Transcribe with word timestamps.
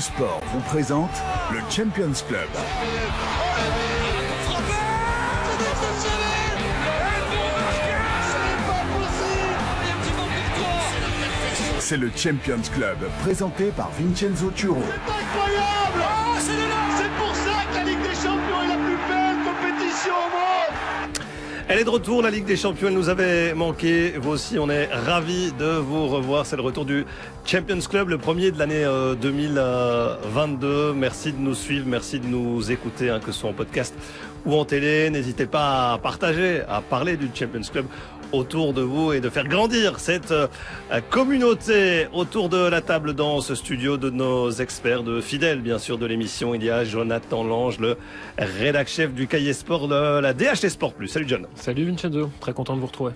Sport 0.00 0.40
vous 0.52 0.60
présente 0.60 1.10
le 1.52 1.60
Champions 1.70 2.12
Club. 2.28 2.48
C'est 11.78 11.96
le 11.96 12.10
Champions 12.14 12.60
Club, 12.74 12.98
présenté 13.22 13.66
par 13.66 13.90
Vincenzo 13.90 14.50
Turo. 14.50 14.82
Elle 21.68 21.80
est 21.80 21.84
de 21.84 21.90
retour, 21.90 22.22
la 22.22 22.30
Ligue 22.30 22.44
des 22.44 22.56
Champions, 22.56 22.86
elle 22.86 22.94
nous 22.94 23.08
avait 23.08 23.52
manqué. 23.52 24.12
Vous 24.20 24.30
aussi, 24.30 24.56
on 24.56 24.70
est 24.70 24.86
ravis 24.86 25.50
de 25.58 25.78
vous 25.78 26.06
revoir. 26.06 26.46
C'est 26.46 26.54
le 26.54 26.62
retour 26.62 26.84
du 26.84 27.04
Champions 27.44 27.80
Club, 27.80 28.08
le 28.08 28.18
premier 28.18 28.52
de 28.52 28.58
l'année 28.60 28.86
2022. 29.20 30.92
Merci 30.92 31.32
de 31.32 31.38
nous 31.38 31.56
suivre, 31.56 31.86
merci 31.88 32.20
de 32.20 32.26
nous 32.26 32.70
écouter, 32.70 33.10
hein, 33.10 33.18
que 33.18 33.32
ce 33.32 33.40
soit 33.40 33.50
en 33.50 33.52
podcast 33.52 33.96
ou 34.44 34.54
en 34.54 34.64
télé. 34.64 35.10
N'hésitez 35.10 35.46
pas 35.46 35.94
à 35.94 35.98
partager, 35.98 36.62
à 36.68 36.80
parler 36.80 37.16
du 37.16 37.28
Champions 37.34 37.68
Club 37.72 37.86
autour 38.36 38.72
de 38.72 38.82
vous 38.82 39.12
et 39.12 39.20
de 39.20 39.28
faire 39.30 39.48
grandir 39.48 39.98
cette 39.98 40.30
euh, 40.32 40.46
communauté 41.10 42.06
autour 42.12 42.48
de 42.48 42.68
la 42.68 42.80
table 42.80 43.14
dans 43.14 43.40
ce 43.40 43.54
studio 43.54 43.96
de 43.96 44.10
nos 44.10 44.50
experts, 44.50 45.02
de 45.02 45.20
fidèles 45.20 45.60
bien 45.60 45.78
sûr 45.78 45.98
de 45.98 46.06
l'émission. 46.06 46.54
Il 46.54 46.62
y 46.62 46.70
a 46.70 46.84
Jonathan 46.84 47.42
Lange, 47.44 47.78
le 47.80 47.96
rédac 48.38 48.88
chef 48.88 49.12
du 49.12 49.26
cahier 49.26 49.52
sport 49.52 49.88
de 49.88 50.20
la 50.20 50.32
DHT 50.32 50.68
Sport 50.68 50.92
Plus. 50.92 51.08
Salut 51.08 51.26
John. 51.28 51.46
Salut 51.54 51.84
Vincenzo, 51.84 52.30
très 52.40 52.52
content 52.52 52.74
de 52.76 52.80
vous 52.80 52.86
retrouver. 52.86 53.12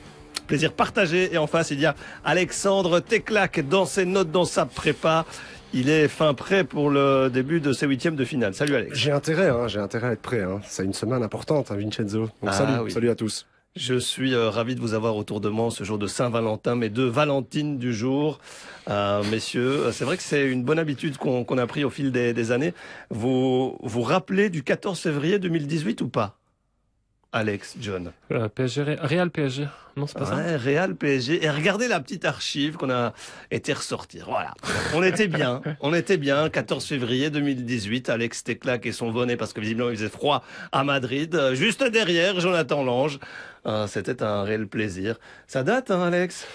Plaisir 0.46 0.72
partagé. 0.72 1.32
Et 1.32 1.38
en 1.38 1.46
face, 1.46 1.70
il 1.70 1.78
y 1.80 1.86
a 1.86 1.94
Alexandre 2.24 2.98
Teclac 3.00 3.60
dans 3.68 3.84
ses 3.84 4.04
notes, 4.04 4.32
dans 4.32 4.44
sa 4.44 4.66
prépa. 4.66 5.24
Il 5.72 5.88
est 5.88 6.08
fin 6.08 6.34
prêt 6.34 6.64
pour 6.64 6.90
le 6.90 7.28
début 7.32 7.60
de 7.60 7.72
ses 7.72 7.86
huitièmes 7.86 8.16
de 8.16 8.24
finale. 8.24 8.54
Salut 8.54 8.74
Alex. 8.74 8.98
J'ai 8.98 9.12
intérêt, 9.12 9.48
hein, 9.50 9.68
j'ai 9.68 9.78
intérêt 9.78 10.08
à 10.08 10.12
être 10.12 10.22
prêt. 10.22 10.42
Hein. 10.42 10.60
C'est 10.66 10.84
une 10.84 10.92
semaine 10.94 11.22
importante, 11.22 11.70
hein, 11.70 11.76
Vincenzo. 11.76 12.22
Donc 12.22 12.30
Ah, 12.48 12.52
salut, 12.52 12.72
oui. 12.82 12.90
salut 12.90 13.10
à 13.10 13.14
tous. 13.14 13.46
Je 13.76 13.94
suis 13.94 14.34
euh, 14.34 14.50
ravi 14.50 14.74
de 14.74 14.80
vous 14.80 14.94
avoir 14.94 15.16
autour 15.16 15.40
de 15.40 15.48
moi 15.48 15.70
ce 15.70 15.84
jour 15.84 15.96
de 15.96 16.08
Saint-Valentin, 16.08 16.74
mes 16.74 16.88
deux 16.88 17.06
Valentines 17.06 17.78
du 17.78 17.94
jour. 17.94 18.40
Euh, 18.88 19.22
messieurs, 19.30 19.86
euh, 19.86 19.92
c'est 19.92 20.04
vrai 20.04 20.16
que 20.16 20.24
c'est 20.24 20.50
une 20.50 20.64
bonne 20.64 20.80
habitude 20.80 21.16
qu'on 21.18 21.44
qu'on 21.44 21.56
a 21.56 21.66
pris 21.68 21.84
au 21.84 21.90
fil 21.90 22.10
des, 22.10 22.32
des 22.32 22.50
années. 22.50 22.74
Vous 23.10 23.78
vous 23.80 24.02
rappelez 24.02 24.50
du 24.50 24.64
14 24.64 24.98
février 24.98 25.38
2018 25.38 26.00
ou 26.00 26.08
pas? 26.08 26.39
Alex, 27.32 27.76
John. 27.80 28.10
Euh, 28.32 28.48
PSG, 28.48 28.96
Real 29.00 29.30
PSG, 29.30 29.68
non 29.96 30.06
c'est 30.08 30.18
pas 30.18 30.26
ça 30.26 30.58
Real 30.58 30.96
PSG. 30.96 31.44
Et 31.44 31.48
regardez 31.50 31.86
la 31.86 32.00
petite 32.00 32.24
archive 32.24 32.76
qu'on 32.76 32.90
a 32.90 33.12
été 33.52 33.72
ressortir. 33.72 34.26
Voilà. 34.28 34.52
On 34.94 35.02
était 35.02 35.28
bien. 35.28 35.62
On 35.80 35.94
était 35.94 36.16
bien. 36.16 36.48
14 36.50 36.84
février 36.84 37.30
2018. 37.30 38.08
Alex 38.08 38.42
Teclac 38.42 38.84
et 38.86 38.92
son 38.92 39.12
bonnet 39.12 39.36
parce 39.36 39.52
que 39.52 39.60
visiblement 39.60 39.90
il 39.90 39.96
faisait 39.96 40.08
froid 40.08 40.42
à 40.72 40.82
Madrid. 40.82 41.38
Juste 41.52 41.84
derrière, 41.84 42.40
Jonathan 42.40 42.82
Lange. 42.82 43.20
Euh, 43.66 43.86
C'était 43.86 44.22
un 44.22 44.42
réel 44.42 44.66
plaisir. 44.66 45.16
Ça 45.46 45.62
date, 45.62 45.90
hein, 45.92 46.02
Alex? 46.02 46.46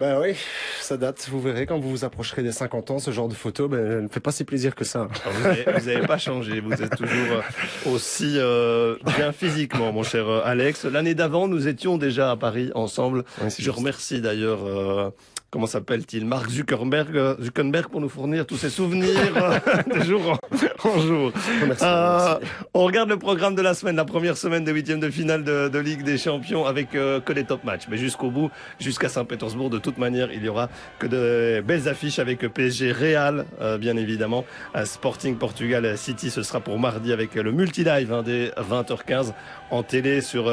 Ben 0.00 0.18
oui, 0.18 0.34
ça 0.80 0.96
date. 0.96 1.28
Vous 1.30 1.42
verrez 1.42 1.66
quand 1.66 1.78
vous 1.78 1.90
vous 1.90 2.04
approcherez 2.06 2.42
des 2.42 2.52
50 2.52 2.90
ans, 2.90 2.98
ce 2.98 3.10
genre 3.10 3.28
de 3.28 3.34
photo, 3.34 3.68
ben, 3.68 3.78
elle 3.78 4.02
ne 4.04 4.08
fait 4.08 4.18
pas 4.18 4.32
si 4.32 4.44
plaisir 4.44 4.74
que 4.74 4.82
ça. 4.82 5.08
Vous 5.26 5.46
avez, 5.46 5.64
vous 5.78 5.88
avez 5.90 6.06
pas 6.06 6.16
changé. 6.16 6.60
Vous 6.60 6.72
êtes 6.72 6.96
toujours 6.96 7.12
euh, 7.32 7.90
aussi 7.92 8.36
euh, 8.38 8.96
bien 9.18 9.30
physiquement, 9.32 9.92
mon 9.92 10.02
cher 10.02 10.26
euh, 10.26 10.40
Alex. 10.42 10.86
L'année 10.86 11.14
d'avant, 11.14 11.48
nous 11.48 11.68
étions 11.68 11.98
déjà 11.98 12.30
à 12.30 12.36
Paris 12.36 12.70
ensemble. 12.74 13.24
Je 13.42 13.50
juste. 13.50 13.68
remercie 13.68 14.22
d'ailleurs, 14.22 14.64
euh, 14.64 15.10
comment 15.50 15.66
s'appelle-t-il, 15.66 16.24
Mark 16.24 16.48
Zuckerberg, 16.50 17.16
euh, 17.16 17.34
Zuckerberg 17.40 17.88
pour 17.88 18.00
nous 18.00 18.08
fournir 18.08 18.46
tous 18.46 18.56
ses 18.56 18.70
souvenirs 18.70 19.16
euh, 19.36 19.58
de 19.98 20.00
jour 20.04 20.38
en, 20.84 20.88
en 20.88 20.98
jour. 21.00 21.32
Merci, 21.66 21.84
Euh, 21.84 22.34
merci. 22.40 22.52
on 22.74 22.84
regarde 22.84 23.08
le 23.08 23.18
programme 23.18 23.54
de 23.54 23.62
la 23.62 23.74
semaine, 23.74 23.96
la 23.96 24.04
première 24.04 24.36
semaine 24.36 24.64
de 24.64 24.72
huitième 24.72 25.00
de 25.00 25.10
finale 25.10 25.42
de, 25.44 25.68
de 25.68 25.78
Ligue 25.78 26.04
des 26.04 26.18
Champions 26.18 26.66
avec 26.66 26.94
euh, 26.94 27.20
que 27.20 27.32
les 27.32 27.44
top 27.44 27.64
matchs. 27.64 27.84
Mais 27.90 27.96
jusqu'au 27.96 28.30
bout, 28.30 28.50
jusqu'à 28.78 29.08
Saint-Pétersbourg, 29.08 29.70
de 29.70 29.78
toute 29.78 29.98
manière, 29.98 30.32
il 30.32 30.44
y 30.44 30.48
aura 30.48 30.68
que 30.98 31.06
de 31.06 31.60
belles 31.66 31.88
affiches 31.88 32.18
avec 32.20 32.40
PSG 32.46 32.92
Real, 32.92 33.44
euh, 33.60 33.76
bien 33.78 33.96
évidemment. 33.96 34.44
Sporting 34.84 35.36
Portugal 35.36 35.96
City, 35.98 36.30
ce 36.30 36.42
sera 36.42 36.60
pour 36.60 36.78
mardi 36.78 37.12
avec 37.12 37.34
le 37.34 37.50
multi-live 37.52 38.12
hein, 38.12 38.22
dès 38.24 38.48
20h15 38.50 39.32
en 39.70 39.82
télé 39.82 40.20
sur 40.20 40.48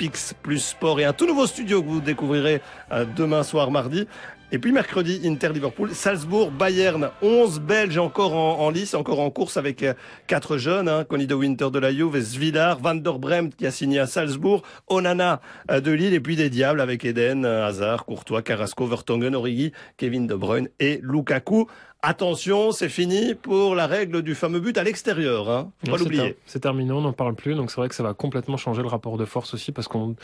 Pix 0.00 0.32
plus 0.42 0.64
Sport 0.64 0.98
et 1.00 1.04
un 1.04 1.12
tout 1.12 1.26
nouveau 1.26 1.46
studio 1.46 1.82
que 1.82 1.88
vous 1.88 2.00
découvrirez 2.00 2.62
euh, 2.90 3.04
demain 3.04 3.42
soir 3.42 3.70
mardi. 3.70 4.06
Et 4.50 4.58
puis 4.58 4.72
mercredi, 4.72 5.20
Inter 5.26 5.50
Liverpool, 5.52 5.90
Salzbourg, 5.90 6.50
Bayern, 6.50 7.10
11 7.20 7.60
Belges 7.60 7.98
encore 7.98 8.34
en, 8.34 8.70
lice, 8.70 8.94
encore 8.94 9.20
en 9.20 9.28
course 9.28 9.58
avec 9.58 9.82
euh, 9.82 9.92
quatre 10.26 10.56
jeunes, 10.56 10.88
hein, 10.88 11.04
de 11.06 11.34
Winter 11.34 11.68
de 11.70 11.78
la 11.78 11.92
Juve, 11.92 12.18
Svidar, 12.18 12.78
Van 12.78 12.94
der 12.94 13.18
Bremt 13.18 13.54
qui 13.54 13.66
a 13.66 13.70
signé 13.70 13.98
à 13.98 14.06
Salzbourg, 14.06 14.62
Onana 14.88 15.42
euh, 15.70 15.82
de 15.82 15.92
Lille 15.92 16.14
et 16.14 16.20
puis 16.20 16.34
des 16.34 16.48
Diables 16.48 16.80
avec 16.80 17.04
Eden, 17.04 17.44
Hazard, 17.44 18.06
Courtois, 18.06 18.40
Carrasco, 18.40 18.86
Vertonghen, 18.86 19.34
Origi, 19.34 19.72
Kevin 19.98 20.26
De 20.26 20.34
Bruyne 20.34 20.70
et 20.80 20.98
Lukaku. 21.02 21.66
Attention, 22.02 22.72
c'est 22.72 22.88
fini 22.88 23.34
pour 23.34 23.74
la 23.74 23.86
règle 23.86 24.22
du 24.22 24.34
fameux 24.34 24.60
but 24.60 24.78
à 24.78 24.84
l'extérieur, 24.84 25.50
hein. 25.50 25.70
Faut 25.84 25.90
Non, 25.90 25.92
pas 25.92 25.98
l'oublier. 26.02 26.36
C'est 26.46 26.60
terminé, 26.60 26.92
on 26.92 27.02
n'en 27.02 27.12
parle 27.12 27.34
plus, 27.34 27.54
donc 27.54 27.70
c'est 27.70 27.76
vrai 27.76 27.90
que 27.90 27.94
ça 27.94 28.02
va 28.02 28.14
complètement 28.14 28.56
changer 28.56 28.80
le 28.80 28.88
rapport 28.88 29.18
de 29.18 29.26
force 29.26 29.52
aussi, 29.52 29.70
parce 29.70 29.86
qu'on 29.86 30.16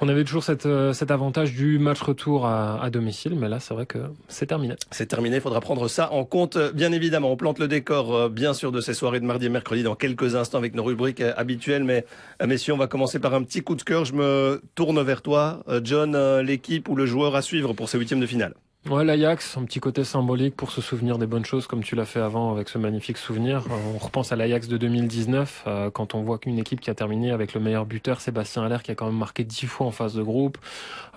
on 0.00 0.08
avait 0.08 0.24
toujours 0.24 0.42
cette, 0.42 0.66
euh, 0.66 0.92
cet 0.92 1.12
avantage 1.12 1.52
du 1.52 1.78
match 1.78 2.00
retour 2.00 2.44
à, 2.46 2.82
à 2.82 2.90
domicile, 2.90 3.36
mais 3.36 3.48
là 3.48 3.60
c'est 3.60 3.72
vrai 3.72 3.86
que 3.86 3.98
c'est 4.26 4.46
terminé. 4.46 4.74
C'est 4.90 5.06
terminé, 5.06 5.36
il 5.36 5.42
faudra 5.42 5.60
prendre 5.60 5.86
ça 5.86 6.10
en 6.12 6.24
compte, 6.24 6.56
euh, 6.56 6.72
bien 6.72 6.90
évidemment. 6.90 7.30
On 7.30 7.36
plante 7.36 7.60
le 7.60 7.68
décor, 7.68 8.12
euh, 8.12 8.28
bien 8.28 8.52
sûr, 8.52 8.72
de 8.72 8.80
ces 8.80 8.92
soirées 8.92 9.20
de 9.20 9.24
mardi 9.24 9.46
et 9.46 9.48
mercredi 9.48 9.84
dans 9.84 9.94
quelques 9.94 10.34
instants 10.34 10.58
avec 10.58 10.74
nos 10.74 10.82
rubriques 10.82 11.20
habituelles. 11.20 11.84
Mais, 11.84 12.04
messieurs, 12.44 12.74
on 12.74 12.78
va 12.78 12.88
commencer 12.88 13.20
par 13.20 13.32
un 13.34 13.44
petit 13.44 13.62
coup 13.62 13.76
de 13.76 13.82
cœur. 13.82 14.04
Je 14.04 14.14
me 14.14 14.60
tourne 14.74 15.00
vers 15.02 15.22
toi, 15.22 15.62
John, 15.84 16.16
l'équipe 16.40 16.88
ou 16.88 16.96
le 16.96 17.06
joueur 17.06 17.36
à 17.36 17.42
suivre 17.42 17.74
pour 17.74 17.88
ces 17.88 17.98
huitièmes 17.98 18.20
de 18.20 18.26
finale. 18.26 18.54
Ouais, 18.90 19.04
l'Ajax, 19.04 19.56
un 19.56 19.64
petit 19.64 19.78
côté 19.78 20.02
symbolique 20.02 20.56
pour 20.56 20.72
se 20.72 20.80
souvenir 20.80 21.16
des 21.16 21.26
bonnes 21.28 21.44
choses 21.44 21.68
comme 21.68 21.84
tu 21.84 21.94
l'as 21.94 22.04
fait 22.04 22.20
avant 22.20 22.50
avec 22.50 22.68
ce 22.68 22.78
magnifique 22.78 23.16
souvenir. 23.16 23.58
Euh, 23.70 23.76
On 23.94 23.98
repense 23.98 24.32
à 24.32 24.36
l'Ajax 24.36 24.66
de 24.66 24.76
2019 24.76 25.64
euh, 25.68 25.90
quand 25.92 26.16
on 26.16 26.22
voit 26.22 26.38
qu'une 26.38 26.58
équipe 26.58 26.80
qui 26.80 26.90
a 26.90 26.94
terminé 26.94 27.30
avec 27.30 27.54
le 27.54 27.60
meilleur 27.60 27.86
buteur 27.86 28.20
Sébastien 28.20 28.64
Haller 28.64 28.78
qui 28.82 28.90
a 28.90 28.96
quand 28.96 29.06
même 29.06 29.16
marqué 29.16 29.44
10 29.44 29.66
fois 29.66 29.86
en 29.86 29.92
phase 29.92 30.14
de 30.14 30.22
groupe, 30.22 30.58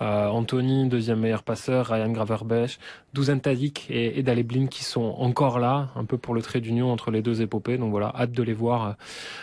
euh, 0.00 0.28
Anthony 0.28 0.88
deuxième 0.88 1.18
meilleur 1.18 1.42
passeur, 1.42 1.86
Ryan 1.86 2.10
Graverbech, 2.10 2.78
Dusan 3.14 3.40
Tadic 3.40 3.86
et, 3.90 4.16
et 4.16 4.22
Daleblin 4.22 4.68
qui 4.68 4.84
sont 4.84 5.16
encore 5.18 5.58
là, 5.58 5.88
un 5.96 6.04
peu 6.04 6.18
pour 6.18 6.34
le 6.34 6.42
trait 6.42 6.60
d'union 6.60 6.92
entre 6.92 7.10
les 7.10 7.20
deux 7.20 7.42
épopées. 7.42 7.78
Donc 7.78 7.90
voilà, 7.90 8.12
hâte 8.16 8.30
de 8.30 8.42
les 8.44 8.54
voir 8.54 8.86
euh, 8.86 8.92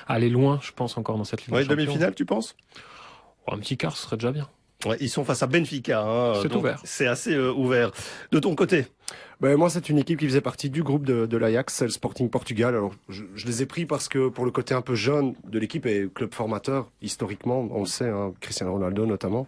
aller 0.08 0.30
loin, 0.30 0.60
je 0.62 0.72
pense 0.72 0.98
encore 0.98 1.18
dans 1.18 1.26
cette 1.26 1.46
Ligue 1.46 1.56
Ouais, 1.56 1.66
demi-finale, 1.66 2.16
tu 2.16 2.24
penses? 2.26 2.56
Oh, 3.48 3.54
un 3.54 3.58
petit 3.58 3.76
quart, 3.76 3.98
ce 3.98 4.04
serait 4.04 4.16
déjà 4.16 4.32
bien. 4.32 4.48
Ouais, 4.86 4.98
Ils 5.00 5.10
sont 5.10 5.24
face 5.24 5.44
à 5.44 5.48
Benfica. 5.48 6.02
Hein, 6.02 6.34
C'est 6.42 6.54
ouvert. 6.56 6.80
C'est 6.84 7.08
assez 7.08 7.34
euh, 7.34 7.52
ouvert. 7.52 7.92
De 8.32 8.40
ton 8.40 8.56
côté? 8.56 8.86
Ben, 9.42 9.58
moi, 9.58 9.70
c'est 9.70 9.90
une 9.90 9.98
équipe 9.98 10.20
qui 10.20 10.28
faisait 10.28 10.42
partie 10.42 10.70
du 10.70 10.84
groupe 10.84 11.06
de, 11.06 11.26
de 11.26 11.38
l'Ajax, 11.38 11.82
le 11.82 11.90
Sporting 11.90 12.30
Portugal. 12.30 12.76
Alors, 12.76 12.94
je, 13.10 13.24
je 13.36 13.46
les 13.46 13.62
ai 13.62 13.66
pris 13.66 13.86
parce 13.86 14.08
que 14.08 14.30
pour 14.30 14.46
le 14.46 14.52
côté 14.52 14.74
un 14.74 14.82
peu 14.82 14.96
jeune 14.96 15.36
de 15.46 15.60
l'équipe 15.60 15.86
et 15.86 16.08
club 16.14 16.34
formateur, 16.34 16.90
historiquement, 17.02 17.68
on 17.72 17.82
le 17.82 17.86
sait, 17.86 18.08
hein, 18.08 18.34
Cristiano 18.40 18.72
Ronaldo 18.74 19.06
notamment. 19.06 19.48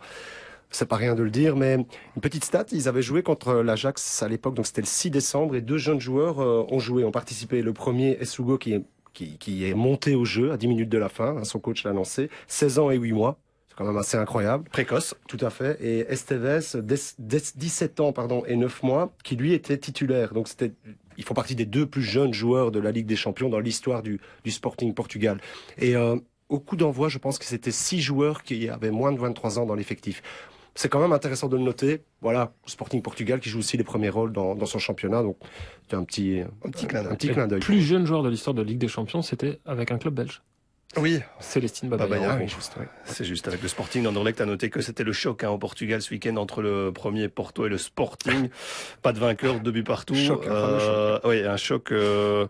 C'est 0.69 0.87
pas 0.87 0.97
rien 0.97 1.15
de 1.15 1.23
le 1.23 1.29
dire, 1.29 1.55
mais 1.55 1.75
une 1.75 2.21
petite 2.21 2.43
stat, 2.43 2.65
ils 2.73 2.89
avaient 2.89 3.01
joué 3.01 3.23
contre 3.23 3.53
l'Ajax 3.53 4.21
à 4.23 4.27
l'époque, 4.27 4.55
donc 4.55 4.65
c'était 4.65 4.81
le 4.81 4.87
6 4.87 5.09
décembre, 5.09 5.55
et 5.55 5.61
deux 5.61 5.77
jeunes 5.77 6.01
joueurs 6.01 6.41
euh, 6.41 6.65
ont 6.69 6.79
joué, 6.79 7.05
ont 7.05 7.11
participé. 7.11 7.61
Le 7.61 7.71
premier, 7.71 8.17
Esugo, 8.19 8.57
qui 8.57 8.73
est, 8.73 8.81
qui, 9.13 9.37
qui 9.37 9.65
est 9.65 9.73
monté 9.73 10.15
au 10.15 10.25
jeu 10.25 10.51
à 10.51 10.57
10 10.57 10.67
minutes 10.67 10.89
de 10.89 10.97
la 10.97 11.07
fin, 11.07 11.37
hein, 11.37 11.43
son 11.45 11.59
coach 11.59 11.85
l'a 11.85 11.93
lancé, 11.93 12.29
16 12.47 12.79
ans 12.79 12.91
et 12.91 12.97
8 12.97 13.13
mois. 13.13 13.37
C'est 13.75 13.83
quand 13.83 13.85
même 13.87 13.97
assez 13.97 14.15
incroyable. 14.15 14.69
Précoce. 14.69 15.15
Tout 15.27 15.37
à 15.41 15.49
fait. 15.49 15.77
Et 15.83 15.99
Esteves, 16.11 16.81
des- 16.81 16.95
des- 17.19 17.41
17 17.55 17.99
ans 17.99 18.13
pardon, 18.13 18.43
et 18.47 18.55
9 18.55 18.83
mois, 18.83 19.11
qui 19.23 19.35
lui 19.35 19.51
était 19.51 19.77
titulaire. 19.77 20.33
Donc 20.33 20.47
c'était, 20.47 20.71
ils 21.17 21.25
font 21.25 21.33
partie 21.33 21.55
des 21.55 21.65
deux 21.65 21.85
plus 21.85 22.01
jeunes 22.01 22.33
joueurs 22.33 22.71
de 22.71 22.79
la 22.79 22.91
Ligue 22.91 23.05
des 23.05 23.17
Champions 23.17 23.49
dans 23.49 23.59
l'histoire 23.59 24.01
du, 24.01 24.21
du 24.45 24.51
Sporting 24.51 24.93
Portugal. 24.93 25.41
Et 25.77 25.95
euh, 25.97 26.15
au 26.47 26.59
coup 26.59 26.77
d'envoi, 26.77 27.09
je 27.09 27.17
pense 27.17 27.37
que 27.37 27.43
c'était 27.43 27.71
six 27.71 27.99
joueurs 28.01 28.43
qui 28.43 28.69
avaient 28.69 28.91
moins 28.91 29.11
de 29.11 29.19
23 29.19 29.59
ans 29.59 29.65
dans 29.65 29.75
l'effectif. 29.75 30.23
C'est 30.77 30.87
quand 30.89 30.99
même 30.99 31.13
intéressant 31.13 31.47
de 31.49 31.57
le 31.57 31.63
noter. 31.63 32.01
Voilà, 32.21 32.53
Sporting 32.67 33.01
Portugal 33.01 33.39
qui 33.41 33.49
joue 33.49 33.59
aussi 33.59 33.75
les 33.77 33.83
premiers 33.83 34.09
rôles 34.09 34.31
dans, 34.31 34.55
dans 34.55 34.65
son 34.65 34.79
championnat. 34.79 35.21
Donc 35.21 35.37
c'est 35.89 35.95
un 35.97 36.03
petit, 36.05 36.41
Un 37.11 37.15
petit 37.15 37.27
clin 37.33 37.47
d'œil. 37.47 37.59
Plus 37.59 37.81
jeune 37.81 38.05
joueur 38.05 38.23
de 38.23 38.29
l'histoire 38.29 38.53
de 38.53 38.61
Ligue 38.61 38.77
des 38.77 38.87
Champions, 38.87 39.21
c'était 39.21 39.59
avec 39.65 39.91
un 39.91 39.97
club 39.97 40.13
belge. 40.13 40.41
Oui, 40.97 41.19
Célestine 41.39 41.89
Babacar. 41.89 42.21
Ah 42.31 42.37
oui, 42.39 42.47
juste, 42.47 42.75
ouais. 42.77 42.87
C'est 43.05 43.25
juste 43.25 43.47
avec 43.47 43.61
le 43.61 43.67
Sporting 43.67 44.03
d'Anderlecht. 44.03 44.39
À 44.41 44.45
noter 44.45 44.69
que 44.69 44.81
c'était 44.81 45.03
le 45.03 45.13
choc 45.13 45.43
hein, 45.43 45.49
au 45.49 45.57
Portugal 45.57 46.01
ce 46.01 46.11
week-end 46.11 46.35
entre 46.37 46.61
le 46.61 46.91
premier 46.93 47.27
Porto 47.27 47.65
et 47.65 47.69
le 47.69 47.77
Sporting. 47.77 48.49
Pas 49.01 49.13
de 49.13 49.19
vainqueur, 49.19 49.59
deux 49.59 49.71
buts 49.71 49.83
partout. 49.83 50.15
Choc, 50.15 50.45
un 50.47 50.49
fameux 50.55 50.77
Euh, 50.81 51.19
oui, 51.25 51.43
un 51.43 51.57
choc. 51.57 51.91
euh, 51.91 52.47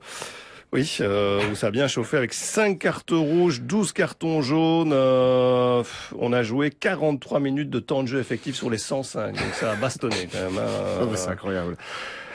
Oui, 0.73 0.97
euh, 1.01 1.41
où 1.51 1.55
ça 1.55 1.67
a 1.67 1.71
bien 1.71 1.87
chauffé 1.87 2.17
avec 2.17 2.33
5 2.33 2.79
cartes 2.79 3.11
rouges, 3.11 3.61
12 3.61 3.93
cartons 3.93 4.41
jaunes. 4.41 4.91
euh, 4.93 5.83
on 6.19 6.33
a 6.33 6.43
joué 6.43 6.69
43 6.69 7.39
minutes 7.39 7.69
de 7.69 7.79
temps 7.79 8.03
de 8.03 8.07
jeu 8.07 8.19
effectif 8.19 8.55
sur 8.55 8.69
les 8.69 8.77
105. 8.77 9.31
Donc 9.35 9.53
ça 9.53 9.71
a 9.71 9.75
bastonné 9.75 10.27
quand 10.31 10.39
même. 10.39 10.57
hein. 10.57 11.07
Mais 11.11 11.17
c'est 11.17 11.29
incroyable. 11.29 11.77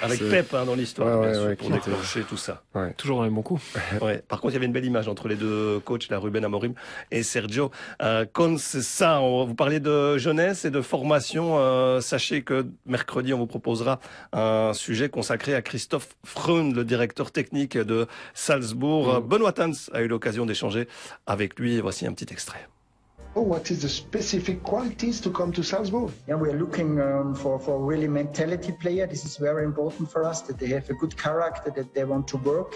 Avec 0.03 0.21
Pep 0.21 0.55
hein, 0.55 0.65
dans 0.65 0.75
l'histoire, 0.75 1.21
Ouais, 1.21 1.33
bien 1.33 1.47
ouais, 1.47 1.57
pour 1.57 1.71
déclencher 1.71 2.23
tout 2.23 2.37
ça. 2.37 2.63
Toujours 2.97 3.19
dans 3.19 3.25
les 3.25 3.31
bons 3.31 3.43
coups. 3.43 3.63
Ouais. 4.01 4.23
Par 4.29 4.41
contre, 4.41 4.53
il 4.53 4.55
y 4.55 4.57
avait 4.57 4.67
une 4.67 4.73
belle 4.73 4.85
image 4.85 5.09
entre 5.09 5.29
les 5.29 5.37
deux 5.37 5.81
coachs, 5.81 6.09
la 6.09 6.19
Ruben 6.19 6.45
Amorim 6.45 6.75
et 7.11 7.23
Sergio 7.23 7.71
euh, 8.03 8.25
ça 8.57 9.21
On 9.21 9.45
vous 9.45 9.55
parliez 9.55 9.81
de 9.81 10.17
jeunesse 10.17 10.65
et 10.65 10.71
de 10.71 10.81
formation. 10.81 11.59
Euh, 11.59 12.01
sachez 12.01 12.43
que 12.43 12.67
mercredi, 12.87 13.35
on 13.35 13.39
vous 13.39 13.47
proposera 13.47 14.01
un 14.33 14.73
sujet 14.75 15.09
consacré 15.09 15.55
à 15.55 15.63
Christophe 15.63 16.09
Freund, 16.25 16.75
le 16.75 16.85
directeur 16.85 17.31
technique 17.31 17.77
de 17.77 18.07
Salzbourg. 18.35 19.21
Benoît 19.21 19.53
Tans 19.53 19.73
a 19.93 20.01
eu 20.01 20.09
l'occasion 20.09 20.47
d'échanger 20.47 20.89
avec 21.27 21.59
lui. 21.59 21.81
Voici 21.81 22.07
un 22.07 22.13
petit 22.13 22.33
extrait. 22.33 22.67
Oh, 23.37 23.43
what 23.43 23.71
is 23.71 23.83
the 23.83 23.89
specific 23.89 24.65
qualities 24.65 25.21
to 25.21 25.31
come 25.31 25.53
to 25.53 25.63
Salzburg? 25.63 26.11
Yeah, 26.27 26.35
we 26.35 26.49
are 26.49 26.59
looking 26.59 27.01
um, 27.01 27.33
for 27.33 27.61
for 27.61 27.79
really 27.79 28.09
mentality 28.09 28.73
player. 28.73 29.07
This 29.07 29.25
is 29.25 29.37
very 29.37 29.65
important 29.65 30.11
for 30.11 30.25
us 30.25 30.43
that 30.43 30.59
they 30.59 30.67
have 30.67 30.91
a 30.91 30.95
good 30.95 31.17
character, 31.17 31.71
that 31.71 31.95
they 31.95 32.03
want 32.03 32.27
to 32.27 32.39
work, 32.39 32.75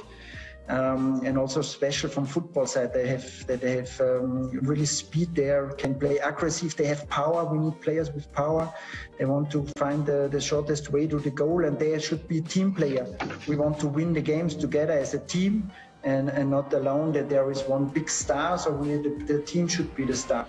um, 0.69 1.23
and 1.25 1.37
also 1.37 1.61
special 1.61 2.09
from 2.09 2.25
football 2.25 2.67
side. 2.67 2.95
They 2.95 3.09
have 3.09 3.47
that 3.49 3.63
they 3.63 3.79
have 3.79 4.01
um, 4.01 4.53
really 4.63 4.87
speed 4.87 5.35
there, 5.35 5.71
can 5.71 5.99
play 5.99 6.19
aggressive. 6.19 6.77
They 6.77 6.87
have 6.87 7.09
power. 7.09 7.45
We 7.45 7.59
need 7.59 7.81
players 7.81 8.13
with 8.13 8.33
power. 8.33 8.73
They 9.19 9.25
want 9.25 9.51
to 9.51 9.67
find 9.77 10.07
the, 10.07 10.29
the 10.31 10.41
shortest 10.41 10.93
way 10.93 11.09
to 11.09 11.19
the 11.19 11.31
goal, 11.31 11.65
and 11.65 11.77
they 11.77 11.99
should 11.99 12.29
be 12.29 12.41
team 12.41 12.73
player. 12.73 13.09
We 13.49 13.57
want 13.57 13.81
to 13.81 13.89
win 13.89 14.13
the 14.13 14.23
games 14.23 14.55
together 14.55 14.93
as 14.93 15.15
a 15.15 15.19
team. 15.19 15.73
And, 16.07 16.29
and 16.29 16.51
not 16.51 16.75
alone 16.75 17.13
that 17.13 17.29
there 17.31 17.51
is 17.51 17.63
one 17.67 17.87
big 17.87 18.11
star, 18.11 18.59
so 18.59 18.71
we, 18.73 19.01
team 19.47 19.67
should 19.67 19.95
be 19.97 20.05
the 20.05 20.15
star. 20.15 20.47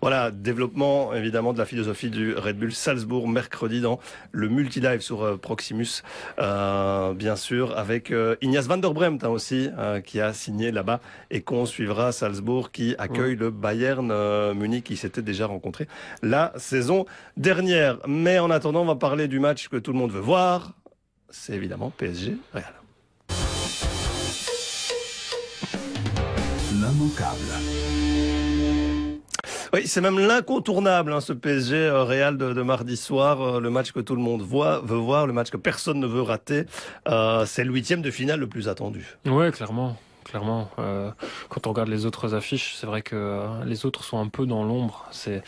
Voilà, 0.00 0.30
développement 0.30 1.14
évidemment 1.14 1.52
de 1.52 1.58
la 1.58 1.64
philosophie 1.64 2.10
du 2.10 2.34
Red 2.34 2.58
Bull 2.58 2.72
Salzbourg 2.72 3.28
mercredi 3.28 3.80
dans 3.80 3.98
le 4.32 4.48
multi-live 4.48 5.00
sur 5.00 5.22
euh, 5.22 5.36
Proximus, 5.36 6.02
euh, 6.38 7.14
bien 7.14 7.36
sûr, 7.36 7.76
avec 7.76 8.10
euh, 8.10 8.36
Ignace 8.42 8.66
van 8.66 8.76
der 8.76 8.92
Bremt 8.92 9.24
hein, 9.24 9.28
aussi, 9.28 9.68
euh, 9.78 10.00
qui 10.00 10.20
a 10.20 10.32
signé 10.32 10.70
là-bas 10.70 11.00
et 11.30 11.40
qu'on 11.42 11.66
suivra 11.66 12.12
Salzbourg 12.12 12.70
qui 12.70 12.94
accueille 12.98 13.36
le 13.36 13.50
Bayern 13.50 14.52
Munich 14.54 14.84
qui 14.84 14.96
s'était 14.96 15.22
déjà 15.22 15.46
rencontré 15.46 15.88
la 16.22 16.52
saison 16.56 17.06
dernière. 17.36 17.98
Mais 18.06 18.38
en 18.38 18.50
attendant, 18.50 18.82
on 18.82 18.86
va 18.86 18.96
parler 18.96 19.28
du 19.28 19.40
match 19.40 19.68
que 19.68 19.76
tout 19.76 19.92
le 19.92 19.98
monde 19.98 20.12
veut 20.12 20.20
voir. 20.20 20.72
C'est 21.30 21.54
évidemment 21.54 21.90
PSG 21.90 22.36
Real. 22.52 22.85
Oui, 29.72 29.86
c'est 29.86 30.00
même 30.00 30.18
l'incontournable, 30.18 31.12
hein, 31.12 31.20
ce 31.20 31.32
PSG 31.32 31.76
euh, 31.76 32.04
Real 32.04 32.38
de, 32.38 32.52
de 32.52 32.62
mardi 32.62 32.96
soir, 32.96 33.42
euh, 33.42 33.60
le 33.60 33.68
match 33.68 33.92
que 33.92 34.00
tout 34.00 34.14
le 34.16 34.22
monde 34.22 34.40
voit, 34.42 34.80
veut 34.80 34.96
voir, 34.96 35.26
le 35.26 35.32
match 35.32 35.50
que 35.50 35.56
personne 35.56 36.00
ne 36.00 36.06
veut 36.06 36.22
rater. 36.22 36.64
Euh, 37.08 37.44
c'est 37.46 37.64
le 37.64 37.72
huitième 37.72 38.00
de 38.00 38.10
finale 38.10 38.40
le 38.40 38.46
plus 38.46 38.68
attendu. 38.68 39.04
Ouais, 39.26 39.50
clairement. 39.50 39.96
Clairement, 40.26 40.68
Euh, 40.80 41.12
quand 41.48 41.68
on 41.68 41.70
regarde 41.70 41.88
les 41.88 42.04
autres 42.04 42.34
affiches, 42.34 42.74
c'est 42.74 42.86
vrai 42.86 43.00
que 43.00 43.14
euh, 43.14 43.64
les 43.64 43.86
autres 43.86 44.02
sont 44.02 44.18
un 44.18 44.26
peu 44.26 44.44
dans 44.44 44.64
l'ombre. 44.64 45.06
C'est 45.12 45.42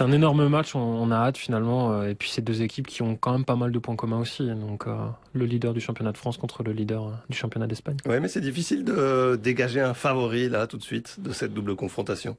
un 0.00 0.12
énorme 0.12 0.48
match, 0.48 0.74
on, 0.74 0.80
on 0.80 1.10
a 1.10 1.16
hâte 1.16 1.36
finalement. 1.36 1.92
euh, 1.92 2.08
et 2.08 2.14
puis 2.14 2.30
c'est 2.30 2.40
deux 2.40 2.62
équipes 2.62 2.86
qui 2.86 3.02
ont 3.02 3.16
quand 3.16 3.32
même 3.32 3.44
pas 3.44 3.54
mal 3.54 3.70
de 3.70 3.78
points 3.78 3.96
communs 3.96 4.18
aussi. 4.20 4.48
Donc 4.48 4.86
euh, 4.86 4.96
le 5.34 5.44
leader 5.44 5.74
du 5.74 5.80
championnat 5.80 6.12
de 6.12 6.16
France 6.16 6.38
contre 6.38 6.62
le 6.62 6.72
leader 6.72 7.10
du 7.28 7.36
championnat 7.36 7.66
d'Espagne. 7.66 7.98
Ouais, 8.06 8.18
mais 8.18 8.28
c'est 8.28 8.40
difficile 8.40 8.84
de 8.84 9.36
dégager 9.36 9.82
un 9.82 9.94
favori 9.94 10.48
là 10.48 10.66
tout 10.66 10.78
de 10.78 10.82
suite 10.82 11.20
de 11.20 11.32
cette 11.32 11.52
double 11.52 11.76
confrontation. 11.76 12.36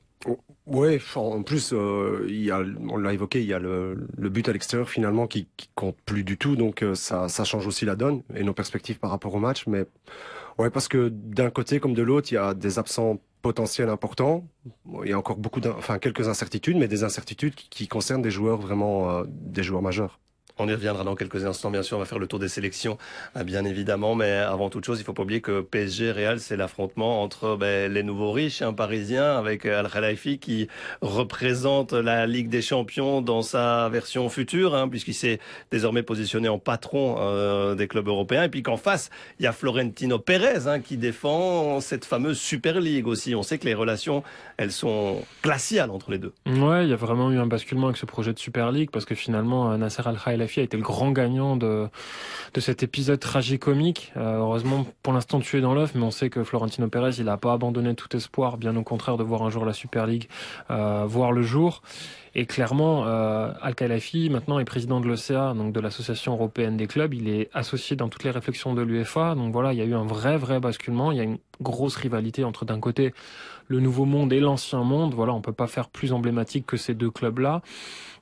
Ouais, 0.65 0.99
en 1.15 1.43
plus, 1.43 1.71
euh, 1.71 2.25
il 2.27 2.41
y 2.43 2.49
a, 2.49 2.63
on 2.89 2.97
l'a 2.97 3.13
évoqué, 3.13 3.41
il 3.41 3.45
y 3.45 3.53
a 3.53 3.59
le, 3.59 4.07
le 4.17 4.29
but 4.29 4.49
à 4.49 4.53
l'extérieur 4.53 4.89
finalement 4.89 5.27
qui, 5.27 5.47
qui 5.55 5.69
compte 5.75 5.97
plus 6.03 6.23
du 6.23 6.35
tout, 6.39 6.55
donc 6.55 6.81
euh, 6.81 6.95
ça, 6.95 7.29
ça 7.29 7.43
change 7.43 7.67
aussi 7.67 7.85
la 7.85 7.95
donne 7.95 8.23
et 8.33 8.43
nos 8.43 8.53
perspectives 8.53 8.97
par 8.97 9.11
rapport 9.11 9.35
au 9.35 9.39
match. 9.39 9.67
Mais 9.67 9.85
ouais, 10.57 10.69
parce 10.69 10.87
que 10.87 11.09
d'un 11.09 11.49
côté 11.49 11.79
comme 11.79 11.93
de 11.93 12.01
l'autre, 12.01 12.31
il 12.31 12.35
y 12.35 12.37
a 12.37 12.53
des 12.53 12.79
absents 12.79 13.19
potentiels 13.41 13.89
importants. 13.89 14.47
Il 15.03 15.09
y 15.09 15.13
a 15.13 15.17
encore 15.19 15.37
beaucoup, 15.37 15.61
enfin 15.77 15.99
quelques 15.99 16.27
incertitudes, 16.27 16.77
mais 16.77 16.87
des 16.87 17.03
incertitudes 17.03 17.55
qui, 17.55 17.69
qui 17.69 17.87
concernent 17.87 18.21
des 18.21 18.31
joueurs 18.31 18.57
vraiment, 18.57 19.11
euh, 19.11 19.23
des 19.27 19.63
joueurs 19.63 19.81
majeurs. 19.81 20.19
On 20.57 20.69
y 20.69 20.71
reviendra 20.71 21.03
dans 21.03 21.15
quelques 21.15 21.43
instants, 21.43 21.69
bien 21.69 21.83
sûr. 21.83 21.97
On 21.97 21.99
va 21.99 22.05
faire 22.05 22.19
le 22.19 22.27
tour 22.27 22.39
des 22.39 22.47
sélections, 22.47 22.97
euh, 23.35 23.43
bien 23.43 23.65
évidemment. 23.65 24.15
Mais 24.15 24.31
avant 24.31 24.69
toute 24.69 24.85
chose, 24.85 25.01
il 25.01 25.03
faut 25.03 25.11
pas 25.11 25.23
oublier 25.23 25.41
que 25.41 25.59
PSG 25.59 26.13
Real, 26.13 26.39
c'est 26.39 26.55
l'affrontement 26.55 27.21
entre 27.21 27.57
ben, 27.57 27.91
les 27.91 28.03
nouveaux 28.03 28.31
riches, 28.31 28.61
un 28.61 28.71
Parisien, 28.71 29.37
avec 29.37 29.65
euh, 29.65 29.81
Al 29.81 29.89
Khelaifi 29.89 30.39
qui 30.39 30.69
représente 31.01 31.91
la 31.91 32.25
Ligue 32.25 32.47
des 32.47 32.61
Champions 32.61 33.21
dans 33.21 33.41
sa 33.41 33.89
version 33.89 34.29
future, 34.29 34.75
hein, 34.75 34.87
puisqu'il 34.87 35.13
s'est 35.13 35.39
désormais 35.71 36.03
positionné 36.03 36.47
en 36.47 36.57
patron 36.57 37.17
euh, 37.19 37.75
des 37.75 37.89
clubs 37.89 38.07
européens. 38.07 38.43
Et 38.43 38.49
puis 38.49 38.63
qu'en 38.63 38.77
face, 38.77 39.09
il 39.39 39.43
y 39.43 39.47
a 39.47 39.51
Florentino 39.51 40.19
Pérez 40.19 40.67
hein, 40.67 40.79
qui 40.79 40.95
défend 40.95 41.81
cette 41.81 42.05
fameuse 42.05 42.39
Super 42.39 42.79
League 42.79 43.07
aussi. 43.07 43.35
On 43.35 43.43
sait 43.43 43.57
que 43.57 43.65
les 43.65 43.73
relations, 43.73 44.23
elles 44.55 44.71
sont 44.71 45.21
glaciales 45.43 45.91
entre 45.91 46.11
les 46.11 46.17
deux. 46.17 46.31
Ouais, 46.45 46.85
il 46.85 46.89
y 46.89 46.93
a 46.93 46.97
vraiment 46.97 47.29
eu 47.29 47.39
un 47.39 47.47
basculement 47.47 47.87
avec 47.87 47.97
ce 47.97 48.05
projet 48.05 48.31
de 48.31 48.39
Super 48.39 48.71
League 48.71 48.89
parce 48.89 49.03
que 49.03 49.15
finalement 49.15 49.77
Nasser 49.77 50.03
Al 50.05 50.15
Khelaifi 50.45 50.59
a 50.59 50.63
été 50.63 50.77
le 50.77 50.83
grand 50.83 51.11
gagnant 51.11 51.55
de 51.57 51.87
de 52.53 52.61
cet 52.61 52.83
épisode 52.83 53.19
tragicomique. 53.19 54.13
Euh, 54.15 54.37
heureusement 54.37 54.85
pour 55.03 55.13
l'instant 55.13 55.39
tué 55.39 55.59
dans 55.59 55.73
l'œuf, 55.73 55.93
mais 55.93 56.03
on 56.03 56.11
sait 56.11 56.29
que 56.29 56.43
Florentino 56.43 56.87
Pérez 56.87 57.15
il 57.19 57.27
a 57.27 57.37
pas 57.37 57.53
abandonné 57.53 57.95
tout 57.95 58.15
espoir, 58.15 58.57
bien 58.57 58.75
au 58.77 58.83
contraire 58.83 59.17
de 59.17 59.23
voir 59.23 59.43
un 59.43 59.49
jour 59.49 59.65
la 59.65 59.73
Super 59.73 60.07
League 60.07 60.29
euh, 60.71 61.03
voir 61.07 61.31
le 61.31 61.41
jour. 61.41 61.81
Et 62.37 62.45
clairement, 62.45 63.05
euh, 63.07 63.53
Al 63.61 63.75
Khelaifi 63.75 64.29
maintenant 64.29 64.59
est 64.59 64.65
président 64.65 64.99
de 64.99 65.07
l'OCA, 65.07 65.53
donc 65.53 65.71
de 65.71 65.79
l'association 65.79 66.33
européenne 66.33 66.75
des 66.75 66.85
clubs. 66.85 67.13
Il 67.13 67.29
est 67.29 67.49
associé 67.53 67.95
dans 67.95 68.09
toutes 68.09 68.25
les 68.25 68.31
réflexions 68.31 68.73
de 68.73 68.81
l'UEFA. 68.81 69.35
Donc 69.35 69.53
voilà, 69.53 69.71
il 69.71 69.79
y 69.79 69.81
a 69.81 69.85
eu 69.85 69.93
un 69.93 70.05
vrai 70.05 70.35
vrai 70.35 70.59
basculement. 70.59 71.13
Il 71.13 71.17
y 71.17 71.21
a 71.21 71.23
une 71.23 71.37
grosse 71.61 71.95
rivalité 71.95 72.43
entre 72.43 72.65
d'un 72.65 72.81
côté 72.81 73.13
le 73.67 73.79
nouveau 73.79 74.05
monde 74.05 74.33
et 74.33 74.39
l'ancien 74.39 74.83
monde. 74.83 75.13
Voilà, 75.13 75.33
on 75.33 75.41
peut 75.41 75.53
pas 75.53 75.67
faire 75.67 75.89
plus 75.89 76.13
emblématique 76.13 76.65
que 76.65 76.77
ces 76.77 76.93
deux 76.93 77.11
clubs-là. 77.11 77.61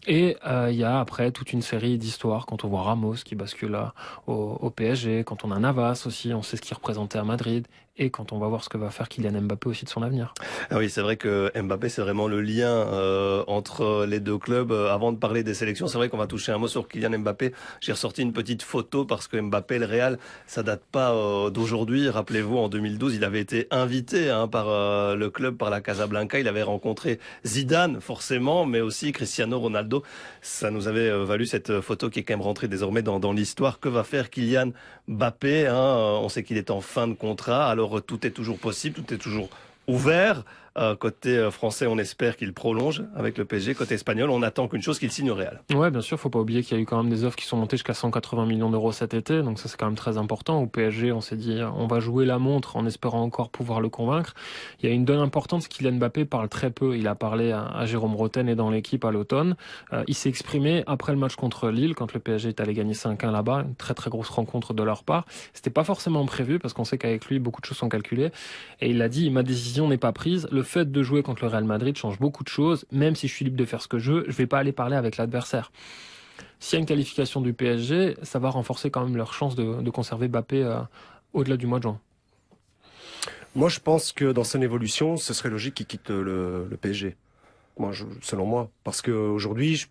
Et 0.06 0.38
euh, 0.46 0.70
il 0.70 0.78
y 0.78 0.84
a 0.84 1.00
après 1.00 1.32
toute 1.32 1.54
une 1.54 1.62
série 1.62 1.98
d'histoires 1.98 2.46
quand 2.46 2.66
on 2.66 2.68
voit 2.68 2.84
Ramos 2.84 3.16
qui 3.24 3.36
bascule 3.36 3.72
là, 3.72 3.94
au, 4.28 4.58
au 4.60 4.70
PSG, 4.70 5.24
quand 5.24 5.46
on 5.46 5.52
a 5.52 5.60
Navas 5.60 6.04
aussi, 6.06 6.34
on 6.34 6.42
sait 6.42 6.58
ce 6.58 6.62
qu'il 6.62 6.76
représentait 6.76 7.20
à 7.20 7.24
Madrid, 7.24 7.68
et 7.96 8.10
quand 8.10 8.32
on 8.32 8.40
va 8.40 8.48
voir 8.48 8.64
ce 8.64 8.70
que 8.70 8.78
va 8.78 8.90
faire 8.90 9.08
Kylian 9.08 9.40
Mbappé 9.42 9.70
aussi 9.70 9.86
de 9.86 9.90
son 9.90 10.02
avenir. 10.02 10.34
Ah 10.72 10.78
oui, 10.80 10.90
c'est 10.90 11.02
vrai 11.02 11.16
que 11.16 11.52
Mbappé, 11.56 11.90
c'est 11.90 12.02
vraiment 12.02 12.28
le 12.28 12.42
lien 12.42 12.72
euh, 12.72 13.44
entre 13.46 14.06
les 14.06 14.20
deux 14.20 14.40
clubs. 14.40 14.72
Euh, 14.72 14.92
Avant 14.92 15.12
de 15.12 15.18
parler 15.18 15.44
des 15.44 15.54
sélections, 15.54 15.88
c'est 15.88 16.00
vrai 16.00 16.10
qu'on 16.10 16.18
va 16.18 16.26
toucher 16.26 16.52
un 16.52 16.58
mot 16.58 16.68
sur 16.68 16.88
Kylian 16.88 17.20
Mbappé. 17.20 17.54
J'ai 17.82 17.92
ressorti 17.92 18.24
une 18.24 18.34
petite 18.34 18.64
photo 18.64 19.06
parce 19.06 19.28
que 19.28 19.40
Mbappé, 19.40 19.78
le 19.78 19.86
Real, 19.86 20.18
ça 20.48 20.64
date 20.64 20.82
pas 20.92 21.14
euh, 21.14 21.52
d'aujourd'hui. 21.52 22.10
Rappelez-vous, 22.10 22.58
en 22.58 22.68
2012, 22.68 23.14
il 23.16 23.24
avait 23.24 23.42
été 23.42 23.68
invité 23.70 24.32
hein, 24.32 24.48
par 24.48 24.66
le 25.16 25.30
club, 25.30 25.58
par 25.58 25.70
la 25.70 25.80
Casablanca. 25.80 26.40
Il 26.40 26.48
avait 26.48 26.64
rencontré 26.64 27.20
Zidane, 27.46 28.02
forcément, 28.02 28.66
mais 28.66 28.82
aussi 28.82 29.12
Cristiano 29.12 29.60
Ronaldo. 29.60 30.02
Ça 30.42 30.72
nous 30.72 30.88
avait 30.88 31.12
valu 31.26 31.46
cette 31.46 31.80
photo 31.82 32.10
qui 32.10 32.20
est 32.20 32.24
quand 32.24 32.34
même 32.34 32.42
rentrée 32.42 32.68
désormais 32.68 33.04
dans, 33.04 33.20
dans 33.20 33.34
l'histoire. 33.34 33.80
Que 33.80 33.90
va 33.90 34.04
faire 34.04 34.32
Kylian 34.32 34.72
Mbappé 35.08 35.68
hein? 35.68 36.20
On 36.24 36.30
sait 36.30 36.44
qu'il 36.44 36.58
est 36.58 36.72
en 36.72 36.82
fin 36.82 37.08
de 37.08 37.14
contrat. 37.14 37.70
Alors 37.70 37.83
tout 38.06 38.26
est 38.26 38.32
toujours 38.32 38.58
possible, 38.60 38.96
tout 38.96 39.14
est 39.14 39.18
toujours 39.18 39.50
ouvert. 39.88 40.44
Euh, 40.76 40.96
côté 40.96 41.38
euh, 41.38 41.52
français, 41.52 41.86
on 41.86 42.00
espère 42.00 42.36
qu'il 42.36 42.52
prolonge 42.52 43.04
avec 43.16 43.38
le 43.38 43.46
PSG. 43.46 43.76
Côté 43.76 43.94
espagnol, 43.94 44.32
on 44.32 44.42
attend 44.42 44.68
qu'une 44.68 44.82
chose, 44.82 44.98
qu'il 44.98 45.12
signe 45.12 45.30
au 45.30 45.36
Real. 45.36 45.62
Ouais, 45.74 45.92
bien 45.92 46.02
sûr, 46.02 46.20
faut 46.20 46.32
pas 46.32 46.40
oublier 46.40 46.64
qu'il 46.64 46.76
y 46.76 46.80
a 46.80 46.82
eu 46.82 46.86
quand 46.86 47.02
même 47.02 47.12
des 47.12 47.26
offres 47.26 47.36
qui 47.36 47.46
sont 47.46 47.58
montées 47.58 47.78
jusqu'à 47.78 47.94
180 47.94 48.48
millions 48.48 48.72
d'euros 48.72 48.92
cet 48.92 49.14
été, 49.14 49.44
donc 49.44 49.60
ça 49.60 49.70
c'est 49.70 49.78
quand 49.78 49.86
même 49.86 49.96
très 49.96 50.18
important. 50.18 50.62
Au 50.62 50.66
PSG, 50.66 51.12
on 51.12 51.22
s'est 51.22 51.36
dit, 51.36 51.60
on 51.76 51.86
va 51.86 52.00
jouer 52.00 52.26
la 52.26 52.40
montre 52.40 52.76
en 52.76 52.88
espérant 52.88 53.22
encore 53.22 53.50
pouvoir 53.50 53.82
le 53.82 53.90
convaincre. 53.90 54.34
Il 54.82 54.90
y 54.90 54.92
a 54.92 54.96
une 54.96 55.06
donne 55.06 55.20
importante, 55.20 55.68
Kylian 55.68 55.94
Mbappé 55.94 56.26
parle 56.26 56.50
très 56.50 56.72
peu. 56.72 56.98
Il 56.98 57.08
a 57.08 57.14
parlé 57.14 57.52
à, 57.52 57.86
Jérôme 57.86 58.16
Roten 58.16 58.50
et 58.50 58.56
dans 58.56 58.72
l'équipe 58.72 59.06
à 59.06 59.12
l'automne. 59.12 59.56
Euh, 59.92 60.04
il 60.08 60.16
s'est 60.16 60.30
exprimé 60.30 60.84
après 60.88 61.12
le 61.12 61.20
match 61.20 61.36
contre 61.36 61.70
Lille, 61.70 61.94
quand 61.94 62.14
le 62.14 62.20
PSG 62.20 62.50
est 62.50 62.60
allé 62.60 62.74
gagner 62.74 62.94
5-1 62.94 63.32
là-bas, 63.32 63.66
une 63.68 63.76
très 63.76 63.94
très 63.94 64.10
grosse 64.10 64.30
rencontre 64.30 64.74
de 64.74 64.82
leur 64.82 65.04
part. 65.04 65.26
C'était 65.54 65.70
pas 65.70 65.84
forcément 65.84 66.26
prévu 66.26 66.58
parce 66.58 66.74
qu'on 66.74 66.86
sait 66.86 66.98
qu'avec 66.98 67.26
lui, 67.28 67.38
beaucoup 67.38 67.62
de 67.62 67.66
choses 67.66 67.78
sont 67.78 67.90
calculées. 67.90 68.32
Et 68.82 68.90
il 68.90 69.02
a 69.02 69.10
dit, 69.10 69.30
ma 69.30 69.44
décision 69.44 69.88
n'est 69.88 69.98
pas 69.98 70.12
prise. 70.14 70.48
Fait 70.64 70.92
de 70.92 71.04
jouer 71.04 71.24
contre 71.24 71.44
le 71.44 71.50
Real 71.50 71.64
Madrid 71.64 71.96
change 71.98 72.20
beaucoup 72.20 72.44
de 72.44 72.50
choses. 72.50 72.86
Même 72.92 73.16
si 73.16 73.28
je 73.28 73.34
suis 73.34 73.46
libre 73.46 73.58
de 73.58 73.66
faire 73.66 73.82
ce 73.82 73.88
que 73.88 74.00
je 74.00 74.12
veux, 74.12 74.26
je 74.28 74.34
vais 74.34 74.48
pas 74.48 74.60
aller 74.60 74.72
parler 74.72 74.96
avec 74.96 75.18
l'adversaire. 75.18 75.72
S'il 76.60 76.78
y 76.78 76.78
a 76.78 76.80
une 76.80 76.86
qualification 76.86 77.42
du 77.42 77.54
PSG, 77.54 78.18
ça 78.24 78.40
va 78.40 78.50
renforcer 78.50 78.90
quand 78.90 79.04
même 79.04 79.18
leur 79.18 79.34
chance 79.34 79.56
de, 79.56 79.90
conserver 79.90 80.28
Mbappé 80.28 80.64
euh, 80.64 80.80
au-delà 81.34 81.58
du 81.58 81.68
mois 81.68 81.80
de 81.80 81.84
juin. 81.84 82.00
Moi, 83.56 83.70
je 83.70 83.80
pense 83.80 84.12
que 84.12 84.32
dans 84.32 84.44
son 84.44 84.62
évolution, 84.62 85.18
ce 85.18 85.34
serait 85.34 85.50
logique 85.50 85.76
qu'il 85.76 85.86
quitte 85.86 86.10
le, 86.10 86.68
le 86.70 86.78
PSG. 86.78 87.16
Moi, 87.78 87.92
selon 88.22 88.46
moi, 88.46 88.72
parce 88.84 89.02
qu'aujourd'hui, 89.02 89.86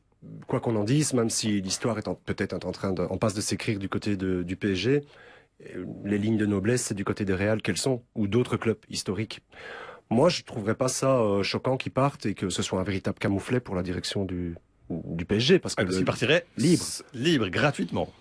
quoi 0.46 0.60
qu'on 0.60 0.76
en 0.76 0.84
dise, 0.84 1.14
même 1.14 1.30
si 1.30 1.60
l'histoire 1.60 1.98
est 1.98 2.08
peut-être 2.24 2.54
en 2.54 2.72
train 2.72 2.92
de, 2.92 3.02
en 3.02 3.18
passe 3.18 3.34
de 3.34 3.40
s'écrire 3.40 3.78
du 3.78 3.88
côté 3.88 4.16
du 4.16 4.56
PSG, 4.56 5.04
euh, 5.74 5.84
les 6.04 6.18
lignes 6.18 6.36
de 6.36 6.46
noblesse, 6.46 6.82
c'est 6.82 6.94
du 6.94 7.04
côté 7.04 7.24
des 7.24 7.34
Real 7.34 7.62
qu'elles 7.62 7.76
sont, 7.76 8.02
ou 8.14 8.26
d'autres 8.26 8.56
clubs 8.56 8.78
historiques. 8.88 9.40
Moi, 10.11 10.28
je 10.28 10.42
trouverais 10.42 10.75
pas 10.75 10.88
ça 10.88 11.18
euh, 11.21 11.42
choquant 11.42 11.76
qu'ils 11.76 11.92
partent 11.92 12.26
et 12.26 12.35
que 12.35 12.50
ce 12.50 12.62
soit 12.62 12.80
un 12.80 12.85
véritable 12.85 13.18
camouflet 13.18 13.61
pour 13.61 13.75
la 13.75 13.82
direction 13.82 14.25
du, 14.25 14.56
du 14.90 15.25
PSG, 15.25 15.59
parce 15.59 15.75
que 15.75 15.82
Parce 15.82 15.94
qu'il 15.97 16.00
le- 16.00 16.04
partirait 16.06 16.47
libre. 16.56 16.85
libre, 17.14 17.49
gratuitement. 17.49 18.12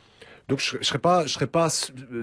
Donc 0.47 0.59
je, 0.59 0.77
je 0.81 0.83
serais 0.85 0.99
pas, 0.99 1.25
je 1.25 1.33
serais 1.33 1.47
pas 1.47 1.69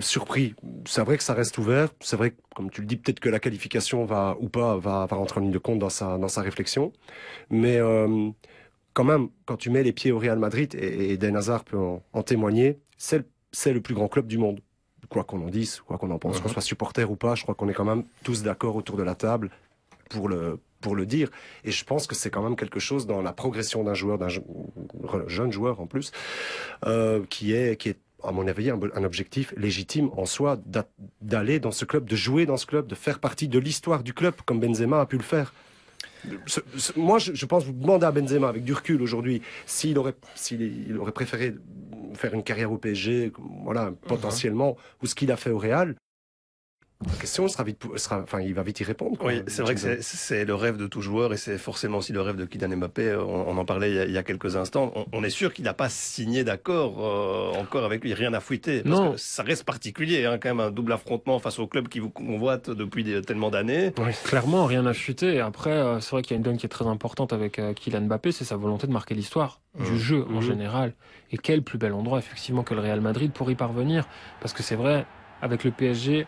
surpris. 0.01 0.55
C'est 0.87 1.03
vrai 1.03 1.17
que 1.17 1.23
ça 1.23 1.35
reste 1.35 1.57
ouvert. 1.59 1.89
C'est 2.01 2.17
vrai 2.17 2.31
que, 2.33 2.37
comme 2.55 2.71
tu 2.71 2.81
le 2.83 2.87
dis, 2.87 2.97
peut-être 2.97 3.21
que 3.21 3.29
la 3.29 3.41
qualification 3.41 4.05
va 4.05 4.37
ou 4.41 4.49
pas 4.49 4.77
va, 4.77 5.07
va 5.07 5.17
rentrer 5.17 5.41
en 5.41 5.43
ligne 5.45 5.53
de 5.53 5.59
compte 5.59 5.79
dans 5.79 5.89
sa 5.89 6.19
dans 6.19 6.29
sa 6.29 6.43
réflexion. 6.43 6.93
Mais 7.51 7.77
euh, 7.79 8.29
quand 8.93 9.05
même, 9.05 9.29
quand 9.47 9.57
tu 9.57 9.71
mets 9.71 9.83
les 9.83 9.93
pieds 9.93 10.13
au 10.13 10.19
Real 10.19 10.39
Madrid 10.39 10.75
et, 10.75 10.79
et 10.79 11.13
Eden 11.13 11.37
Hazard 11.37 11.65
peut 11.65 11.79
en, 11.79 12.03
en 12.13 12.23
témoigner, 12.23 12.79
c'est 12.99 13.25
c'est 13.53 13.73
le 13.73 13.81
plus 13.81 13.95
grand 13.95 14.09
club 14.09 14.27
du 14.27 14.37
monde. 14.37 14.61
Quoi 15.09 15.25
qu'on 15.25 15.41
en 15.43 15.49
dise, 15.49 15.81
quoi 15.87 15.97
qu'on 15.99 16.11
en 16.11 16.19
pense, 16.19 16.41
qu'on 16.41 16.49
soit 16.49 16.63
supporter 16.63 17.05
ou 17.11 17.17
pas, 17.17 17.35
je 17.35 17.43
crois 17.43 17.55
qu'on 17.55 17.69
est 17.69 17.75
quand 17.75 17.85
même 17.85 18.05
tous 18.25 18.43
d'accord 18.43 18.77
autour 18.77 18.97
de 18.97 19.03
la 19.03 19.15
table 19.15 19.51
pour 20.11 20.29
le 20.29 20.59
pour 20.81 20.95
le 20.95 21.07
dire. 21.07 21.31
Et 21.65 21.71
je 21.73 21.85
pense 21.85 22.07
que 22.07 22.15
c'est 22.15 22.31
quand 22.31 22.43
même 22.43 22.55
quelque 22.57 22.79
chose 22.79 23.07
dans 23.07 23.21
la 23.23 23.33
progression 23.33 23.83
d'un 23.85 23.95
joueur, 23.95 24.19
d'un 24.19 24.29
je- 24.29 24.41
jeune 25.27 25.51
joueur 25.51 25.81
en 25.81 25.87
plus, 25.87 26.13
euh, 26.87 27.23
qui 27.31 27.53
est 27.53 27.77
qui 27.81 27.89
est 27.91 27.99
à 28.23 28.33
mon 28.33 28.47
avis 28.47 28.69
un, 28.71 28.79
un 28.95 29.05
objectif 29.05 29.55
légitime 29.57 30.11
en 30.17 30.27
soi 30.27 30.59
d'a- 30.67 30.89
d'aller 31.23 31.59
dans 31.61 31.71
ce 31.73 31.85
club, 31.85 32.05
de 32.09 32.17
jouer 32.17 32.47
dans 32.47 32.57
ce 32.57 32.67
club, 32.67 32.87
de 32.87 32.95
faire 32.95 33.19
partie 33.19 33.49
de 33.49 33.59
l'histoire 33.59 34.03
du 34.03 34.13
club 34.13 34.35
comme 34.45 34.61
Benzema 34.61 35.01
a 35.01 35.07
pu 35.07 35.17
le 35.17 35.23
faire. 35.23 35.53
Ce- 36.47 36.61
ce- 36.77 36.99
moi, 36.99 37.19
je, 37.19 37.33
je 37.33 37.47
pense 37.47 37.65
vous 37.65 37.73
demandez 37.73 38.05
à 38.05 38.11
Benzema 38.13 38.49
avec 38.49 38.65
du 38.65 38.73
recul 38.73 39.01
aujourd'hui 39.03 39.41
s'il 39.67 39.99
aurait 39.99 40.15
il 40.51 40.97
aurait 40.99 41.13
préféré 41.13 41.55
faire 42.19 42.35
une 42.35 42.43
carrière 42.43 42.73
au 42.73 42.79
PSG, 42.79 43.33
voilà 43.65 43.93
potentiellement, 44.07 44.77
ou 45.03 45.07
ce 45.07 45.15
qu'il 45.15 45.33
a 45.33 45.37
fait 45.37 45.51
au 45.51 45.59
Real. 45.59 45.95
La 47.07 47.13
question 47.15 47.47
sera 47.47 47.63
vite, 47.63 47.85
sera, 47.95 48.21
enfin, 48.23 48.41
il 48.41 48.55
va 48.55 48.65
vite 48.65 48.81
y 48.81 48.85
répondre. 48.85 49.17
quoi. 49.17 49.29
Oui, 49.31 49.43
c'est 49.47 49.63
vrai 49.63 49.77
que 49.77 49.81
c'est- 50.01 50.45
le 50.45 50.55
rêve 50.57 50.77
de 50.77 50.89
tout 50.89 51.01
joueur 51.01 51.33
et 51.33 51.37
c'est 51.37 51.57
forcément 51.57 51.99
aussi 51.99 52.13
le 52.13 52.21
rêve 52.21 52.35
de 52.35 52.45
Kylian 52.45 52.77
Mbappé. 52.77 53.15
On, 53.15 53.49
on 53.51 53.57
en 53.57 53.65
parlait 53.65 53.91
il 53.91 53.95
y 53.97 54.01
a, 54.01 54.05
il 54.05 54.11
y 54.11 54.19
a 54.19 54.25
quelques 54.25 54.57
instants. 54.57 54.91
On, 54.97 55.07
on 55.13 55.23
est 55.23 55.31
sûr 55.31 55.53
qu'il 55.55 55.65
n'a 55.65 55.75
pas 55.75 55.89
signé 55.89 56.43
d'accord 56.43 56.97
euh, 56.99 57.61
encore 57.61 57.85
avec 57.85 58.03
lui, 58.03 58.15
rien 58.15 58.35
à 58.35 58.41
fouetter. 58.41 58.83
Parce 58.83 58.99
Non. 59.01 59.13
que 59.13 59.17
ça 59.17 59.45
reste 59.45 59.63
particulier, 59.63 60.25
hein, 60.27 60.39
quand 60.43 60.49
même, 60.49 60.59
un 60.59 60.73
double 60.73 60.93
affrontement 60.93 61.39
face 61.39 61.61
au 61.61 61.69
club 61.69 61.87
qui 61.87 62.01
vous 62.01 62.11
convoite 62.11 62.69
depuis 62.69 63.05
des- 63.05 63.23
tellement 63.23 63.51
d'années. 63.51 63.93
Clairement, 64.25 64.67
rien 64.67 64.93
chuté. 64.93 65.35
Et 65.37 65.41
Après, 65.41 65.71
euh, 65.71 66.01
c'est 66.01 66.11
vrai 66.11 66.23
qu'il 66.23 66.33
y 66.33 66.35
a 66.35 66.39
une 66.39 66.43
donne 66.43 66.57
qui 66.57 66.67
est 66.67 66.71
très 66.71 66.87
importante 66.89 67.33
avec 67.33 67.61
euh, 67.61 67.75
Kylian 67.75 68.01
Mbappé, 68.03 68.33
c'est 68.33 68.45
sa 68.45 68.57
volonté 68.57 68.89
de 68.89 68.93
marquer 68.93 69.15
l'histoire 69.15 69.61
du 69.79 69.93
Mhm. 69.93 69.99
jeu 69.99 70.25
en 70.29 70.33
Mhm. 70.41 70.43
général. 70.43 70.95
Et 71.31 71.37
quel 71.39 71.63
plus 71.63 71.79
bel 71.79 71.93
endroit, 71.93 72.19
effectivement, 72.19 72.65
que 72.65 72.75
le 72.75 72.81
Real 72.81 73.01
Madrid 73.01 73.31
pour 73.33 73.49
y 73.53 73.55
parvenir. 73.55 74.09
Parce 74.41 74.53
que 74.53 74.65
c'est 74.65 74.75
vrai, 74.77 75.07
avec 75.43 75.63
le 75.63 75.71
PSG, 75.71 76.27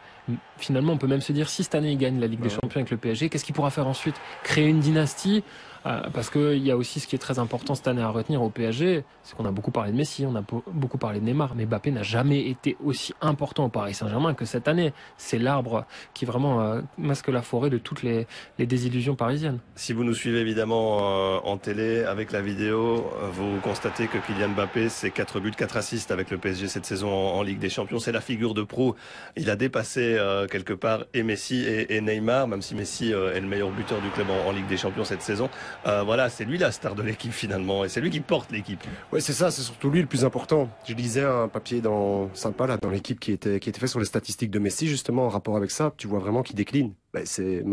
finalement, 0.58 0.92
on 0.92 0.98
peut 0.98 1.06
même 1.06 1.20
se 1.20 1.32
dire, 1.32 1.48
si 1.48 1.62
cette 1.64 1.74
année 1.74 1.92
il 1.92 1.98
gagne 1.98 2.18
la 2.20 2.26
Ligue 2.26 2.40
des 2.40 2.48
Ouais. 2.48 2.54
Champions 2.62 2.80
avec 2.80 2.90
le 2.90 2.96
PSG, 2.96 3.28
qu'est-ce 3.28 3.44
qu'il 3.44 3.54
pourra 3.54 3.70
faire 3.70 3.86
ensuite? 3.86 4.14
Créer 4.42 4.66
une 4.68 4.80
dynastie? 4.80 5.42
Parce 5.84 6.30
qu'il 6.30 6.58
y 6.58 6.70
a 6.70 6.76
aussi 6.76 7.00
ce 7.00 7.06
qui 7.06 7.16
est 7.16 7.18
très 7.18 7.38
important 7.38 7.74
cette 7.74 7.88
année 7.88 8.02
à 8.02 8.08
retenir 8.08 8.42
au 8.42 8.50
PSG, 8.50 9.04
c'est 9.22 9.36
qu'on 9.36 9.46
a 9.46 9.50
beaucoup 9.50 9.70
parlé 9.70 9.92
de 9.92 9.96
Messi, 9.96 10.26
on 10.26 10.34
a 10.34 10.42
beau- 10.42 10.62
beaucoup 10.72 10.98
parlé 10.98 11.20
de 11.20 11.24
Neymar, 11.24 11.54
mais 11.54 11.66
Mbappé 11.66 11.90
n'a 11.90 12.02
jamais 12.02 12.48
été 12.48 12.76
aussi 12.84 13.14
important 13.20 13.64
au 13.64 13.68
Paris 13.68 13.94
Saint-Germain 13.94 14.34
que 14.34 14.44
cette 14.44 14.68
année. 14.68 14.92
C'est 15.16 15.38
l'arbre 15.38 15.86
qui 16.14 16.24
vraiment 16.24 16.60
euh, 16.60 16.80
masque 16.98 17.28
la 17.28 17.42
forêt 17.42 17.70
de 17.70 17.78
toutes 17.78 18.02
les, 18.02 18.26
désillusions 18.58 19.14
parisiennes. 19.14 19.58
Si 19.74 19.92
vous 19.92 20.04
nous 20.04 20.14
suivez 20.14 20.40
évidemment 20.40 20.98
euh, 21.00 21.38
en 21.44 21.56
télé 21.56 22.04
avec 22.04 22.32
la 22.32 22.42
vidéo, 22.42 23.06
euh, 23.22 23.28
vous 23.32 23.58
constatez 23.62 24.06
que 24.06 24.18
Kylian 24.18 24.50
Mbappé, 24.50 24.88
c'est 24.88 25.10
4 25.10 25.40
buts, 25.40 25.50
4 25.50 25.76
assists 25.76 26.10
avec 26.10 26.30
le 26.30 26.38
PSG 26.38 26.68
cette 26.68 26.86
saison 26.86 27.10
en, 27.10 27.42
Ligue 27.42 27.58
des 27.58 27.70
Champions. 27.70 27.98
C'est 27.98 28.12
la 28.12 28.20
figure 28.20 28.54
de 28.54 28.62
pro. 28.62 28.96
Il 29.36 29.48
a 29.50 29.56
dépassé 29.56 30.16
euh, 30.18 30.46
quelque 30.46 30.72
part 30.72 31.04
et 31.14 31.22
Messi 31.22 31.64
et, 31.66 32.00
Neymar, 32.00 32.48
même 32.48 32.62
si 32.62 32.74
Messi 32.74 33.12
euh, 33.12 33.34
est 33.34 33.40
le 33.40 33.46
meilleur 33.46 33.70
buteur 33.70 34.00
du 34.00 34.10
club 34.10 34.26
en 34.46 34.52
Ligue 34.52 34.66
des 34.66 34.76
Champions 34.76 35.04
cette 35.04 35.22
saison. 35.22 35.48
Euh, 35.86 36.02
voilà, 36.02 36.28
c'est 36.28 36.44
lui 36.44 36.58
la 36.58 36.72
star 36.72 36.94
de 36.94 37.02
l'équipe 37.02 37.32
finalement 37.32 37.84
et 37.84 37.88
c'est 37.88 38.00
lui 38.00 38.10
qui 38.10 38.20
porte 38.20 38.50
l'équipe. 38.52 38.82
Ouais, 39.12 39.20
c'est 39.20 39.32
ça, 39.32 39.50
c'est 39.50 39.62
surtout 39.62 39.90
lui 39.90 40.00
le 40.00 40.06
plus 40.06 40.24
important. 40.24 40.68
Je 40.86 40.94
lisais 40.94 41.24
un 41.24 41.48
papier 41.48 41.80
dans 41.80 42.32
sympa 42.34 42.66
là 42.66 42.76
dans 42.76 42.90
l'équipe 42.90 43.18
qui 43.18 43.32
était 43.32 43.60
qui 43.60 43.68
était 43.68 43.80
fait 43.80 43.86
sur 43.86 43.98
les 43.98 44.04
statistiques 44.06 44.50
de 44.50 44.58
Messi 44.58 44.86
justement 44.88 45.26
en 45.26 45.28
rapport 45.28 45.56
avec 45.56 45.70
ça. 45.70 45.92
Tu 45.96 46.06
vois 46.06 46.18
vraiment 46.18 46.42
qu'il 46.42 46.56
décline. 46.56 46.94
Ben, 47.12 47.24
c'est 47.26 47.64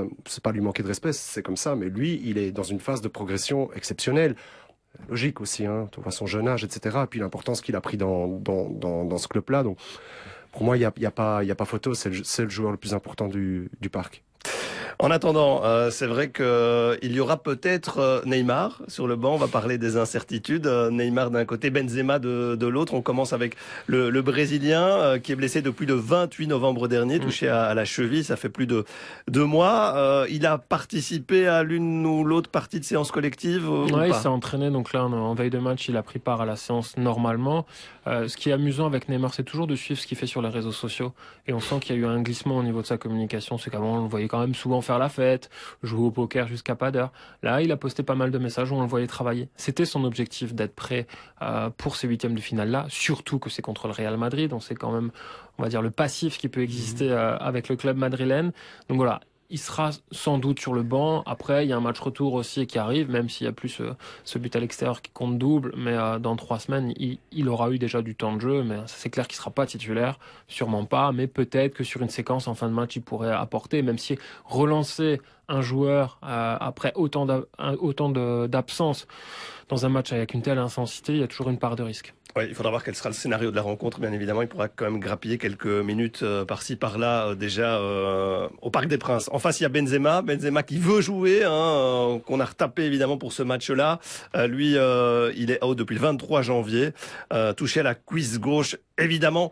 pas 0.41 0.51
lui 0.51 0.61
manquer 0.61 0.83
de 0.83 0.87
respect, 0.87 1.13
c'est 1.13 1.43
comme 1.43 1.57
ça. 1.57 1.75
Mais 1.75 1.89
lui, 1.89 2.21
il 2.23 2.37
est 2.37 2.51
dans 2.51 2.63
une 2.63 2.79
phase 2.79 3.01
de 3.01 3.07
progression 3.07 3.71
exceptionnelle. 3.73 4.35
Logique 5.09 5.41
aussi, 5.41 5.65
hein. 5.65 5.89
Tu 5.91 6.01
vois 6.01 6.11
son 6.11 6.25
jeune 6.25 6.47
âge, 6.47 6.63
etc. 6.63 6.99
Et 7.03 7.07
puis 7.07 7.19
l'importance 7.19 7.61
qu'il 7.61 7.75
a 7.75 7.81
pris 7.81 7.97
dans 7.97 8.27
dans 8.27 9.17
ce 9.17 9.27
club-là. 9.27 9.63
Donc 9.63 9.77
pour 10.51 10.63
moi, 10.63 10.75
il 10.77 10.81
y 10.81 10.85
a, 10.85 10.93
y 10.97 11.05
a 11.05 11.11
pas 11.11 11.43
y 11.43 11.51
a 11.51 11.55
pas 11.55 11.65
photo. 11.65 11.93
C'est 11.93 12.09
le, 12.09 12.43
le 12.43 12.49
joueur 12.49 12.71
le 12.71 12.77
plus 12.77 12.93
important 12.93 13.27
du 13.27 13.69
du 13.79 13.89
parc. 13.89 14.23
En 14.99 15.11
attendant, 15.11 15.61
euh, 15.63 15.91
c'est 15.91 16.07
vrai 16.07 16.29
que 16.29 16.41
euh, 16.41 16.97
y 17.03 17.19
aura 17.19 17.37
peut-être 17.37 17.99
euh, 17.99 18.21
Neymar 18.25 18.81
sur 18.87 19.05
le 19.05 19.15
banc. 19.15 19.35
On 19.35 19.37
va 19.37 19.47
parler 19.47 19.77
des 19.77 19.95
incertitudes. 19.95 20.65
Neymar 20.65 21.29
d'un 21.29 21.45
côté, 21.45 21.69
Benzema 21.69 22.17
de, 22.17 22.55
de 22.55 22.65
l'autre. 22.67 22.95
On 22.95 23.01
commence 23.03 23.31
avec 23.31 23.55
le, 23.85 24.09
le 24.09 24.21
Brésilien 24.23 24.81
euh, 24.87 25.19
qui 25.19 25.33
est 25.33 25.35
blessé 25.35 25.61
depuis 25.61 25.85
le 25.85 25.93
28 25.93 26.47
novembre 26.47 26.87
dernier, 26.87 27.19
touché 27.19 27.47
à, 27.47 27.65
à 27.65 27.73
la 27.75 27.85
cheville. 27.85 28.23
Ça 28.23 28.37
fait 28.37 28.49
plus 28.49 28.65
de 28.65 28.85
deux 29.29 29.45
mois. 29.45 29.93
Euh, 29.97 30.25
il 30.31 30.47
a 30.47 30.57
participé 30.57 31.45
à 31.47 31.61
l'une 31.61 32.03
ou 32.03 32.23
l'autre 32.23 32.49
partie 32.49 32.79
de 32.79 32.85
séance 32.85 33.11
collective 33.11 33.69
ou 33.69 33.85
Ouais, 33.95 34.09
il 34.09 34.15
s'est 34.15 34.27
entraîné, 34.27 34.71
donc 34.71 34.93
là, 34.93 35.05
en- 35.05 35.35
veille 35.35 35.51
de 35.51 35.59
match, 35.59 35.87
il 35.89 35.97
a 35.97 36.01
pris 36.01 36.17
part 36.17 36.41
à 36.41 36.45
la 36.47 36.55
séance 36.55 36.97
normalement. 36.97 37.67
Ce 38.07 38.37
qui 38.37 38.49
est 38.49 38.53
amusant 38.53 38.85
avec 38.85 39.09
Neymar, 39.09 39.33
c'est 39.33 39.43
toujours 39.43 39.67
de 39.67 39.75
suivre 39.75 39.99
ce 39.99 40.07
qu'il 40.07 40.17
fait 40.17 40.27
sur 40.27 40.41
les 40.41 40.47
réseaux 40.47 40.71
sociaux. 40.71 41.11
Et 41.45 41.51
on 41.53 41.59
sent 41.59 41.81
qu'il 41.81 41.93
y 41.95 41.99
a 41.99 42.01
eu 42.01 42.05
un 42.05 42.21
glissement 42.21 42.55
au 42.57 42.63
niveau 42.63 42.81
de 42.81 42.87
sa 42.87 42.97
communication. 42.97 43.57
C'est 43.57 43.69
qu'avant, 43.69 43.97
on 43.99 44.03
le 44.03 44.07
voyait 44.09 44.29
quand 44.29 44.39
même 44.39 44.55
souvent 44.55 44.79
faire 44.87 44.99
la 44.99 45.09
fête, 45.09 45.49
jouer 45.83 46.07
au 46.07 46.11
poker 46.11 46.47
jusqu'à 46.47 46.75
pas 46.75 46.91
d'heure. 46.91 47.11
Là, 47.43 47.61
il 47.61 47.71
a 47.71 47.77
posté 47.77 48.01
pas 48.03 48.15
mal 48.15 48.31
de 48.31 48.37
messages 48.37 48.71
où 48.71 48.75
on 48.75 48.81
le 48.81 48.87
voyait 48.87 49.07
travailler. 49.07 49.49
C'était 49.55 49.85
son 49.85 50.03
objectif 50.03 50.53
d'être 50.55 50.75
prêt 50.75 51.05
euh, 51.41 51.69
pour 51.69 51.95
ces 51.95 52.07
huitièmes 52.07 52.33
de 52.33 52.41
finale-là, 52.41 52.87
surtout 52.89 53.39
que 53.39 53.49
c'est 53.49 53.61
contre 53.61 53.87
le 53.87 53.93
Real 53.93 54.17
Madrid. 54.17 54.53
On 54.53 54.59
sait 54.59 54.75
quand 54.75 54.91
même, 54.91 55.11
on 55.57 55.63
va 55.63 55.69
dire, 55.69 55.81
le 55.81 55.91
passif 55.91 56.37
qui 56.37 56.47
peut 56.47 56.61
exister 56.61 57.11
euh, 57.11 57.37
avec 57.37 57.69
le 57.69 57.75
club 57.75 57.97
madrilène. 57.97 58.51
Donc 58.89 58.97
voilà, 58.97 59.19
il 59.49 59.59
sera 59.59 59.91
sans 60.11 60.37
doute 60.37 60.59
sur 60.59 60.73
le 60.73 60.83
banc. 60.83 61.23
Après, 61.25 61.65
il 61.65 61.69
y 61.69 61.73
a 61.73 61.77
un 61.77 61.81
match 61.81 61.99
retour 61.99 62.33
aussi 62.33 62.67
qui 62.67 62.77
arrive, 62.77 63.09
même 63.09 63.29
s'il 63.29 63.45
y 63.45 63.49
a 63.49 63.53
plus 63.53 63.69
ce, 63.69 63.83
ce 64.23 64.37
but 64.37 64.55
à 64.55 64.59
l'extérieur 64.59 65.01
qui 65.01 65.11
compte 65.11 65.37
double. 65.37 65.73
Mais 65.77 65.93
euh, 65.93 66.19
dans 66.19 66.35
trois 66.35 66.59
semaines, 66.59 66.93
il, 66.97 67.49
aura 67.49 67.71
eu 67.71 67.79
déjà 67.79 68.01
du 68.01 68.15
temps 68.15 68.35
de 68.35 68.41
jeu. 68.41 68.63
Mais 68.63 68.77
c'est 68.87 69.09
clair 69.09 69.27
qu'il 69.27 69.37
sera 69.37 69.51
pas 69.51 69.65
titulaire, 69.65 70.19
sûrement 70.47 70.85
pas. 70.85 71.11
Mais 71.11 71.27
peut-être 71.27 71.73
que 71.73 71.83
sur 71.83 72.01
une 72.01 72.09
séquence 72.09 72.47
en 72.47 72.55
fin 72.55 72.67
de 72.67 72.73
match, 72.73 72.95
il 72.95 73.01
pourrait 73.01 73.31
apporter, 73.31 73.81
même 73.81 73.97
si 73.97 74.17
relancer 74.45 75.21
un 75.49 75.61
joueur 75.61 76.19
euh, 76.23 76.57
après 76.59 76.93
autant 76.95 77.25
d'absence 78.47 79.07
dans 79.69 79.85
un 79.85 79.89
match 79.89 80.13
avec 80.13 80.33
une 80.33 80.41
telle 80.41 80.59
intensité, 80.59 81.13
il 81.13 81.19
y 81.19 81.23
a 81.23 81.27
toujours 81.27 81.49
une 81.49 81.59
part 81.59 81.75
de 81.75 81.83
risque. 81.83 82.13
Ouais, 82.35 82.47
il 82.47 82.55
faudra 82.55 82.69
voir 82.69 82.83
quel 82.83 82.95
sera 82.95 83.09
le 83.09 83.15
scénario 83.15 83.49
de 83.51 83.55
la 83.55 83.63
rencontre. 83.63 83.99
Bien 83.99 84.11
évidemment, 84.13 84.41
il 84.41 84.47
pourra 84.47 84.67
quand 84.67 84.85
même 84.85 84.99
grappiller 84.99 85.37
quelques 85.37 85.65
minutes 85.65 86.19
euh, 86.21 86.45
par-ci 86.45 86.75
par-là 86.75 87.29
euh, 87.29 87.35
déjà 87.35 87.81
au 88.61 88.69
Parc 88.69 88.87
des 88.87 88.97
Princes. 88.97 89.29
En 89.31 89.39
face, 89.39 89.59
il 89.59 89.63
y 89.63 89.65
a 89.65 89.69
Benzema, 89.69 90.21
Benzema 90.21 90.63
qui 90.63 90.77
veut 90.77 91.01
jouer, 91.01 91.43
hein, 91.43 92.21
qu'on 92.25 92.39
a 92.39 92.45
retapé 92.45 92.83
évidemment 92.83 93.17
pour 93.17 93.33
ce 93.33 93.43
match-là. 93.43 93.99
Lui, 94.47 94.73
il 94.73 95.51
est 95.51 95.63
out 95.63 95.77
depuis 95.77 95.95
le 95.95 96.01
23 96.01 96.43
janvier, 96.43 96.91
touché 97.55 97.79
à 97.79 97.83
la 97.83 97.95
cuisse 97.95 98.39
gauche, 98.39 98.77
évidemment. 98.97 99.51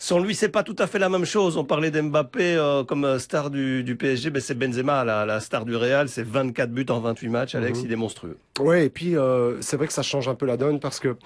Sans 0.00 0.20
lui, 0.20 0.34
c'est 0.36 0.48
pas 0.48 0.62
tout 0.62 0.76
à 0.78 0.86
fait 0.86 1.00
la 1.00 1.08
même 1.08 1.24
chose. 1.24 1.56
On 1.56 1.64
parlait 1.64 1.90
d'Mbappé 1.90 2.54
euh, 2.54 2.84
comme 2.84 3.18
star 3.18 3.50
du, 3.50 3.82
du 3.82 3.96
PSG, 3.96 4.30
mais 4.30 4.38
c'est 4.40 4.54
Benzema, 4.54 5.04
la, 5.04 5.26
la 5.26 5.40
star 5.40 5.64
du 5.64 5.74
Real. 5.74 6.08
C'est 6.08 6.22
24 6.24 6.70
buts 6.70 6.86
en 6.88 7.00
28 7.00 7.28
matchs. 7.28 7.54
Alex, 7.56 7.80
Mhm. 7.80 7.84
il 7.86 7.92
est 7.92 7.96
monstrueux. 7.96 8.38
Ouais, 8.60 8.86
et 8.86 8.90
puis 8.90 9.16
euh, 9.16 9.60
c'est 9.60 9.76
vrai 9.76 9.88
que 9.88 9.92
ça 9.92 10.02
change 10.02 10.28
un 10.28 10.36
peu 10.36 10.46
la 10.46 10.56
donne 10.56 10.78
parce 10.78 11.00
que 11.00 11.16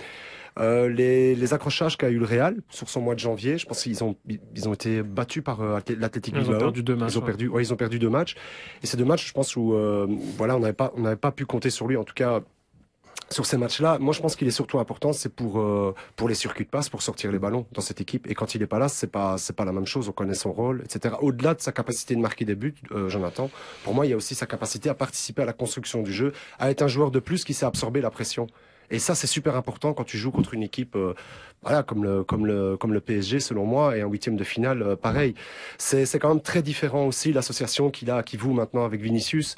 euh, 0.58 0.88
les, 0.88 1.34
les 1.34 1.54
accrochages 1.54 1.96
qu'a 1.98 2.08
eu 2.08 2.18
le 2.18 2.24
Real 2.24 2.56
sur 2.70 2.88
son 2.88 3.00
mois 3.02 3.14
de 3.14 3.20
janvier, 3.20 3.58
je 3.58 3.66
pense 3.66 3.82
qu'ils 3.82 4.02
ont 4.04 4.16
ils 4.54 4.68
ont 4.68 4.72
été 4.74 5.02
battus 5.02 5.42
par 5.44 5.60
euh, 5.60 5.78
l'Athletic 5.98 6.34
Ils 6.34 6.40
ont 6.40 6.42
Bilbao. 6.42 6.58
perdu 6.58 6.82
deux 6.82 6.96
matchs. 6.96 7.12
Ils 7.12 7.18
ont 7.18 7.20
ouais. 7.20 7.26
perdu, 7.26 7.48
ouais, 7.48 7.62
ils 7.62 7.72
ont 7.74 7.76
perdu 7.76 7.98
deux 7.98 8.10
matchs. 8.10 8.36
Et 8.82 8.86
c'est 8.86 8.96
deux 8.96 9.04
matchs, 9.04 9.26
je 9.28 9.32
pense, 9.34 9.54
où 9.54 9.74
euh, 9.74 10.06
voilà, 10.38 10.56
on 10.56 10.60
n'avait 10.60 10.72
pas, 10.72 10.92
on 10.96 11.02
n'avait 11.02 11.16
pas 11.16 11.30
pu 11.30 11.44
compter 11.44 11.68
sur 11.70 11.86
lui. 11.88 11.96
En 11.98 12.04
tout 12.04 12.14
cas, 12.14 12.40
sur 13.32 13.46
ces 13.46 13.56
matchs-là, 13.56 13.98
moi, 13.98 14.12
je 14.12 14.20
pense 14.20 14.36
qu'il 14.36 14.46
est 14.46 14.52
surtout 14.52 14.78
important, 14.78 15.12
c'est 15.12 15.34
pour 15.34 15.60
euh, 15.60 15.94
pour 16.16 16.28
les 16.28 16.34
circuits 16.34 16.64
de 16.64 16.70
passe, 16.70 16.88
pour 16.88 17.02
sortir 17.02 17.32
les 17.32 17.38
ballons 17.38 17.66
dans 17.72 17.80
cette 17.80 18.00
équipe. 18.00 18.30
Et 18.30 18.34
quand 18.34 18.54
il 18.54 18.62
est 18.62 18.66
pas 18.66 18.78
là, 18.78 18.88
c'est 18.88 19.10
pas 19.10 19.36
pas 19.56 19.64
la 19.64 19.72
même 19.72 19.86
chose. 19.86 20.08
On 20.08 20.12
connaît 20.12 20.34
son 20.34 20.52
rôle, 20.52 20.82
etc. 20.84 21.16
Au-delà 21.20 21.54
de 21.54 21.60
sa 21.60 21.72
capacité 21.72 22.14
de 22.14 22.20
marquer 22.20 22.44
des 22.44 22.54
buts, 22.54 22.74
euh, 22.92 23.08
Jonathan, 23.08 23.50
pour 23.84 23.94
moi, 23.94 24.06
il 24.06 24.10
y 24.10 24.12
a 24.12 24.16
aussi 24.16 24.34
sa 24.34 24.46
capacité 24.46 24.88
à 24.88 24.94
participer 24.94 25.42
à 25.42 25.46
la 25.46 25.52
construction 25.52 26.02
du 26.02 26.12
jeu, 26.12 26.32
à 26.58 26.70
être 26.70 26.82
un 26.82 26.88
joueur 26.88 27.10
de 27.10 27.20
plus 27.20 27.44
qui 27.44 27.54
sait 27.54 27.66
absorber 27.66 28.00
la 28.00 28.10
pression. 28.10 28.46
Et 28.92 28.98
ça, 28.98 29.14
c'est 29.14 29.26
super 29.26 29.56
important 29.56 29.94
quand 29.94 30.04
tu 30.04 30.18
joues 30.18 30.30
contre 30.30 30.52
une 30.52 30.62
équipe, 30.62 30.96
euh, 30.96 31.14
voilà, 31.62 31.82
comme 31.82 32.04
le, 32.04 32.24
comme 32.24 32.46
le, 32.46 32.76
comme 32.76 32.92
le 32.92 33.00
PSG, 33.00 33.40
selon 33.40 33.64
moi, 33.64 33.96
et 33.96 34.04
en 34.04 34.08
huitième 34.08 34.36
de 34.36 34.44
finale, 34.44 34.82
euh, 34.82 34.96
pareil. 34.96 35.34
C'est, 35.78 36.04
c'est 36.04 36.18
quand 36.18 36.28
même 36.28 36.42
très 36.42 36.62
différent 36.62 37.06
aussi 37.06 37.32
l'association 37.32 37.90
qu'il 37.90 38.10
a, 38.10 38.22
qui 38.22 38.36
vous 38.36 38.52
maintenant 38.52 38.84
avec 38.84 39.00
Vinicius. 39.00 39.56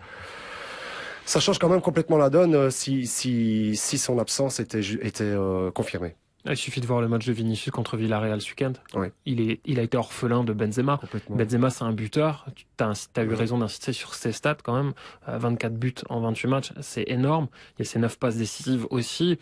Ça 1.27 1.41
change 1.41 1.59
quand 1.59 1.69
même 1.69 1.81
complètement 1.81 2.19
la 2.19 2.31
donne 2.31 2.55
euh, 2.55 2.71
si, 2.71 3.07
si, 3.07 3.77
si 3.77 3.99
son 3.99 4.19
absence 4.19 4.61
était, 4.61 4.81
était 4.81 5.25
euh, 5.25 5.71
confirmée. 5.71 6.17
Il 6.47 6.57
suffit 6.59 6.83
de 6.83 6.87
voir 6.87 7.01
le 7.01 7.09
match 7.09 7.25
de 7.25 7.33
Vinicius 7.33 7.71
contre 7.71 7.97
Villarreal 7.97 8.39
ce 8.43 8.51
week-end. 8.51 8.75
Ouais. 8.93 9.13
Il, 9.25 9.41
est, 9.41 9.61
il 9.65 9.81
a 9.81 9.83
été 9.83 9.97
orphelin 9.97 10.45
de 10.45 10.53
Benzema. 10.53 11.01
Benzema, 11.31 11.71
c'est 11.71 11.85
un 11.85 11.93
buteur. 11.93 12.45
Tu 12.55 12.85
as, 12.85 13.23
eu 13.23 13.33
raison 13.33 13.59
d'insister 13.59 13.95
sur 13.95 14.15
ses 14.15 14.33
stats 14.33 14.59
quand 14.63 14.77
même. 14.77 14.93
Euh, 15.29 15.39
24 15.39 15.75
buts 15.75 15.95
en 16.11 16.21
28 16.21 16.49
matchs, 16.49 16.73
c'est 16.83 17.05
énorme. 17.09 17.49
Il 17.79 17.83
y 17.85 17.89
a 17.89 17.91
ses 17.91 17.99
9 17.99 18.19
passes 18.19 18.37
décisives 18.37 18.87
aussi. 18.91 19.39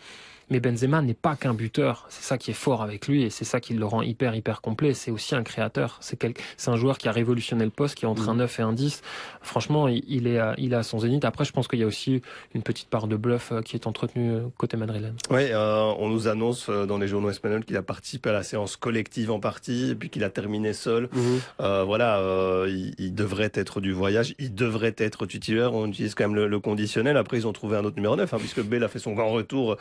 Mais 0.49 0.59
Benzema 0.59 1.01
n'est 1.01 1.13
pas 1.13 1.35
qu'un 1.35 1.53
buteur. 1.53 2.05
C'est 2.09 2.23
ça 2.23 2.37
qui 2.37 2.51
est 2.51 2.55
fort 2.55 2.81
avec 2.81 3.07
lui 3.07 3.23
et 3.23 3.29
c'est 3.29 3.45
ça 3.45 3.59
qui 3.59 3.73
le 3.73 3.85
rend 3.85 4.01
hyper, 4.01 4.35
hyper 4.35 4.61
complet. 4.61 4.93
C'est 4.93 5.11
aussi 5.11 5.35
un 5.35 5.43
créateur. 5.43 5.97
C'est 6.01 6.17
quel... 6.17 6.33
un 6.67 6.75
joueur 6.75 6.97
qui 6.97 7.07
a 7.07 7.11
révolutionné 7.11 7.63
le 7.63 7.71
poste, 7.71 7.95
qui 7.95 8.05
est 8.05 8.07
entre 8.07 8.29
un 8.29 8.35
9 8.35 8.59
et 8.59 8.63
un 8.63 8.73
10. 8.73 9.01
Franchement, 9.41 9.87
il 9.87 10.27
est, 10.27 10.39
à, 10.39 10.55
il 10.57 10.73
est 10.73 10.75
à 10.75 10.83
son 10.83 10.99
zénith. 10.99 11.25
Après, 11.25 11.45
je 11.45 11.51
pense 11.51 11.67
qu'il 11.67 11.79
y 11.79 11.83
a 11.83 11.87
aussi 11.87 12.21
une 12.53 12.61
petite 12.61 12.89
part 12.89 13.07
de 13.07 13.15
bluff 13.15 13.51
euh, 13.51 13.61
qui 13.61 13.75
est 13.75 13.87
entretenue 13.87 14.31
euh, 14.31 14.41
côté 14.57 14.77
madrilène. 14.77 15.15
Oui, 15.29 15.47
euh, 15.51 15.93
on 15.97 16.09
nous 16.09 16.27
annonce 16.27 16.69
dans 16.69 16.97
les 16.97 17.07
journaux 17.07 17.29
espagnols 17.29 17.65
qu'il 17.65 17.77
a 17.77 17.81
participé 17.81 18.29
à 18.29 18.33
la 18.33 18.43
séance 18.43 18.75
collective 18.75 19.31
en 19.31 19.39
partie 19.39 19.91
et 19.91 19.95
puis 19.95 20.09
qu'il 20.09 20.23
a 20.23 20.29
terminé 20.29 20.73
seul. 20.73 21.09
Mhm. 21.11 21.39
euh, 21.61 21.83
voilà, 21.83 22.21
il, 22.67 22.93
il, 22.97 23.13
devrait 23.15 23.51
être 23.53 23.81
du 23.81 23.91
voyage. 23.91 24.35
Il 24.39 24.55
devrait 24.55 24.95
être 24.97 25.25
titulaire. 25.25 25.73
On 25.73 25.87
utilise 25.87 26.15
quand 26.15 26.25
même 26.25 26.35
le, 26.35 26.47
le 26.47 26.59
conditionnel. 26.59 27.17
Après, 27.17 27.37
ils 27.37 27.47
ont 27.47 27.53
trouvé 27.53 27.77
un 27.77 27.85
autre 27.85 27.95
numéro 27.95 28.15
9, 28.15 28.33
hein, 28.33 28.37
puisque 28.39 28.61
Bale 28.61 28.83
a 28.83 28.87
fait 28.87 28.99
son 28.99 29.13
grand 29.13 29.29
retour 29.29 29.77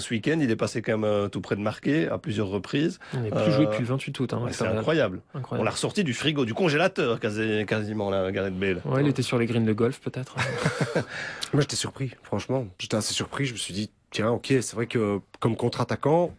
ce 0.00 0.12
week-end. 0.12 0.38
Il 0.40 0.50
est 0.50 0.56
passé 0.56 0.82
quand 0.82 0.98
même 0.98 1.30
tout 1.30 1.40
près 1.40 1.56
de 1.56 1.60
marquer 1.60 2.08
à 2.08 2.18
plusieurs 2.18 2.48
reprises. 2.48 2.98
Il 3.14 3.22
n'est 3.22 3.30
plus 3.30 3.52
joué 3.52 3.66
depuis 3.66 3.80
le 3.80 3.86
28 3.86 4.20
août. 4.20 4.32
Hein, 4.32 4.46
c'est 4.50 4.66
incroyable. 4.66 5.20
On 5.50 5.62
l'a 5.62 5.70
ressorti 5.70 6.04
du 6.04 6.14
frigo, 6.14 6.44
du 6.44 6.54
congélateur 6.54 7.20
quasiment, 7.20 8.10
là, 8.10 8.30
Gareth 8.32 8.58
Bale. 8.58 8.82
Ouais, 8.84 9.02
il 9.02 9.08
était 9.08 9.22
sur 9.22 9.38
les 9.38 9.46
greens 9.46 9.64
de 9.64 9.72
golf 9.72 10.00
peut-être. 10.00 10.36
Moi 11.52 11.60
j'étais 11.62 11.76
surpris, 11.76 12.12
franchement. 12.22 12.66
J'étais 12.78 12.96
assez 12.96 13.14
surpris. 13.14 13.46
Je 13.46 13.52
me 13.52 13.58
suis 13.58 13.74
dit, 13.74 13.90
tiens, 14.10 14.30
ok, 14.30 14.46
c'est 14.48 14.74
vrai 14.74 14.86
que 14.86 15.20
comme 15.38 15.56
contre-attaquant, 15.56 16.32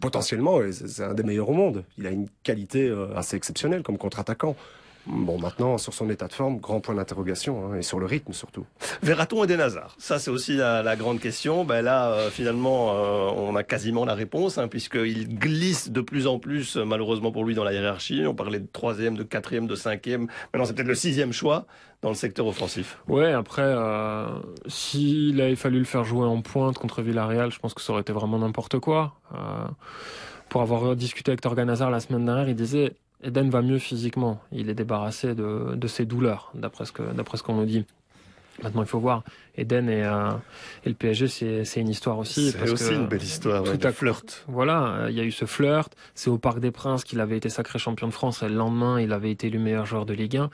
potentiellement, 0.00 0.60
c'est 0.70 1.02
un 1.02 1.14
des 1.14 1.22
meilleurs 1.22 1.48
au 1.48 1.54
monde. 1.54 1.84
Il 1.98 2.06
a 2.06 2.10
une 2.10 2.28
qualité 2.42 2.88
euh, 2.88 3.14
assez 3.16 3.36
exceptionnelle 3.36 3.82
comme 3.82 3.98
contre-attaquant. 3.98 4.56
Bon, 5.06 5.38
maintenant, 5.38 5.76
sur 5.78 5.92
son 5.92 6.08
état 6.08 6.28
de 6.28 6.32
forme, 6.32 6.58
grand 6.58 6.80
point 6.80 6.94
d'interrogation, 6.94 7.72
hein, 7.72 7.76
et 7.76 7.82
sur 7.82 7.98
le 7.98 8.06
rythme 8.06 8.32
surtout. 8.32 8.64
Verra-t-on 9.02 9.44
Eden 9.44 9.60
Hazard? 9.60 9.94
Ça, 9.98 10.18
c'est 10.18 10.30
aussi 10.30 10.56
la, 10.56 10.82
la, 10.82 10.96
grande 10.96 11.20
question. 11.20 11.64
Ben 11.64 11.82
là, 11.82 12.10
euh, 12.12 12.30
finalement, 12.30 12.92
euh, 12.92 13.30
on 13.36 13.54
a 13.56 13.62
quasiment 13.62 14.04
la 14.04 14.14
réponse, 14.14 14.58
hein, 14.58 14.68
puisqu'il 14.68 15.38
glisse 15.38 15.90
de 15.90 16.00
plus 16.00 16.26
en 16.26 16.38
plus, 16.38 16.76
malheureusement 16.76 17.32
pour 17.32 17.44
lui, 17.44 17.54
dans 17.54 17.64
la 17.64 17.72
hiérarchie. 17.72 18.24
On 18.26 18.34
parlait 18.34 18.60
de 18.60 18.68
troisième, 18.72 19.16
de 19.16 19.22
quatrième, 19.22 19.66
de 19.66 19.74
cinquième. 19.74 20.28
Maintenant, 20.52 20.64
c'est 20.64 20.74
peut-être 20.74 20.88
le 20.88 20.94
sixième 20.94 21.32
choix 21.32 21.66
dans 22.04 22.10
le 22.10 22.14
secteur 22.14 22.46
offensif. 22.46 22.98
Ouais, 23.08 23.32
après, 23.32 23.62
euh, 23.62 24.26
s'il 24.66 25.40
avait 25.40 25.56
fallu 25.56 25.78
le 25.78 25.84
faire 25.84 26.04
jouer 26.04 26.26
en 26.26 26.42
pointe 26.42 26.76
contre 26.76 27.00
Villarreal, 27.02 27.50
je 27.50 27.58
pense 27.58 27.72
que 27.72 27.80
ça 27.80 27.92
aurait 27.92 28.02
été 28.02 28.12
vraiment 28.12 28.38
n'importe 28.38 28.78
quoi. 28.78 29.14
Euh, 29.34 29.66
pour 30.50 30.60
avoir 30.60 30.96
discuté 30.96 31.30
avec 31.30 31.40
Torgan 31.40 31.68
Hazard 31.68 31.90
la 31.90 32.00
semaine 32.00 32.26
dernière, 32.26 32.48
il 32.48 32.54
disait 32.54 32.94
Eden 33.22 33.50
va 33.50 33.62
mieux 33.62 33.78
physiquement. 33.78 34.40
Il 34.52 34.68
est 34.68 34.74
débarrassé 34.74 35.34
de, 35.34 35.74
de 35.74 35.86
ses 35.88 36.04
douleurs, 36.06 36.50
d'après 36.54 36.84
ce 36.84 36.92
ce 36.92 37.42
qu'on 37.42 37.54
nous 37.54 37.66
dit. 37.66 37.86
Maintenant, 38.62 38.82
il 38.82 38.88
faut 38.88 39.00
voir. 39.00 39.24
Eden 39.56 39.88
et, 39.88 40.04
euh, 40.04 40.30
et 40.84 40.88
le 40.88 40.94
PSG, 40.94 41.64
c'est 41.64 41.80
une 41.80 41.88
histoire 41.88 42.18
aussi. 42.18 42.50
C'est 42.50 42.70
aussi 42.70 42.92
une 42.92 43.06
belle 43.06 43.22
histoire, 43.22 43.62
tout 43.62 43.70
ouais, 43.70 43.92
flirt. 43.92 44.44
Voilà, 44.48 45.06
il 45.08 45.14
y 45.14 45.20
a 45.20 45.24
eu 45.24 45.30
ce 45.30 45.44
flirt. 45.44 45.94
C'est 46.14 46.30
au 46.30 46.38
Parc 46.38 46.58
des 46.58 46.70
Princes 46.70 47.04
qu'il 47.04 47.20
avait 47.20 47.36
été 47.36 47.48
sacré 47.48 47.78
champion 47.78 48.08
de 48.08 48.12
France 48.12 48.42
et 48.42 48.48
le 48.48 48.54
lendemain, 48.54 49.00
il 49.00 49.12
avait 49.12 49.30
été 49.30 49.50
le 49.50 49.58
meilleur 49.58 49.86
joueur 49.86 50.06
de 50.06 50.12
Ligue 50.12 50.36
1. 50.36 50.50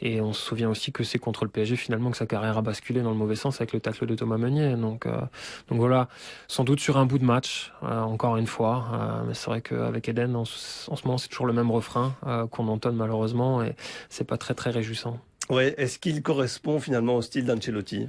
Et 0.00 0.20
on 0.20 0.32
se 0.32 0.42
souvient 0.42 0.68
aussi 0.68 0.92
que 0.92 1.04
c'est 1.04 1.18
contre 1.18 1.44
le 1.44 1.50
PSG 1.50 1.76
finalement 1.76 2.10
que 2.10 2.16
sa 2.16 2.26
carrière 2.26 2.58
a 2.58 2.62
basculé 2.62 3.00
dans 3.00 3.10
le 3.10 3.16
mauvais 3.16 3.36
sens 3.36 3.60
avec 3.60 3.72
le 3.72 3.80
tacle 3.80 4.04
de 4.06 4.14
Thomas 4.14 4.36
Meunier. 4.36 4.74
Donc, 4.76 5.06
euh, 5.06 5.20
donc 5.68 5.78
voilà, 5.78 6.08
sans 6.48 6.64
doute 6.64 6.80
sur 6.80 6.98
un 6.98 7.06
bout 7.06 7.18
de 7.18 7.24
match, 7.24 7.72
euh, 7.82 8.00
encore 8.00 8.36
une 8.36 8.46
fois. 8.46 9.22
Mais 9.26 9.34
c'est 9.34 9.46
vrai 9.46 9.62
qu'avec 9.62 10.08
Eden, 10.08 10.36
en, 10.36 10.42
en, 10.42 10.44
ce 10.44 11.04
moment, 11.04 11.18
c'est 11.18 11.28
toujours 11.28 11.46
le 11.46 11.52
même 11.54 11.70
refrain 11.70 12.14
qu'on 12.50 12.68
entonne 12.68 12.96
malheureusement 12.96 13.62
et 13.62 13.74
c'est 14.08 14.24
pas 14.24 14.36
très 14.36 14.54
très 14.54 14.70
réjouissant. 14.70 15.18
Ouais, 15.50 15.74
est-ce 15.76 15.98
qu'il 15.98 16.22
correspond 16.22 16.80
finalement 16.80 17.16
au 17.16 17.22
style 17.22 17.44
d'Ancelotti 17.44 18.08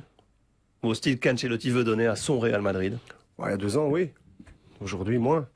Ou 0.84 0.88
au 0.88 0.94
style 0.94 1.20
qu'Ancelotti 1.20 1.70
veut 1.70 1.84
donner 1.84 2.08
à 2.08 2.16
son 2.16 2.40
Real 2.40 2.62
Madrid? 2.62 2.98
Il 3.40 3.46
y 3.46 3.48
a 3.50 3.58
deux 3.58 3.78
ans, 3.78 3.88
oui. 3.88 4.12
Aujourd'hui, 4.80 5.18
moins. 5.18 5.48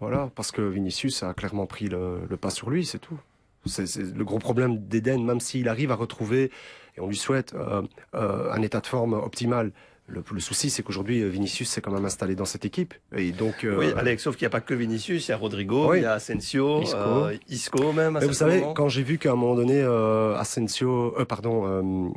Voilà, 0.00 0.30
parce 0.34 0.52
que 0.52 0.62
Vinicius 0.62 1.22
a 1.22 1.34
clairement 1.34 1.66
pris 1.66 1.88
le, 1.88 2.20
le 2.28 2.36
pas 2.36 2.50
sur 2.50 2.70
lui, 2.70 2.84
c'est 2.84 2.98
tout. 2.98 3.18
C'est 3.66 3.96
le 3.96 4.24
gros 4.24 4.38
problème 4.38 4.78
d'Eden, 4.86 5.24
même 5.24 5.40
s'il 5.40 5.68
arrive 5.68 5.90
à 5.90 5.94
retrouver, 5.94 6.50
et 6.96 7.00
on 7.00 7.08
lui 7.08 7.16
souhaite, 7.16 7.54
euh, 7.54 7.82
euh, 8.14 8.52
un 8.52 8.62
état 8.62 8.80
de 8.80 8.86
forme 8.86 9.14
optimal, 9.14 9.72
le, 10.06 10.22
le, 10.30 10.40
souci, 10.40 10.68
c'est 10.68 10.82
qu'aujourd'hui, 10.82 11.22
euh, 11.22 11.28
Vinicius 11.28 11.70
s'est 11.70 11.80
quand 11.80 11.90
même 11.90 12.04
installé 12.04 12.34
dans 12.34 12.44
cette 12.44 12.66
équipe. 12.66 12.92
Et 13.16 13.32
donc, 13.32 13.64
euh... 13.64 13.78
Oui, 13.78 13.86
Alex, 13.96 14.22
sauf 14.22 14.36
qu'il 14.36 14.44
n'y 14.44 14.48
a 14.48 14.50
pas 14.50 14.60
que 14.60 14.74
Vinicius, 14.74 15.26
il 15.26 15.30
y 15.30 15.34
a 15.34 15.36
Rodrigo, 15.36 15.90
oui. 15.90 15.98
il 15.98 16.02
y 16.02 16.06
a 16.06 16.12
Asensio, 16.12 16.82
Isco, 16.82 16.96
euh, 16.98 17.36
Isco 17.48 17.92
même. 17.92 18.18
vous 18.18 18.32
savez, 18.34 18.60
moment. 18.60 18.74
quand 18.74 18.88
j'ai 18.88 19.02
vu 19.02 19.16
qu'à 19.16 19.32
un 19.32 19.36
moment 19.36 19.54
donné, 19.54 19.80
euh, 19.80 20.36
Asensio, 20.36 21.16
pardon, 21.26 22.12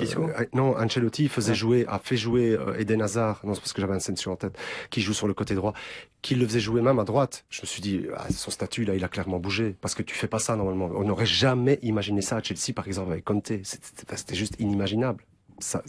Isco 0.00 0.30
non, 0.52 0.76
Ancelotti 0.78 1.28
faisait 1.28 1.50
ouais. 1.50 1.54
jouer, 1.56 1.86
a 1.88 1.98
fait 1.98 2.16
jouer 2.16 2.56
Eden 2.78 3.02
Hazard, 3.02 3.40
non, 3.44 3.54
c'est 3.54 3.60
parce 3.60 3.72
que 3.72 3.80
j'avais 3.80 3.94
Asensio 3.94 4.30
en 4.30 4.36
tête, 4.36 4.56
qui 4.90 5.00
joue 5.00 5.14
sur 5.14 5.26
le 5.26 5.34
côté 5.34 5.56
droit, 5.56 5.74
qu'il 6.22 6.38
le 6.38 6.46
faisait 6.46 6.60
jouer 6.60 6.80
même 6.80 7.00
à 7.00 7.04
droite. 7.04 7.44
Je 7.50 7.60
me 7.62 7.66
suis 7.66 7.82
dit, 7.82 8.02
ah, 8.16 8.26
son 8.30 8.52
statut, 8.52 8.84
là, 8.84 8.94
il 8.94 9.02
a 9.02 9.08
clairement 9.08 9.40
bougé. 9.40 9.74
Parce 9.80 9.94
que 9.94 10.02
tu 10.02 10.14
fais 10.14 10.28
pas 10.28 10.38
ça 10.38 10.56
normalement. 10.56 10.90
On 10.94 11.04
n'aurait 11.04 11.26
jamais 11.26 11.78
imaginé 11.82 12.22
ça 12.22 12.36
à 12.36 12.42
Chelsea, 12.42 12.72
par 12.74 12.86
exemple, 12.86 13.12
avec 13.12 13.24
Conte. 13.24 13.52
C'était 13.62 14.34
juste 14.34 14.54
inimaginable. 14.58 15.24
Ça, 15.58 15.82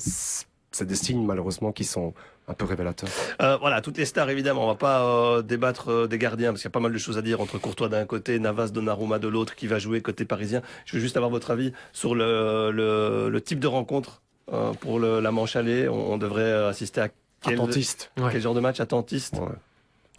c'est 0.76 0.86
des 0.86 0.96
signes 0.96 1.26
malheureusement 1.26 1.72
qui 1.72 1.86
sont 1.86 2.14
un 2.48 2.54
peu 2.54 2.66
révélateurs. 2.66 3.10
Euh, 3.42 3.58
voilà, 3.58 3.82
toutes 3.82 3.98
les 3.98 4.06
stars 4.06 4.30
évidemment, 4.30 4.66
on 4.66 4.68
va 4.68 4.76
pas 4.76 5.06
euh, 5.06 5.42
débattre 5.42 5.90
euh, 5.90 6.08
des 6.08 6.18
gardiens 6.18 6.52
parce 6.52 6.62
qu'il 6.62 6.68
y 6.68 6.72
a 6.72 6.78
pas 6.78 6.82
mal 6.82 6.92
de 6.92 6.98
choses 6.98 7.18
à 7.18 7.22
dire 7.22 7.40
entre 7.40 7.58
Courtois 7.58 7.88
d'un 7.88 8.06
côté, 8.06 8.38
Navas, 8.40 8.68
Donnarumma 8.68 9.18
de 9.18 9.28
l'autre 9.28 9.56
qui 9.56 9.68
va 9.68 9.80
jouer 9.80 10.02
côté 10.02 10.26
parisien. 10.26 10.62
Je 10.86 10.98
veux 10.98 11.00
juste 11.00 11.16
avoir 11.16 11.32
votre 11.32 11.50
avis 11.50 11.72
sur 11.94 12.14
le, 12.14 12.72
le, 12.72 13.30
le 13.30 13.42
type 13.42 13.60
de 13.60 13.68
rencontre 13.68 14.22
euh, 14.52 14.74
pour 14.74 15.00
le, 15.00 15.22
la 15.22 15.32
manche 15.32 15.56
allée. 15.56 15.88
On, 15.88 16.14
on, 16.14 16.18
devrait 16.18 16.52
assister 16.52 17.02
à 17.02 17.10
quel, 17.42 17.54
attentiste. 17.54 18.12
quel 18.16 18.26
ouais. 18.26 18.40
genre 18.42 18.54
de 18.54 18.60
match? 18.60 18.80
Attentiste 18.82 19.36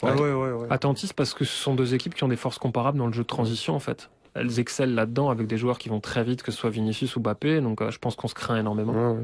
ouais. 0.03 0.11
Ouais. 0.11 0.33
Ouais, 0.33 0.67
Attentiste 0.71 1.13
parce 1.13 1.35
que 1.35 1.45
ce 1.45 1.53
sont 1.55 1.75
deux 1.75 1.95
équipes 1.95 2.15
qui 2.15 2.25
ont 2.25 2.29
des 2.29 2.37
forces 2.37 2.59
comparables 2.59 2.99
dans 2.99 3.07
le 3.07 3.13
jeu 3.13 3.23
de 3.23 3.29
transition 3.29 3.75
en 3.75 3.81
fait. 3.81 4.11
Elles 4.35 4.59
excellent 4.59 4.95
là-dedans 4.95 5.31
avec 5.31 5.47
des 5.47 5.57
joueurs 5.57 5.79
qui 5.79 5.89
vont 5.89 6.01
très 6.01 6.23
vite, 6.25 6.43
que 6.43 6.51
ce 6.51 6.59
soit 6.59 6.69
Vinicius 6.71 7.17
ou 7.17 7.21
Bappé. 7.21 7.61
Donc 7.61 7.83
je 7.89 7.99
pense 7.99 8.17
qu'on 8.17 8.29
se 8.29 8.35
craint 8.35 8.57
énormément. 8.57 9.17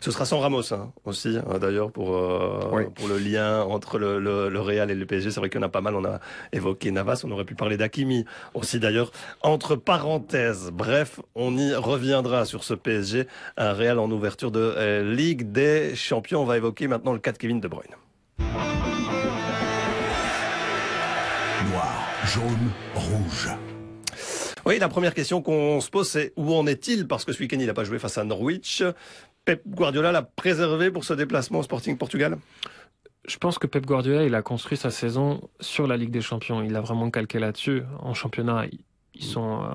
Ce 0.00 0.10
sera 0.10 0.26
sans 0.26 0.40
Ramos 0.40 0.72
hein, 0.72 0.92
aussi, 1.04 1.38
hein, 1.38 1.58
d'ailleurs, 1.58 1.90
pour, 1.90 2.14
euh, 2.14 2.68
oui. 2.72 2.82
pour 2.94 3.08
le 3.08 3.18
lien 3.18 3.62
entre 3.62 3.98
le, 3.98 4.18
le, 4.18 4.50
le, 4.50 4.60
Real 4.60 4.90
et 4.90 4.94
le 4.94 5.06
PSG. 5.06 5.30
C'est 5.30 5.40
vrai 5.40 5.48
qu'il 5.48 5.60
y 5.60 5.64
en 5.64 5.66
a 5.66 5.70
pas 5.70 5.80
mal. 5.80 5.94
On 5.94 6.04
a 6.04 6.20
évoqué 6.52 6.90
Navas, 6.90 7.22
on 7.24 7.30
aurait 7.30 7.46
pu 7.46 7.54
parler 7.54 7.76
d'Akimi 7.76 8.26
aussi, 8.52 8.78
d'ailleurs. 8.78 9.12
Entre 9.40 9.76
parenthèses, 9.76 10.70
bref, 10.72 11.20
on 11.34 11.56
y 11.56 11.74
reviendra 11.74 12.44
sur 12.44 12.64
ce 12.64 12.74
PSG. 12.74 13.26
Un 13.56 13.72
Real 13.72 13.98
en 13.98 14.10
ouverture 14.10 14.50
de 14.50 14.60
euh, 14.60 15.14
Ligue 15.14 15.52
des 15.52 15.94
Champions. 15.94 16.42
On 16.42 16.46
va 16.46 16.58
évoquer 16.58 16.86
maintenant 16.86 17.12
le 17.12 17.18
cas 17.18 17.32
de 17.32 17.38
Kevin 17.38 17.60
De 17.60 17.68
Bruyne. 17.68 17.94
Noir, 21.70 22.06
jaune, 22.26 22.70
rouge. 22.94 23.48
Oui, 24.66 24.78
la 24.78 24.88
première 24.88 25.12
question 25.12 25.42
qu'on 25.42 25.80
se 25.82 25.90
pose, 25.90 26.08
c'est 26.08 26.32
où 26.36 26.54
en 26.54 26.66
est-il? 26.66 27.06
Parce 27.06 27.26
que 27.26 27.32
ce 27.32 27.40
week-end, 27.40 27.58
il 27.60 27.66
n'a 27.66 27.74
pas 27.74 27.84
joué 27.84 27.98
face 27.98 28.16
à 28.16 28.24
Norwich. 28.24 28.82
Pep 29.44 29.62
Guardiola 29.66 30.12
l'a 30.12 30.22
préservé 30.22 30.90
pour 30.90 31.04
ce 31.04 31.14
déplacement 31.14 31.58
au 31.58 31.62
Sporting 31.62 31.96
Portugal? 31.96 32.38
Je 33.26 33.36
pense 33.38 33.58
que 33.58 33.66
Pep 33.66 33.86
Guardiola, 33.86 34.24
il 34.24 34.34
a 34.34 34.42
construit 34.42 34.76
sa 34.76 34.90
saison 34.90 35.48
sur 35.60 35.86
la 35.86 35.96
Ligue 35.96 36.10
des 36.10 36.20
Champions. 36.20 36.62
Il 36.62 36.76
a 36.76 36.80
vraiment 36.80 37.10
calqué 37.10 37.38
là-dessus. 37.38 37.82
En 38.00 38.12
championnat, 38.12 38.66
ils 39.14 39.24
sont, 39.24 39.62
euh, 39.62 39.66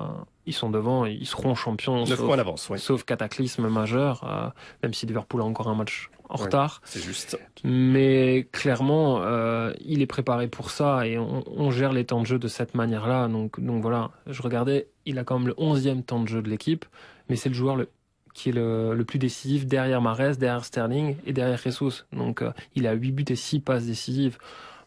ils 0.46 0.52
sont 0.52 0.70
devant, 0.70 1.06
ils 1.06 1.26
seront 1.26 1.54
champions. 1.54 2.04
9 2.04 2.16
points 2.16 2.36
d'avance, 2.36 2.68
oui. 2.68 2.78
Sauf 2.78 3.04
cataclysme 3.04 3.68
majeur, 3.68 4.24
euh, 4.24 4.48
même 4.82 4.94
si 4.94 5.06
Liverpool 5.06 5.40
a 5.40 5.44
encore 5.44 5.68
un 5.68 5.74
match 5.74 6.10
en 6.28 6.36
ouais, 6.36 6.44
retard. 6.44 6.80
C'est 6.84 7.02
juste. 7.02 7.38
Mais 7.64 8.48
clairement, 8.52 9.22
euh, 9.22 9.72
il 9.80 10.02
est 10.02 10.06
préparé 10.06 10.46
pour 10.46 10.70
ça 10.70 11.06
et 11.06 11.18
on, 11.18 11.42
on, 11.46 11.70
gère 11.70 11.92
les 11.92 12.04
temps 12.04 12.20
de 12.20 12.26
jeu 12.26 12.38
de 12.38 12.48
cette 12.48 12.74
manière-là. 12.74 13.28
Donc, 13.28 13.60
donc 13.60 13.82
voilà, 13.82 14.10
je 14.26 14.42
regardais, 14.42 14.88
il 15.06 15.18
a 15.18 15.24
quand 15.24 15.38
même 15.38 15.48
le 15.48 15.54
11e 15.54 16.02
temps 16.02 16.20
de 16.20 16.28
jeu 16.28 16.42
de 16.42 16.48
l'équipe, 16.48 16.84
mais 17.28 17.36
c'est 17.36 17.48
le 17.48 17.54
joueur 17.54 17.76
le 17.76 17.88
qui 18.34 18.50
est 18.50 18.52
le, 18.52 19.02
plus 19.06 19.18
décisif 19.18 19.66
derrière 19.66 20.00
Mares, 20.00 20.36
derrière 20.36 20.64
Sterling 20.64 21.16
et 21.26 21.32
derrière 21.32 21.58
Jesus. 21.58 22.04
Donc 22.12 22.42
euh, 22.42 22.52
il 22.74 22.86
a 22.86 22.92
8 22.92 23.12
buts 23.12 23.24
et 23.28 23.36
6 23.36 23.60
passes 23.60 23.84
décisives. 23.84 24.38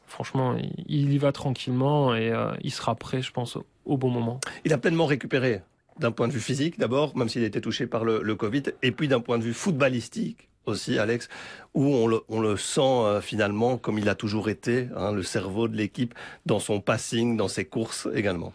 Franchement, 0.06 0.56
il 0.88 1.12
y 1.14 1.18
va 1.18 1.32
tranquillement 1.32 2.16
et 2.16 2.32
euh, 2.32 2.52
il 2.62 2.72
sera 2.72 2.96
prêt, 2.96 3.22
je 3.22 3.32
pense, 3.32 3.58
au, 3.86 3.98
bon 3.98 4.10
moment. 4.10 4.40
Il 4.64 4.74
a 4.74 4.78
pleinement 4.78 5.06
récupéré 5.06 5.62
d'un 6.00 6.12
point 6.12 6.28
de 6.28 6.34
vue 6.34 6.40
physique 6.40 6.78
d'abord, 6.78 7.16
même 7.18 7.30
s'il 7.30 7.44
a 7.44 7.48
été 7.48 7.62
touché 7.62 7.88
par 7.88 8.04
le 8.04 8.36
Covid, 8.36 8.64
et 8.82 8.92
puis 8.92 9.08
d'un 9.08 9.20
point 9.20 9.38
de 9.38 9.44
vue 9.44 9.54
footballistique 9.54 10.50
aussi, 10.66 10.98
Alex, 11.00 11.30
où 11.74 11.86
on 11.86 12.40
le, 12.42 12.58
sent 12.58 12.82
euh, 12.82 13.22
finalement 13.22 13.78
comme 13.78 13.98
il 13.98 14.10
a 14.10 14.16
toujours 14.16 14.50
été, 14.50 14.88
hein, 14.96 15.12
le 15.12 15.24
cerveau 15.24 15.68
de 15.68 15.76
l'équipe, 15.76 16.14
dans 16.46 16.60
son 16.60 16.82
passing, 16.82 17.36
dans 17.38 17.48
ses 17.48 17.66
courses 17.66 18.08
également. 18.14 18.54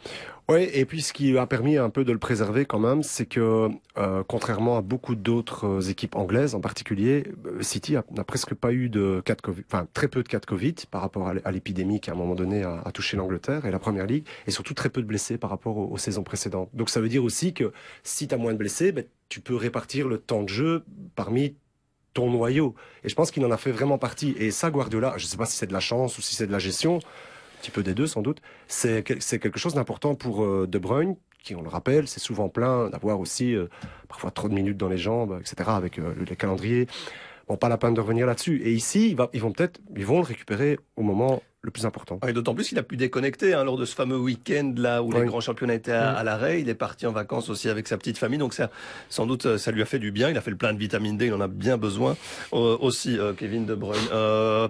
Oui, 0.50 0.66
et 0.72 0.86
puis 0.86 1.02
ce 1.02 1.12
qui 1.12 1.36
a 1.36 1.46
permis 1.46 1.76
un 1.76 1.90
peu 1.90 2.04
de 2.04 2.12
le 2.12 2.18
préserver 2.18 2.64
quand 2.64 2.78
même, 2.78 3.02
c'est 3.02 3.26
que 3.26 3.68
euh, 3.98 4.22
contrairement 4.26 4.78
à 4.78 4.80
beaucoup 4.80 5.14
d'autres 5.14 5.90
équipes 5.90 6.16
anglaises 6.16 6.54
en 6.54 6.60
particulier, 6.60 7.24
City 7.60 7.96
n'a 8.12 8.24
presque 8.24 8.54
pas 8.54 8.72
eu 8.72 8.88
de 8.88 9.20
cas 9.26 9.34
de 9.34 9.42
Covid, 9.42 9.62
enfin 9.70 9.86
très 9.92 10.08
peu 10.08 10.22
de 10.22 10.28
cas 10.28 10.38
de 10.38 10.46
Covid 10.46 10.74
par 10.90 11.02
rapport 11.02 11.28
à 11.44 11.52
l'épidémie 11.52 12.00
qui 12.00 12.08
à 12.08 12.14
un 12.14 12.16
moment 12.16 12.34
donné 12.34 12.62
a, 12.62 12.90
touché 12.94 13.18
l'Angleterre 13.18 13.66
et 13.66 13.70
la 13.70 13.78
Première 13.78 14.06
Ligue, 14.06 14.24
et 14.46 14.50
surtout 14.50 14.72
très 14.72 14.88
peu 14.88 15.02
de 15.02 15.06
blessés 15.06 15.36
par 15.36 15.50
rapport 15.50 15.76
aux, 15.76 15.92
aux 15.92 15.98
saisons 15.98 16.22
précédentes. 16.22 16.70
Donc 16.72 16.88
ça 16.88 17.02
veut 17.02 17.10
dire 17.10 17.24
aussi 17.24 17.52
que 17.52 17.70
si 18.02 18.26
tu 18.26 18.34
as 18.34 18.38
moins 18.38 18.54
de 18.54 18.58
blessés, 18.58 18.90
ben, 18.90 19.04
tu 19.28 19.40
peux 19.40 19.54
répartir 19.54 20.08
le 20.08 20.16
temps 20.16 20.44
de 20.44 20.48
jeu 20.48 20.82
parmi 21.14 21.56
noyau. 22.26 22.74
Et 23.04 23.08
je 23.08 23.14
pense 23.14 23.30
qu'il 23.30 23.44
en 23.44 23.50
a 23.50 23.56
fait 23.56 23.72
vraiment 23.72 23.98
partie. 23.98 24.34
Et 24.38 24.50
ça, 24.50 24.70
Guardiola, 24.70 25.14
je 25.16 25.24
ne 25.24 25.28
sais 25.28 25.36
pas 25.36 25.46
si 25.46 25.56
c'est 25.56 25.66
de 25.66 25.72
la 25.72 25.80
chance 25.80 26.18
ou 26.18 26.22
si 26.22 26.34
c'est 26.34 26.46
de 26.46 26.52
la 26.52 26.58
gestion, 26.58 26.98
un 26.98 27.60
petit 27.60 27.70
peu 27.70 27.82
des 27.82 27.94
deux 27.94 28.06
sans 28.06 28.22
doute, 28.22 28.40
c'est 28.66 29.02
quelque 29.02 29.58
chose 29.58 29.74
d'important 29.74 30.14
pour 30.14 30.44
euh, 30.44 30.66
De 30.68 30.78
Bruyne, 30.78 31.16
qui, 31.42 31.54
on 31.54 31.62
le 31.62 31.68
rappelle, 31.68 32.08
c'est 32.08 32.20
souvent 32.20 32.48
plein 32.48 32.90
d'avoir 32.90 33.20
aussi 33.20 33.54
euh, 33.54 33.66
parfois 34.08 34.30
trop 34.30 34.48
de 34.48 34.54
minutes 34.54 34.76
dans 34.76 34.88
les 34.88 34.98
jambes, 34.98 35.38
etc., 35.40 35.70
avec 35.72 35.98
euh, 35.98 36.14
les 36.28 36.36
calendriers. 36.36 36.86
Bon, 37.48 37.56
pas 37.56 37.68
la 37.68 37.78
peine 37.78 37.94
de 37.94 38.00
revenir 38.00 38.26
là-dessus. 38.26 38.60
Et 38.62 38.72
ici, 38.72 39.16
ils 39.32 39.40
vont 39.40 39.52
peut-être, 39.52 39.80
ils 39.96 40.04
vont 40.04 40.18
le 40.18 40.24
récupérer 40.24 40.78
au 40.96 41.02
moment 41.02 41.42
le 41.62 41.72
plus 41.72 41.86
important. 41.86 42.20
Et 42.26 42.32
d'autant 42.32 42.54
plus 42.54 42.68
qu'il 42.68 42.78
a 42.78 42.84
pu 42.84 42.96
déconnecter 42.96 43.52
hein, 43.52 43.64
lors 43.64 43.76
de 43.76 43.84
ce 43.84 43.92
fameux 43.92 44.16
week-end 44.16 44.74
là 44.76 45.02
où 45.02 45.10
les 45.10 45.24
grands 45.24 45.40
championnats 45.40 45.74
étaient 45.74 45.90
à, 45.90 46.22
l'arrêt. 46.22 46.60
Il 46.60 46.68
est 46.68 46.74
parti 46.74 47.04
en 47.04 47.10
vacances 47.10 47.48
aussi 47.48 47.68
avec 47.68 47.88
sa 47.88 47.96
petite 47.96 48.16
famille, 48.16 48.38
donc 48.38 48.54
ça, 48.54 48.70
sans 49.08 49.26
doute, 49.26 49.46
euh, 49.46 49.58
ça 49.58 49.72
lui 49.72 49.82
a 49.82 49.84
fait 49.84 49.98
du 49.98 50.12
bien. 50.12 50.30
Il 50.30 50.38
a 50.38 50.40
fait 50.40 50.52
le 50.52 50.56
plein 50.56 50.72
de 50.72 50.78
vitamine 50.78 51.16
D, 51.16 51.26
il 51.26 51.34
en 51.34 51.40
a 51.40 51.48
bien 51.48 51.76
besoin 51.76 52.16
euh, 52.52 52.76
aussi, 52.78 53.18
euh, 53.18 53.32
Kevin 53.32 53.66
De 53.66 53.74
Bruyne. 53.74 53.98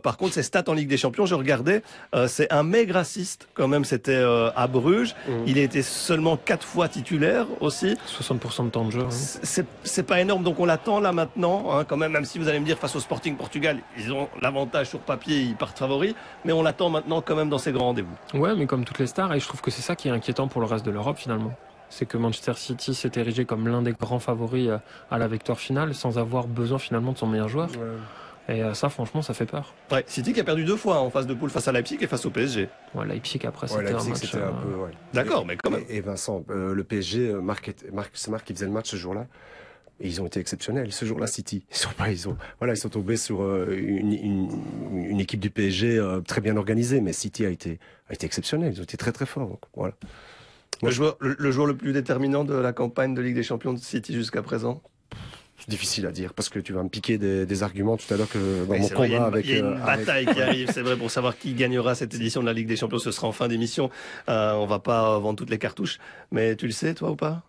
par 0.03 0.17
contre, 0.17 0.33
ses 0.33 0.43
stats 0.43 0.65
en 0.69 0.73
Ligue 0.73 0.89
des 0.89 0.97
Champions, 0.97 1.27
je 1.27 1.35
regardais, 1.35 1.83
c'est 2.27 2.51
un 2.51 2.63
maigre 2.63 2.97
assist 2.97 3.49
quand 3.53 3.69
même. 3.69 3.85
C'était 3.85 4.23
à 4.57 4.67
Bruges. 4.67 5.15
Mmh. 5.29 5.33
Il 5.47 5.59
a 5.59 5.63
été 5.63 5.83
seulement 5.83 6.37
quatre 6.39 6.67
fois 6.67 6.89
titulaire 6.89 7.47
aussi. 7.61 7.97
60% 8.07 8.67
de 8.67 8.71
temps 8.71 8.85
de 8.87 8.93
jeu. 8.93 9.03
Hein. 9.03 9.63
C'est 9.85 10.03
pas 10.05 10.21
énorme, 10.21 10.43
donc 10.43 10.59
on 10.59 10.65
l'attend 10.65 11.01
là 11.01 11.13
maintenant, 11.13 11.67
hein, 11.71 11.85
quand 11.85 11.97
même. 11.97 12.13
Même 12.13 12.25
si 12.25 12.39
vous 12.39 12.49
allez 12.49 12.61
me 12.61 12.65
dire 12.65 12.79
face 12.79 12.97
au 12.97 13.01
Sporting 13.01 13.37
Portugal, 13.37 13.79
ils 13.99 14.13
ont 14.13 14.29
l'avantage 14.41 14.89
sur 14.89 15.01
papier, 15.01 15.41
ils 15.41 15.57
partent 15.57 15.79
favoris, 15.79 16.15
mais 16.45 16.53
on 16.53 16.63
l'attend 16.63 16.78
maintenant 16.89 17.21
quand 17.21 17.35
même 17.35 17.49
dans 17.49 17.59
ces 17.59 17.73
grands 17.73 17.87
rendez-vous. 17.87 18.15
Ouais, 18.35 18.55
mais 18.55 18.67
comme 18.67 18.85
toutes 18.85 18.99
les 18.99 19.07
stars, 19.07 19.35
et 19.35 19.41
je 19.41 19.47
trouve 19.47 19.61
que 19.61 19.71
c'est 19.71 19.83
ça 19.83 19.97
qui 19.97 20.09
est 20.09 20.13
inquiétant 20.13 20.49
pour 20.49 20.61
le 20.61 20.67
reste 20.67 20.87
de 20.87 20.91
l'Europe 20.91 21.19
finalement. 21.19 21.53
C'est 21.91 22.07
que 22.07 22.17
Manchester 22.17 22.53
City 22.55 22.95
s'est 22.95 23.13
érigé 23.17 23.45
comme 23.45 23.67
l'un 23.67 23.83
des 23.83 23.93
grands 23.93 24.19
favoris 24.19 24.69
euh, 24.69 24.79
à 25.11 25.19
la 25.19 25.27
victoire 25.27 25.59
finale 25.59 25.95
sans 25.95 26.19
avoir 26.19 26.47
besoin 26.47 26.79
finalement 26.79 27.13
de 27.13 27.19
son 27.19 27.27
meilleur 27.27 27.49
joueur. 27.49 27.71
Et 28.51 28.63
euh, 28.63 28.73
ça, 28.73 28.89
franchement, 28.89 29.21
ça 29.21 29.35
fait 29.35 29.47
peur. 29.47 29.75
Ouais, 29.91 30.05
City 30.07 30.33
qui 30.33 30.41
a 30.41 30.45
perdu 30.45 30.65
deux 30.65 30.77
fois 30.77 30.97
hein, 30.97 31.01
en 31.01 31.11
phase 31.11 31.27
de 31.27 31.35
poule 31.35 31.51
face 31.51 31.69
à 31.69 31.73
Leipzig 31.73 31.99
et 32.01 32.07
face 32.07 32.25
au 32.25 32.31
PSG. 32.31 32.69
Ouais, 32.95 33.07
Leipzig 33.07 33.41
après, 33.47 33.69
c'était 33.69 33.93
un 33.93 34.05
match. 34.05 34.35
Euh, 34.35 34.51
D'accord, 35.13 35.45
mais 35.45 35.57
quand 35.57 35.71
même. 35.71 35.85
Et, 35.89 36.01
Vincent, 36.01 36.45
le 36.49 36.83
PSG, 36.85 37.35
Marc, 37.35 37.75
Marc, 37.93 38.11
c'est 38.15 38.31
Marc 38.31 38.47
qui 38.47 38.55
faisait 38.55 38.67
le 38.67 38.73
match 38.73 38.91
ce 38.91 38.97
jour-là. 38.97 39.27
Et 40.01 40.07
ils 40.07 40.23
ont 40.23 40.27
été 40.27 40.39
exceptionnels 40.39 40.93
ce 40.93 41.05
jour-là, 41.05 41.27
City. 41.27 41.65
Ils 41.71 41.77
sont 41.77 41.91
pas, 41.97 42.11
ils 42.11 42.29
ont, 42.29 42.37
voilà, 42.59 42.75
ils 42.75 42.77
sont 42.77 42.89
tombés 42.89 43.17
sur 43.17 43.43
euh, 43.43 43.75
une, 43.77 44.13
une, 44.13 44.49
une 45.11 45.21
équipe 45.21 45.41
du 45.41 45.51
PSG 45.51 45.99
euh, 45.99 46.21
très 46.21 46.41
bien 46.41 46.57
organisée, 46.57 47.01
mais 47.01 47.13
City 47.13 47.45
a 47.45 47.49
été, 47.49 47.81
a 48.09 48.15
été 48.15 48.25
exceptionnel. 48.25 48.73
Ils 48.75 48.81
ont 48.81 48.85
été 48.85 48.97
très 48.97 49.11
très 49.11 49.27
forts. 49.27 49.49
Donc, 49.49 49.61
voilà. 49.75 49.95
le, 50.83 50.91
joueur, 50.91 51.17
le, 51.21 51.51
joueur 51.51 51.67
le 51.67 51.77
plus 51.77 51.93
déterminant 51.93 52.45
de 52.45 52.55
la 52.55 52.73
campagne 52.73 53.13
de 53.15 53.21
Ligue 53.21 53.35
des 53.35 53.43
Champions 53.43 53.73
de 53.73 53.79
City 53.79 54.15
jusqu'à 54.15 54.43
présent? 54.43 54.83
C'est 55.59 55.71
difficile 55.71 56.07
à 56.07 56.13
dire 56.13 56.35
parce 56.35 56.49
que 56.49 56.61
tu 56.61 56.73
vas 56.73 56.85
me 56.85 56.89
piquer 56.89 57.19
des, 57.19 57.45
des 57.45 57.63
arguments 57.65 57.97
tout 57.97 58.15
à 58.15 58.17
l'heure 58.17 58.29
que 58.29 58.65
dans 58.67 58.79
mon 58.79 58.89
combat 58.89 59.25
avec. 59.25 59.45
Il 59.47 59.51
y 59.51 59.55
a 59.57 59.59
une 59.59 59.67
euh, 59.67 59.85
bataille 59.85 60.27
qui 60.27 60.41
arrive, 60.41 60.71
c'est 60.73 60.83
vrai, 60.83 60.97
pour 60.97 61.11
savoir 61.11 61.37
qui 61.37 61.55
gagnera 61.55 61.97
cette 61.97 62.15
édition 62.15 62.41
de 62.41 62.47
la 62.47 62.53
Ligue 62.53 62.69
des 62.69 62.77
Champions. 62.77 63.01
Ce 63.01 63.11
sera 63.11 63.27
en 63.27 63.33
fin 63.33 63.49
d'émission. 63.49 63.91
On 64.29 64.67
va 64.67 64.79
pas 64.79 65.19
vendre 65.19 65.37
toutes 65.37 65.51
les 65.51 65.59
cartouches, 65.59 65.99
mais 66.31 66.55
tu 66.55 66.67
le 66.67 66.73
sais, 66.73 66.95
toi 66.95 67.11
ou 67.11 67.17
pas? 67.17 67.43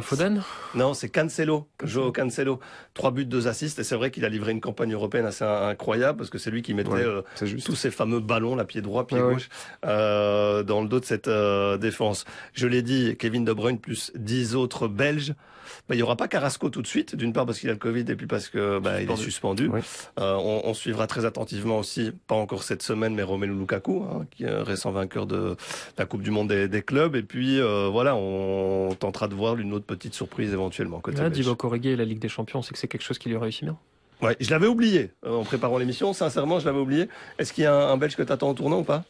Foden 0.00 0.42
Non, 0.74 0.94
c'est 0.94 1.08
Cancelo, 1.08 1.68
Joao 1.82 2.12
Cancelo. 2.12 2.60
Trois 2.94 3.10
buts, 3.10 3.26
deux 3.26 3.48
assists. 3.48 3.78
Et 3.78 3.84
c'est 3.84 3.96
vrai 3.96 4.10
qu'il 4.10 4.24
a 4.24 4.28
livré 4.28 4.52
une 4.52 4.60
campagne 4.60 4.92
européenne 4.92 5.26
assez 5.26 5.44
incroyable 5.44 6.18
parce 6.18 6.30
que 6.30 6.38
c'est 6.38 6.50
lui 6.50 6.62
qui 6.62 6.72
mettait 6.72 6.90
euh, 6.92 7.22
tous 7.64 7.74
ces 7.74 7.90
fameux 7.90 8.20
ballons, 8.20 8.54
la 8.54 8.64
pied 8.64 8.80
droit, 8.80 9.06
pied 9.06 9.18
gauche, 9.18 9.48
euh, 9.84 10.62
dans 10.62 10.80
le 10.82 10.88
dos 10.88 11.00
de 11.00 11.04
cette 11.04 11.28
défense. 11.80 12.24
Je 12.54 12.66
l'ai 12.66 12.82
dit, 12.82 13.16
Kevin 13.18 13.44
De 13.44 13.52
Bruyne 13.52 13.78
plus 13.78 14.12
dix 14.14 14.54
autres 14.54 14.88
Belges. 14.88 15.34
Bah, 15.88 15.94
il 15.94 15.96
n'y 15.96 16.02
aura 16.02 16.16
pas 16.16 16.28
Carrasco 16.28 16.70
tout 16.70 16.82
de 16.82 16.86
suite, 16.86 17.16
d'une 17.16 17.32
part 17.32 17.46
parce 17.46 17.58
qu'il 17.58 17.68
a 17.68 17.72
le 17.72 17.78
Covid 17.78 18.04
et 18.08 18.16
puis 18.16 18.26
parce 18.26 18.48
que 18.48 18.78
bah, 18.78 19.02
il 19.02 19.10
est 19.10 19.16
suspendu. 19.16 19.70
Euh, 20.18 20.34
on, 20.36 20.62
on, 20.64 20.74
suivra 20.74 21.06
très 21.06 21.24
attentivement 21.24 21.78
aussi, 21.78 22.12
pas 22.26 22.34
encore 22.34 22.62
cette 22.62 22.82
semaine, 22.82 23.14
mais 23.14 23.22
Romelu 23.22 23.54
Lukaku, 23.54 24.02
hein, 24.02 24.26
qui 24.30 24.44
est 24.44 24.50
récent 24.50 24.90
vainqueur 24.90 25.26
de 25.26 25.56
la 25.98 26.06
Coupe 26.06 26.22
du 26.22 26.30
Monde 26.30 26.48
des, 26.48 26.68
des 26.68 26.82
clubs. 26.82 27.16
Et 27.16 27.22
puis 27.22 27.60
euh, 27.60 27.88
voilà, 27.90 28.16
on 28.16 28.94
tentera 28.98 29.28
de 29.28 29.34
voir 29.34 29.56
une 29.58 29.72
autre 29.72 29.86
petite 29.86 30.14
surprise 30.14 30.52
éventuellement. 30.52 31.00
Côté 31.00 31.20
Là, 31.20 31.30
Divock 31.30 31.64
Origi 31.64 31.90
et 31.90 31.96
la 31.96 32.04
Ligue 32.04 32.18
des 32.18 32.28
Champions, 32.28 32.62
c'est 32.62 32.72
que 32.72 32.78
c'est 32.78 32.88
quelque 32.88 33.02
chose 33.02 33.18
qui 33.18 33.28
lui 33.28 33.36
réussit 33.36 33.64
bien. 33.64 33.76
Ouais, 34.22 34.36
je 34.38 34.50
l'avais 34.50 34.68
oublié 34.68 35.10
euh, 35.26 35.34
en 35.34 35.42
préparant 35.42 35.78
l'émission. 35.78 36.12
Sincèrement, 36.12 36.60
je 36.60 36.66
l'avais 36.66 36.78
oublié. 36.78 37.08
Est-ce 37.38 37.52
qu'il 37.52 37.64
y 37.64 37.66
a 37.66 37.74
un, 37.74 37.92
un 37.92 37.96
Belge 37.96 38.14
que 38.14 38.22
tu 38.22 38.32
attends 38.32 38.50
en 38.50 38.54
tournant 38.54 38.78
ou 38.78 38.84
pas? 38.84 39.04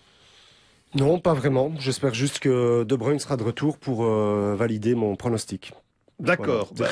Non, 0.94 1.18
pas 1.18 1.32
vraiment. 1.34 1.72
J'espère 1.78 2.12
juste 2.12 2.38
que 2.38 2.84
De 2.84 2.96
Bruyne 2.96 3.18
sera 3.18 3.36
de 3.36 3.42
retour 3.42 3.78
pour 3.78 4.04
euh, 4.04 4.54
valider 4.56 4.94
mon 4.94 5.16
pronostic. 5.16 5.72
D'accord. 6.20 6.72
Bah, 6.76 6.88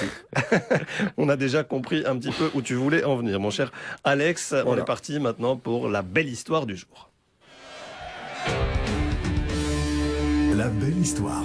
on 1.16 1.28
a 1.28 1.36
déjà 1.36 1.62
compris 1.62 2.04
un 2.06 2.16
petit 2.18 2.32
peu 2.32 2.50
où 2.54 2.62
tu 2.62 2.74
voulais 2.74 3.04
en 3.04 3.16
venir, 3.16 3.38
mon 3.38 3.50
cher 3.50 3.72
Alex. 4.04 4.54
On 4.66 4.76
est 4.76 4.84
parti 4.84 5.20
maintenant 5.20 5.56
pour 5.56 5.88
la 5.88 6.02
belle 6.02 6.28
histoire 6.28 6.66
du 6.66 6.76
jour. 6.76 7.10
La 10.54 10.68
belle 10.68 10.98
histoire. 10.98 11.44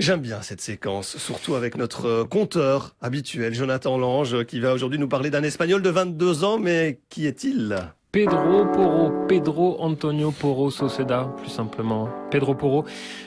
J'aime 0.00 0.20
bien 0.20 0.42
cette 0.42 0.60
séquence, 0.60 1.18
surtout 1.18 1.54
avec 1.54 1.76
notre 1.76 2.24
compteur 2.24 2.96
habituel, 3.00 3.54
Jonathan 3.54 3.96
Lange, 3.96 4.44
qui 4.44 4.58
va 4.58 4.74
aujourd'hui 4.74 4.98
nous 4.98 5.08
parler 5.08 5.30
d'un 5.30 5.44
Espagnol 5.44 5.82
de 5.82 5.90
22 5.90 6.42
ans, 6.42 6.58
mais 6.58 7.00
qui 7.10 7.26
est-il? 7.26 7.78
Pedro 8.14 8.64
Porro, 8.66 9.10
Pedro 9.26 9.76
Antonio 9.80 10.30
Porro 10.30 10.70
Soceda, 10.70 11.34
plus 11.36 11.48
simplement. 11.48 12.08
Pedro 12.30 12.54
Porro, 12.54 12.84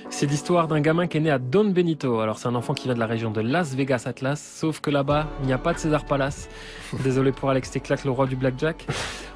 c'est 0.10 0.28
l'histoire 0.28 0.70
d'un 0.70 0.80
gamin 0.80 1.08
qui 1.08 1.18
est 1.18 1.20
né 1.20 1.30
à 1.30 1.40
Don 1.40 1.66
Benito. 1.66 2.22
Alors 2.22 2.40
c'est 2.40 2.48
un 2.48 2.56
enfant 2.56 2.74
qui 2.74 2.86
vient 2.86 2.94
de 2.94 3.00
la 3.00 3.06
région 3.06 3.30
de 3.30 3.42
Las 3.42 3.76
Vegas 3.76 4.04
Atlas, 4.06 4.42
sauf 4.42 4.80
que 4.80 4.90
là-bas, 4.90 5.28
il 5.42 5.48
n'y 5.48 5.52
a 5.52 5.58
pas 5.58 5.74
de 5.74 5.78
César 5.78 6.06
Palace. 6.06 6.48
Désolé 7.04 7.34
pour 7.34 7.50
Alex 7.50 7.70
Teclac, 7.70 8.06
le 8.06 8.12
roi 8.12 8.28
du 8.28 8.38
blackjack. 8.38 8.88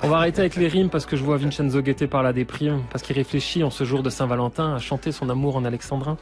On 0.04 0.08
va 0.08 0.20
arrêter 0.20 0.40
avec 0.40 0.56
les 0.56 0.70
rimes 0.70 0.90
parce 0.90 1.06
que 1.06 1.18
je 1.18 1.24
vois 1.26 1.36
Vincenzo 1.36 1.82
guetter 1.82 2.08
par 2.08 2.24
la 2.24 2.32
déprime, 2.32 2.84
parce 2.90 3.04
qu'il 3.04 3.18
réfléchit 3.18 3.66
en 3.66 3.72
ce 3.72 3.84
jour 3.84 4.04
de 4.04 4.10
Saint-Valentin 4.10 4.76
à 4.76 4.80
chanter 4.80 5.12
son 5.12 5.30
amour 5.30 5.58
en 5.58 5.66
alexandrin. 5.66 6.16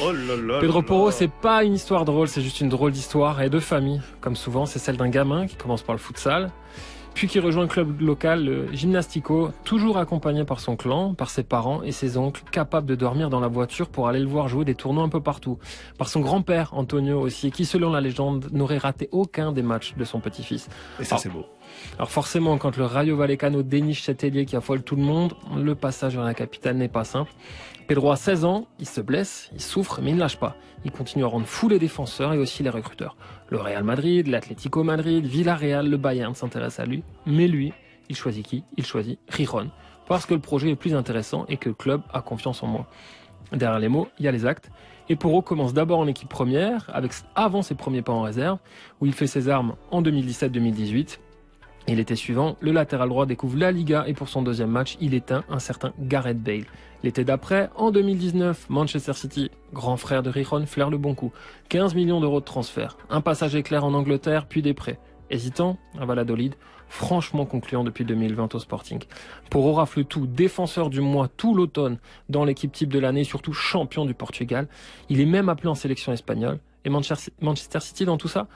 Oh 0.00 0.12
là 0.12 0.36
là 0.36 0.60
Pedro 0.60 0.82
Porro, 0.82 1.10
c'est 1.10 1.32
pas 1.32 1.64
une 1.64 1.74
histoire 1.74 2.04
drôle, 2.04 2.28
c'est 2.28 2.40
juste 2.40 2.60
une 2.60 2.68
drôle 2.68 2.92
d'histoire 2.92 3.42
et 3.42 3.50
de 3.50 3.58
famille. 3.58 4.00
Comme 4.20 4.36
souvent, 4.36 4.64
c'est 4.64 4.78
celle 4.78 4.96
d'un 4.96 5.08
gamin 5.08 5.48
qui 5.48 5.56
commence 5.56 5.82
par 5.82 5.96
le 5.96 5.98
futsal, 5.98 6.52
puis 7.16 7.28
qui 7.28 7.40
rejoint 7.40 7.64
un 7.64 7.66
club 7.66 8.02
local, 8.02 8.44
le 8.44 8.66
Gymnastico, 8.74 9.50
toujours 9.64 9.96
accompagné 9.96 10.44
par 10.44 10.60
son 10.60 10.76
clan, 10.76 11.14
par 11.14 11.30
ses 11.30 11.44
parents 11.44 11.82
et 11.82 11.90
ses 11.90 12.18
oncles, 12.18 12.42
capables 12.52 12.86
de 12.86 12.94
dormir 12.94 13.30
dans 13.30 13.40
la 13.40 13.48
voiture 13.48 13.88
pour 13.88 14.06
aller 14.06 14.20
le 14.20 14.26
voir 14.26 14.48
jouer 14.48 14.66
des 14.66 14.74
tournois 14.74 15.02
un 15.02 15.08
peu 15.08 15.22
partout. 15.22 15.58
Par 15.96 16.10
son 16.10 16.20
grand-père, 16.20 16.74
Antonio 16.74 17.18
aussi, 17.18 17.50
qui 17.50 17.64
selon 17.64 17.90
la 17.90 18.02
légende 18.02 18.48
n'aurait 18.52 18.76
raté 18.76 19.08
aucun 19.12 19.52
des 19.52 19.62
matchs 19.62 19.94
de 19.96 20.04
son 20.04 20.20
petit-fils. 20.20 20.68
Et 21.00 21.04
ça 21.04 21.16
c'est 21.16 21.30
beau. 21.30 21.46
Alors 21.94 22.10
forcément, 22.10 22.58
quand 22.58 22.76
le 22.76 22.84
Rayo 22.84 23.16
Vallecano 23.16 23.62
déniche 23.62 24.02
cet 24.02 24.22
ailier 24.22 24.44
qui 24.44 24.54
affole 24.54 24.82
tout 24.82 24.96
le 24.96 25.02
monde, 25.02 25.32
le 25.56 25.74
passage 25.74 26.16
vers 26.16 26.24
la 26.24 26.34
capitale 26.34 26.76
n'est 26.76 26.86
pas 26.86 27.04
simple. 27.04 27.32
Pedro 27.86 28.10
a 28.10 28.16
16 28.16 28.44
ans, 28.44 28.66
il 28.78 28.86
se 28.86 29.00
blesse, 29.00 29.48
il 29.54 29.62
souffre, 29.62 30.00
mais 30.02 30.10
il 30.10 30.16
ne 30.16 30.20
lâche 30.20 30.36
pas. 30.36 30.56
Il 30.84 30.90
continue 30.90 31.24
à 31.24 31.28
rendre 31.28 31.46
fou 31.46 31.68
les 31.68 31.78
défenseurs 31.78 32.34
et 32.34 32.38
aussi 32.38 32.62
les 32.62 32.70
recruteurs. 32.70 33.16
Le 33.48 33.58
Real 33.58 33.84
Madrid, 33.84 34.26
l'Atlético 34.26 34.82
Madrid, 34.82 35.24
Villarreal, 35.24 35.88
le 35.88 35.96
Bayern 35.96 36.34
s'intéressent 36.34 36.80
à 36.80 36.88
lui. 36.88 37.04
Mais 37.26 37.46
lui, 37.46 37.72
il 38.08 38.16
choisit 38.16 38.44
qui? 38.44 38.64
Il 38.76 38.84
choisit 38.84 39.18
Riron. 39.28 39.70
Parce 40.08 40.26
que 40.26 40.34
le 40.34 40.40
projet 40.40 40.70
est 40.70 40.76
plus 40.76 40.94
intéressant 40.94 41.46
et 41.48 41.56
que 41.56 41.68
le 41.68 41.74
club 41.74 42.02
a 42.12 42.22
confiance 42.22 42.62
en 42.62 42.66
moi. 42.66 42.86
Derrière 43.52 43.78
les 43.78 43.88
mots, 43.88 44.08
il 44.18 44.24
y 44.24 44.28
a 44.28 44.32
les 44.32 44.46
actes. 44.46 44.70
Et 45.08 45.14
Poro 45.14 45.42
commence 45.42 45.72
d'abord 45.72 46.00
en 46.00 46.08
équipe 46.08 46.28
première, 46.28 46.90
avec, 46.92 47.12
avant 47.36 47.62
ses 47.62 47.76
premiers 47.76 48.02
pas 48.02 48.12
en 48.12 48.22
réserve, 48.22 48.58
où 49.00 49.06
il 49.06 49.12
fait 49.12 49.28
ses 49.28 49.48
armes 49.48 49.76
en 49.92 50.02
2017-2018. 50.02 51.18
Et 51.88 51.94
l'été 51.94 52.16
suivant, 52.16 52.56
le 52.60 52.72
latéral 52.72 53.08
droit 53.08 53.26
découvre 53.26 53.56
la 53.56 53.70
Liga 53.70 54.04
et 54.08 54.12
pour 54.12 54.28
son 54.28 54.42
deuxième 54.42 54.70
match, 54.70 54.96
il 55.00 55.14
éteint 55.14 55.44
un 55.48 55.60
certain 55.60 55.92
Gareth 56.00 56.42
Bale. 56.42 56.64
L'été 57.04 57.22
d'après, 57.22 57.70
en 57.76 57.92
2019, 57.92 58.68
Manchester 58.70 59.12
City, 59.12 59.52
grand 59.72 59.96
frère 59.96 60.24
de 60.24 60.30
Rijon, 60.30 60.66
flaire 60.66 60.90
le 60.90 60.98
bon 60.98 61.14
coup. 61.14 61.30
15 61.68 61.94
millions 61.94 62.20
d'euros 62.20 62.40
de 62.40 62.44
transfert, 62.44 62.96
un 63.08 63.20
passage 63.20 63.54
éclair 63.54 63.84
en 63.84 63.94
Angleterre, 63.94 64.46
puis 64.46 64.62
des 64.62 64.74
prêts. 64.74 64.98
Hésitant, 65.30 65.78
un 65.96 66.06
Valladolid, 66.06 66.56
franchement 66.88 67.46
concluant 67.46 67.84
depuis 67.84 68.04
2020 68.04 68.56
au 68.56 68.58
Sporting. 68.58 69.04
Pour 69.48 69.76
rafle 69.76 70.04
tout, 70.04 70.26
défenseur 70.26 70.90
du 70.90 71.00
mois 71.00 71.28
tout 71.28 71.54
l'automne 71.54 71.98
dans 72.28 72.44
l'équipe 72.44 72.72
type 72.72 72.92
de 72.92 72.98
l'année, 72.98 73.22
surtout 73.22 73.52
champion 73.52 74.04
du 74.04 74.14
Portugal. 74.14 74.66
Il 75.08 75.20
est 75.20 75.26
même 75.26 75.48
appelé 75.48 75.68
en 75.68 75.76
sélection 75.76 76.12
espagnole. 76.12 76.58
Et 76.84 76.90
Manchester 76.90 77.80
City 77.80 78.04
dans 78.04 78.16
tout 78.16 78.28
ça 78.28 78.46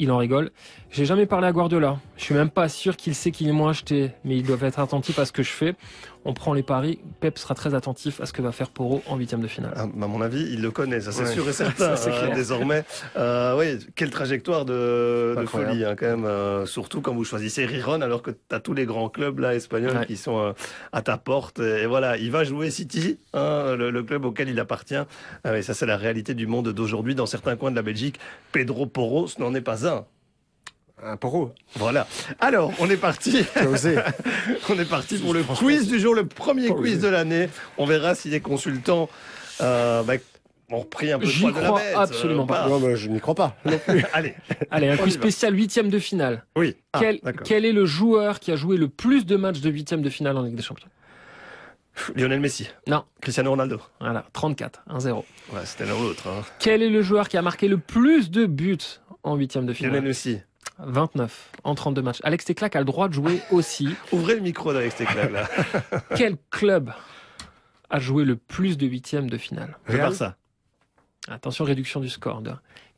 il 0.00 0.10
en 0.10 0.16
rigole. 0.16 0.50
J'ai 0.90 1.04
jamais 1.04 1.26
parlé 1.26 1.46
à 1.46 1.52
Guardiola. 1.52 1.98
Je 2.16 2.24
suis 2.24 2.34
même 2.34 2.50
pas 2.50 2.68
sûr 2.68 2.96
qu'il 2.96 3.14
sait 3.14 3.30
qu'ils 3.30 3.52
m'ont 3.52 3.68
acheté, 3.68 4.12
mais 4.24 4.36
ils 4.36 4.42
doivent 4.42 4.64
être 4.64 4.80
attentifs 4.80 5.18
à 5.18 5.26
ce 5.26 5.32
que 5.32 5.42
je 5.42 5.50
fais 5.50 5.74
on 6.24 6.32
prend 6.32 6.52
les 6.54 6.62
paris. 6.62 7.00
Pep 7.20 7.38
sera 7.38 7.54
très 7.54 7.74
attentif 7.74 8.20
à 8.20 8.26
ce 8.26 8.32
que 8.32 8.42
va 8.42 8.52
faire 8.52 8.70
Poro 8.70 9.02
en 9.08 9.16
huitième 9.16 9.40
de 9.40 9.48
finale. 9.48 9.72
Ah, 9.76 9.82
à 9.82 10.06
mon 10.06 10.20
avis, 10.20 10.42
il 10.52 10.62
le 10.62 10.70
connaît, 10.70 11.00
ça 11.00 11.12
c'est 11.12 11.26
sûr 11.26 11.48
et 11.48 11.52
certain. 11.54 11.94
Hein, 11.94 12.34
désormais, 12.34 12.84
euh, 13.16 13.58
oui, 13.58 13.78
quelle 13.96 14.10
trajectoire 14.10 14.64
de, 14.64 15.34
folie 15.46 15.84
hein, 15.84 15.96
quand 15.98 16.06
même. 16.06 16.24
Euh, 16.24 16.66
surtout 16.66 17.00
quand 17.00 17.14
vous 17.14 17.24
choisissez 17.24 17.66
Riron, 17.66 18.00
alors 18.00 18.22
que 18.22 18.30
tu 18.30 18.54
as 18.54 18.60
tous 18.60 18.74
les 18.74 18.86
grands 18.86 19.08
clubs 19.08 19.38
là 19.40 19.54
espagnols 19.54 20.06
qui 20.06 20.16
sont 20.16 20.38
euh, 20.38 20.52
à 20.92 21.02
ta 21.02 21.16
porte. 21.16 21.58
Et, 21.58 21.86
voilà, 21.86 22.16
il 22.16 22.30
va 22.30 22.44
jouer 22.44 22.70
City, 22.70 23.18
hein, 23.34 23.74
le, 23.76 24.02
club 24.02 24.24
auquel 24.24 24.48
il 24.48 24.60
appartient. 24.60 24.94
et 25.44 25.62
ça, 25.62 25.74
c'est 25.74 25.86
la 25.86 25.96
réalité 25.96 26.34
du 26.34 26.46
monde 26.46 26.68
d'aujourd'hui 26.68 27.14
dans 27.14 27.26
certains 27.26 27.56
coins 27.56 27.70
de 27.70 27.76
la 27.76 27.82
Belgique. 27.82 28.18
Pedro 28.52 28.86
Poro, 28.86 29.26
ce 29.26 29.40
n'en 29.40 29.54
est 29.54 29.60
pas 29.60 29.80
voisin. 29.80 30.06
Un 31.02 31.16
poro. 31.16 31.52
Voilà. 31.76 32.06
Alors, 32.40 32.72
on 32.78 32.88
est 32.90 32.96
parti. 32.96 33.44
T'as 33.54 33.66
osé. 33.66 33.96
on 34.68 34.78
est 34.78 34.84
parti 34.88 35.18
pour 35.18 35.32
le 35.34 35.42
quiz 35.42 35.88
du 35.88 35.98
jour, 35.98 36.14
le 36.14 36.26
premier 36.26 36.68
Pas 36.68 36.74
quiz 36.74 36.98
osé. 36.98 37.06
de 37.06 37.08
l'année. 37.08 37.48
On 37.78 37.86
verra 37.86 38.14
si 38.14 38.28
les 38.28 38.40
consultants 38.40 39.08
euh, 39.62 40.02
bah, 40.02 40.14
ont 40.70 40.80
repris 40.80 41.10
un 41.10 41.18
peu 41.18 41.24
de 41.24 41.30
J'y 41.30 41.40
poil 41.42 41.54
de 41.54 41.60
la 41.60 41.66
crois 41.66 41.80
bête. 41.80 41.94
absolument 41.96 42.42
euh, 42.44 42.46
pas. 42.46 42.68
Non, 42.68 42.78
mais 42.80 42.96
je 42.96 43.08
n'y 43.08 43.18
crois 43.20 43.34
pas. 43.34 43.56
non 43.64 43.78
plus. 43.78 44.04
Allez. 44.12 44.34
Allez, 44.70 44.88
un 44.88 44.96
quiz 44.98 45.14
spécial 45.14 45.54
huitième 45.56 45.88
de 45.88 45.98
finale. 45.98 46.44
Oui. 46.56 46.76
Ah, 46.92 46.98
quel, 47.00 47.20
d'accord. 47.22 47.46
quel 47.46 47.64
est 47.64 47.72
le 47.72 47.86
joueur 47.86 48.38
qui 48.40 48.52
a 48.52 48.56
joué 48.56 48.76
le 48.76 48.88
plus 48.88 49.24
de 49.24 49.36
matchs 49.36 49.60
de 49.60 49.70
huitième 49.70 50.02
de 50.02 50.10
finale 50.10 50.36
en 50.36 50.42
Ligue 50.42 50.54
des 50.56 50.62
Champions? 50.62 50.88
Lionel 52.14 52.40
Messi. 52.40 52.68
Non. 52.86 53.04
Cristiano 53.20 53.50
Ronaldo. 53.50 53.80
Voilà, 54.00 54.24
34, 54.32 54.84
1-0. 54.90 55.14
Ouais, 55.16 55.24
c'était 55.64 55.84
l'un 55.86 55.94
ou 55.94 56.02
l'autre. 56.02 56.28
hein. 56.28 56.42
Quel 56.58 56.82
est 56.82 56.88
le 56.88 57.02
joueur 57.02 57.28
qui 57.28 57.36
a 57.36 57.42
marqué 57.42 57.68
le 57.68 57.78
plus 57.78 58.30
de 58.30 58.46
buts 58.46 58.78
en 59.22 59.34
huitième 59.36 59.66
de 59.66 59.72
Lionel 59.72 59.88
finale 59.90 60.02
Messi. 60.02 60.38
29 60.78 61.52
en 61.64 61.74
32 61.74 62.02
matchs. 62.02 62.20
Alex 62.22 62.44
Teclac 62.44 62.74
a 62.76 62.78
le 62.78 62.84
droit 62.84 63.08
de 63.08 63.14
jouer 63.14 63.40
aussi. 63.50 63.88
Ouvrez 64.12 64.34
le 64.34 64.40
micro 64.40 64.72
d'Alex 64.72 64.96
Teclac, 64.96 65.30
là. 65.32 65.48
Quel 66.16 66.36
club 66.50 66.92
a 67.90 67.98
joué 68.00 68.24
le 68.24 68.36
plus 68.36 68.78
de 68.78 68.86
huitièmes 68.86 69.28
de 69.28 69.36
finale 69.36 69.76
Je 69.86 69.92
vais 69.92 69.98
faire 69.98 70.14
ça. 70.14 70.36
Attention, 71.28 71.64
réduction 71.64 72.00
du 72.00 72.08
score. 72.08 72.40
de- 72.40 72.52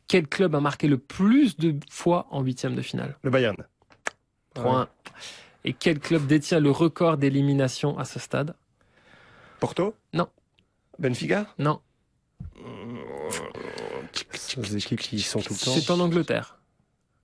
Quel 0.06 0.28
club 0.28 0.54
a 0.54 0.61
marqué 0.61 0.87
le 0.87 0.98
plus 0.98 1.56
de 1.56 1.74
fois 1.90 2.26
en 2.30 2.42
huitième 2.42 2.74
de 2.74 2.82
finale 2.82 3.16
Le 3.22 3.30
Bayern. 3.30 3.56
3-1. 4.54 4.87
Et 5.64 5.72
quel 5.72 5.98
club 5.98 6.26
détient 6.26 6.61
le 6.61 6.70
record 6.70 7.16
d'élimination 7.16 7.98
à 7.98 8.04
ce 8.04 8.18
stade 8.18 8.54
Porto 9.61 9.94
Benfica 10.98 11.46
Non, 11.58 11.80
Les 14.56 14.76
équipes 14.76 15.00
qui 15.00 15.16
y 15.16 15.20
sont 15.22 15.40
tout 15.40 15.54
le 15.54 15.58
temps. 15.58 15.72
c'est 15.74 15.90
en 15.90 16.00
Angleterre. 16.00 16.58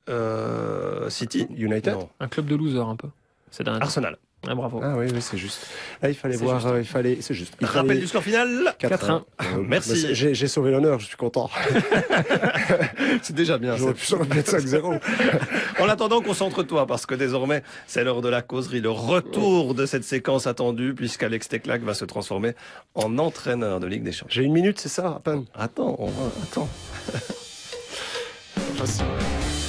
Euh, 0.09 1.11
City. 1.11 1.47
United 1.57 1.92
Non. 1.94 2.09
Un 2.21 2.29
club 2.29 2.47
de 2.47 2.57
loser 2.57 2.79
un 2.79 2.97
peu. 2.97 3.09
C'est. 3.51 3.66
Arsenal. 3.68 4.16
Ah, 4.47 4.55
bravo. 4.55 4.81
Ah 4.85 4.94
oui, 4.97 5.07
oui, 5.12 5.21
c'est 5.21 5.37
juste. 5.37 5.66
Là, 6.01 6.11
il 6.11 6.14
fallait 6.14 6.37
voir, 6.37 6.61
juste. 6.61 6.73
euh, 6.73 6.79
il 6.79 6.85
fallait, 6.87 7.18
c'est 7.21 7.35
juste. 7.35 7.55
Il 7.61 7.66
Rappel 7.66 7.88
fallait 7.88 8.01
du 8.01 8.07
score 8.07 8.23
final. 8.23 8.73
4-1. 8.79 9.11
Euh, 9.40 9.44
Merci. 9.66 10.01
c'est- 10.14 10.14
J'ai 10.35 10.47
sauvé 10.47 10.71
l'honneur, 10.71 11.01
je 11.01 11.07
suis 11.07 11.16
content. 11.16 11.51
C'est 13.23 13.35
déjà 13.35 13.59
bien. 13.59 13.77
J'aurais 13.77 13.94
pu 13.94 14.14
mettre 14.35 14.51
5-0. 14.53 15.01
En 15.81 15.88
attendant, 15.88 16.21
concentre-toi 16.21 16.87
parce 16.87 17.05
que 17.07 17.14
désormais, 17.16 17.62
c'est 17.87 18.03
l'heure 18.05 18.21
de 18.21 18.29
la 18.29 18.42
causerie, 18.42 18.81
le 18.81 18.90
retour 18.90 19.75
de 19.75 19.87
cette 19.87 20.05
séquence 20.05 20.47
attendue 20.47 20.92
puisqu'Alex 20.94 21.49
Teclac 21.49 21.83
va 21.83 21.94
se 21.94 22.05
transformer 22.05 22.55
en 22.94 23.18
entraîneur 23.18 23.79
de 23.81 23.87
Ligue 23.87 24.03
des 24.05 24.12
Champions. 24.12 24.29
J'ai 24.31 24.42
une 24.44 24.53
minute, 24.53 24.79
c'est 24.81 24.88
ça, 24.88 25.09
à 25.16 25.21
peine. 25.21 25.44
Attends, 25.55 25.97
on 25.99 26.07
va, 26.07 26.31
attends. 26.44 26.68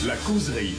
La 0.07 0.15
causerie. 0.15 0.75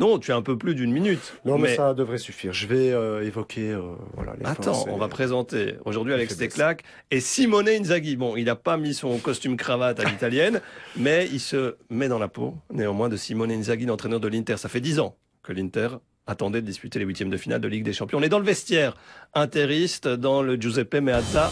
Non, 0.00 0.18
tu 0.18 0.32
as 0.32 0.36
un 0.36 0.42
peu 0.42 0.58
plus 0.58 0.74
d'une 0.74 0.92
minute. 0.92 1.34
Non, 1.44 1.56
mais, 1.56 1.76
ça 1.76 1.94
devrait 1.94 2.18
suffire. 2.18 2.52
Je 2.52 2.66
vais 2.66 2.92
euh, 2.92 3.24
évoquer, 3.24 3.70
euh, 3.70 3.80
voilà, 4.14 4.34
les 4.38 4.44
Attends, 4.44 4.86
et 4.86 4.90
on 4.90 4.98
va 4.98 5.06
les- 5.06 5.10
présenter 5.10 5.74
aujourd'hui 5.84 6.12
Alex. 6.12 6.36
Teclac 6.36 6.82
et 7.10 7.20
Simone 7.20 7.68
Inzaghi. 7.68 8.16
Bon, 8.16 8.36
il 8.36 8.44
n'a 8.44 8.56
pas 8.56 8.76
mis 8.76 8.92
son 8.92 9.16
costume 9.18 9.56
cravate 9.56 10.00
à 10.00 10.04
l'italienne, 10.10 10.60
mais 10.96 11.28
il 11.32 11.40
se 11.40 11.76
met 11.90 12.08
dans 12.08 12.18
la 12.18 12.28
peau, 12.28 12.54
néanmoins, 12.72 13.08
de 13.08 13.16
Simone 13.16 13.52
Inzaghi, 13.52 13.86
l'entraîneur 13.86 14.20
de 14.20 14.28
l'Inter. 14.28 14.56
Ça 14.58 14.68
fait 14.68 14.80
dix 14.80 14.98
ans 15.00 15.16
que 15.42 15.52
l'Inter 15.52 15.88
attendait 16.26 16.60
de 16.60 16.66
disputer 16.66 16.98
les 16.98 17.04
huitièmes 17.04 17.30
de 17.30 17.36
finale 17.36 17.60
de 17.60 17.68
Ligue 17.68 17.84
des 17.84 17.92
Champions. 17.92 18.18
On 18.18 18.22
est 18.22 18.28
dans 18.28 18.38
le 18.38 18.44
vestiaire 18.44 18.96
interiste, 19.34 20.08
dans 20.08 20.42
le 20.42 20.56
Giuseppe 20.56 20.96
Meazza. 20.96 21.50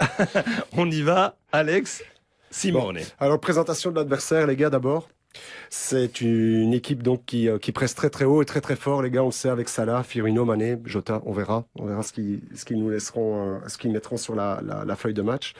on 0.72 0.90
y 0.90 1.02
va, 1.02 1.36
Alex 1.52 2.02
Simone. 2.56 2.98
Alors, 3.20 3.38
présentation 3.40 3.90
de 3.90 3.96
l'adversaire, 3.96 4.46
les 4.46 4.56
gars, 4.56 4.70
d'abord. 4.70 5.08
C'est 5.68 6.22
une 6.22 6.72
équipe 6.72 7.02
donc 7.02 7.24
qui, 7.26 7.48
euh, 7.48 7.58
qui 7.58 7.70
presse 7.70 7.94
très 7.94 8.08
très 8.08 8.24
haut 8.24 8.40
et 8.40 8.46
très 8.46 8.62
très 8.62 8.76
fort, 8.76 9.02
les 9.02 9.10
gars. 9.10 9.22
On 9.22 9.26
le 9.26 9.32
sait 9.32 9.50
avec 9.50 9.68
Salah, 9.68 10.02
Firmino, 10.02 10.44
Mané, 10.46 10.78
Jota. 10.86 11.20
On 11.26 11.32
verra, 11.32 11.64
on 11.74 11.84
verra 11.84 12.02
ce 12.02 12.12
qu'ils 12.12 12.40
nous 12.78 12.88
laisseront, 12.88 13.56
euh, 13.56 13.68
ce 13.68 13.76
qu'ils 13.76 13.92
mettront 13.92 14.16
sur 14.16 14.34
la, 14.34 14.60
la, 14.64 14.84
la 14.86 14.96
feuille 14.96 15.12
de 15.12 15.20
match. 15.22 15.52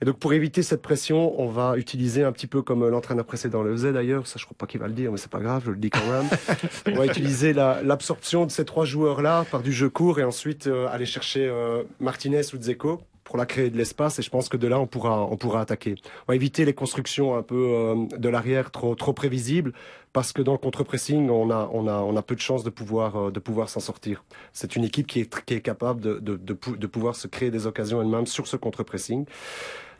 Et 0.00 0.04
donc 0.04 0.18
pour 0.18 0.32
éviter 0.32 0.62
cette 0.64 0.82
pression, 0.82 1.38
on 1.40 1.46
va 1.48 1.76
utiliser 1.76 2.24
un 2.24 2.32
petit 2.32 2.46
peu 2.48 2.62
comme 2.62 2.88
l'entraîneur 2.88 3.24
précédent 3.24 3.62
le 3.62 3.70
faisait 3.72 3.92
d'ailleurs. 3.92 4.26
Ça, 4.26 4.36
je 4.38 4.44
crois 4.46 4.56
pas 4.58 4.66
qu'il 4.66 4.80
va 4.80 4.88
le 4.88 4.94
dire, 4.94 5.12
mais 5.12 5.18
c'est 5.18 5.30
pas 5.30 5.38
grave, 5.40 5.62
je 5.66 5.70
le 5.70 5.76
dis 5.76 5.90
quand 5.90 6.04
même. 6.10 6.26
on 6.88 6.94
va 6.98 7.06
utiliser 7.06 7.52
la- 7.52 7.82
l'absorption 7.82 8.46
de 8.46 8.50
ces 8.50 8.64
trois 8.64 8.84
joueurs-là 8.84 9.44
par 9.50 9.62
du 9.62 9.72
jeu 9.72 9.90
court 9.90 10.18
et 10.18 10.24
ensuite 10.24 10.66
euh, 10.66 10.88
aller 10.90 11.06
chercher 11.06 11.46
euh, 11.48 11.82
Martinez 12.00 12.40
ou 12.52 12.56
Dzeko 12.56 13.00
pour 13.32 13.38
la 13.38 13.46
créer 13.46 13.70
de 13.70 13.78
l'espace. 13.78 14.18
Et 14.18 14.22
je 14.22 14.28
pense 14.28 14.50
que 14.50 14.58
de 14.58 14.68
là, 14.68 14.78
on 14.78 14.86
pourra, 14.86 15.24
on 15.24 15.38
pourra 15.38 15.62
attaquer. 15.62 15.94
On 16.28 16.32
va 16.32 16.34
éviter 16.34 16.66
les 16.66 16.74
constructions 16.74 17.34
un 17.34 17.42
peu 17.42 17.64
euh, 17.70 17.94
de 18.18 18.28
l'arrière 18.28 18.70
trop, 18.70 18.94
trop 18.94 19.14
prévisibles 19.14 19.72
parce 20.12 20.34
que 20.34 20.42
dans 20.42 20.52
le 20.52 20.58
contre-pressing, 20.58 21.30
on 21.30 21.50
a, 21.50 21.70
on 21.72 21.88
a, 21.88 21.94
on 21.94 22.14
a 22.14 22.20
peu 22.20 22.34
de 22.34 22.40
chances 22.42 22.62
de 22.62 22.68
pouvoir, 22.68 23.16
euh, 23.16 23.30
de 23.30 23.40
pouvoir 23.40 23.70
s'en 23.70 23.80
sortir. 23.80 24.22
C'est 24.52 24.76
une 24.76 24.84
équipe 24.84 25.06
qui 25.06 25.20
est, 25.20 25.44
qui 25.46 25.54
est 25.54 25.62
capable 25.62 26.02
de, 26.02 26.18
de, 26.18 26.36
de, 26.36 26.52
pou- 26.52 26.76
de 26.76 26.86
pouvoir 26.86 27.16
se 27.16 27.26
créer 27.26 27.50
des 27.50 27.66
occasions 27.66 28.02
elle-même 28.02 28.26
sur 28.26 28.46
ce 28.46 28.58
contre-pressing. 28.58 29.24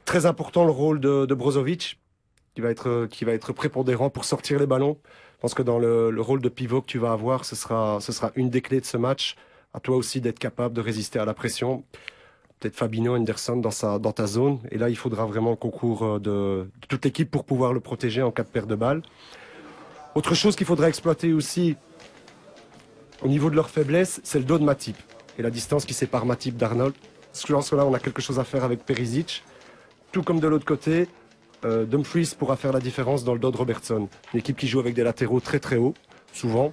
Très 0.05 0.27
important 0.27 0.67
le 0.67 0.71
rôle 0.73 1.01
de, 1.01 1.25
de 1.25 1.35
Brozovic, 1.35 1.99
qui 2.55 2.61
va 2.61 2.71
être, 2.71 3.07
qui 3.11 3.25
va 3.25 3.33
être 3.33 3.55
prépondérant 3.55 4.11
pour 4.11 4.27
sortir 4.27 4.59
les 4.59 4.67
ballons. 4.67 4.99
Je 5.37 5.41
pense 5.41 5.55
que 5.55 5.63
dans 5.63 5.79
le, 5.79 6.11
le 6.11 6.21
rôle 6.21 6.43
de 6.43 6.51
pivot 6.51 6.83
que 6.83 6.87
tu 6.87 6.99
vas 6.99 7.13
avoir, 7.13 7.47
ce 7.47 7.57
sera, 7.57 7.99
ce 8.01 8.13
sera 8.13 8.31
une 8.37 8.51
des 8.51 8.61
clés 8.61 8.81
de 8.81 8.85
ce 8.85 8.99
match. 8.99 9.37
À 9.73 9.81
toi 9.81 9.97
aussi 9.97 10.21
d'être 10.21 10.39
capable 10.39 10.75
de 10.75 10.83
résister 10.83 11.19
à 11.19 11.25
la 11.25 11.33
pression. 11.33 11.83
Peut-être 12.63 12.77
Fabinho, 12.77 13.17
Henderson 13.17 13.57
dans, 13.57 13.73
sa, 13.73 13.99
ta 13.99 14.27
zone. 14.29 14.61
Et 14.71 14.79
là, 14.79 14.89
il 14.89 14.97
faudra 14.97 15.27
vraiment 15.27 15.51
le 15.51 15.57
concours 15.57 16.05
euh, 16.05 16.21
de, 16.21 16.69
toute 16.89 17.05
l'équipe 17.05 17.29
pour 17.29 17.43
pouvoir 17.43 17.73
le 17.73 17.81
protéger 17.81 18.23
en 18.23 18.31
cas 18.31 18.45
de 18.45 18.49
perte 18.49 18.69
de 18.69 18.77
balle. 18.77 19.03
Autre 20.15 20.37
chose 20.37 20.55
qu'il 20.55 20.65
faudra 20.65 20.89
exploiter 20.89 21.33
aussi 21.33 21.75
au 23.21 23.27
niveau 23.27 23.51
de 23.51 23.57
leur 23.57 23.69
faiblesse, 23.69 24.21
c'est 24.23 24.39
le 24.39 24.45
dos 24.45 24.59
de 24.59 24.63
Matip 24.63 24.97
et 25.41 25.43
la 25.43 25.51
distance 25.51 25.85
qui 25.85 25.93
sépare 25.93 26.25
Matip 26.25 26.57
d'Arnold. 26.57 26.95
Je 27.35 27.53
pense 27.53 27.69
que 27.69 27.75
là, 27.75 27.85
on 27.85 27.95
a 27.95 27.99
quelque 27.99 28.23
chose 28.23 28.39
à 28.39 28.45
faire 28.45 28.63
avec 28.63 28.87
Perisic. 28.87 29.43
Tout 30.13 30.23
comme 30.23 30.39
de 30.39 30.47
l'autre 30.47 30.65
côté, 30.65 31.09
euh, 31.65 31.85
Dumfries 31.85 32.33
pourra 32.39 32.55
faire 32.55 32.73
la 32.73 32.81
différence 32.81 33.25
dans 33.25 33.33
le 33.33 33.41
dos 33.41 33.51
de 33.51 33.57
Robertson. 33.57 34.09
Une 34.35 34.39
équipe 34.39 34.57
qui 34.57 34.69
joue 34.69 34.79
avec 34.79 34.95
des 34.95 35.03
latéraux 35.03 35.41
très 35.41 35.59
très 35.59 35.79
hauts, 35.79 35.95
souvent. 36.33 36.73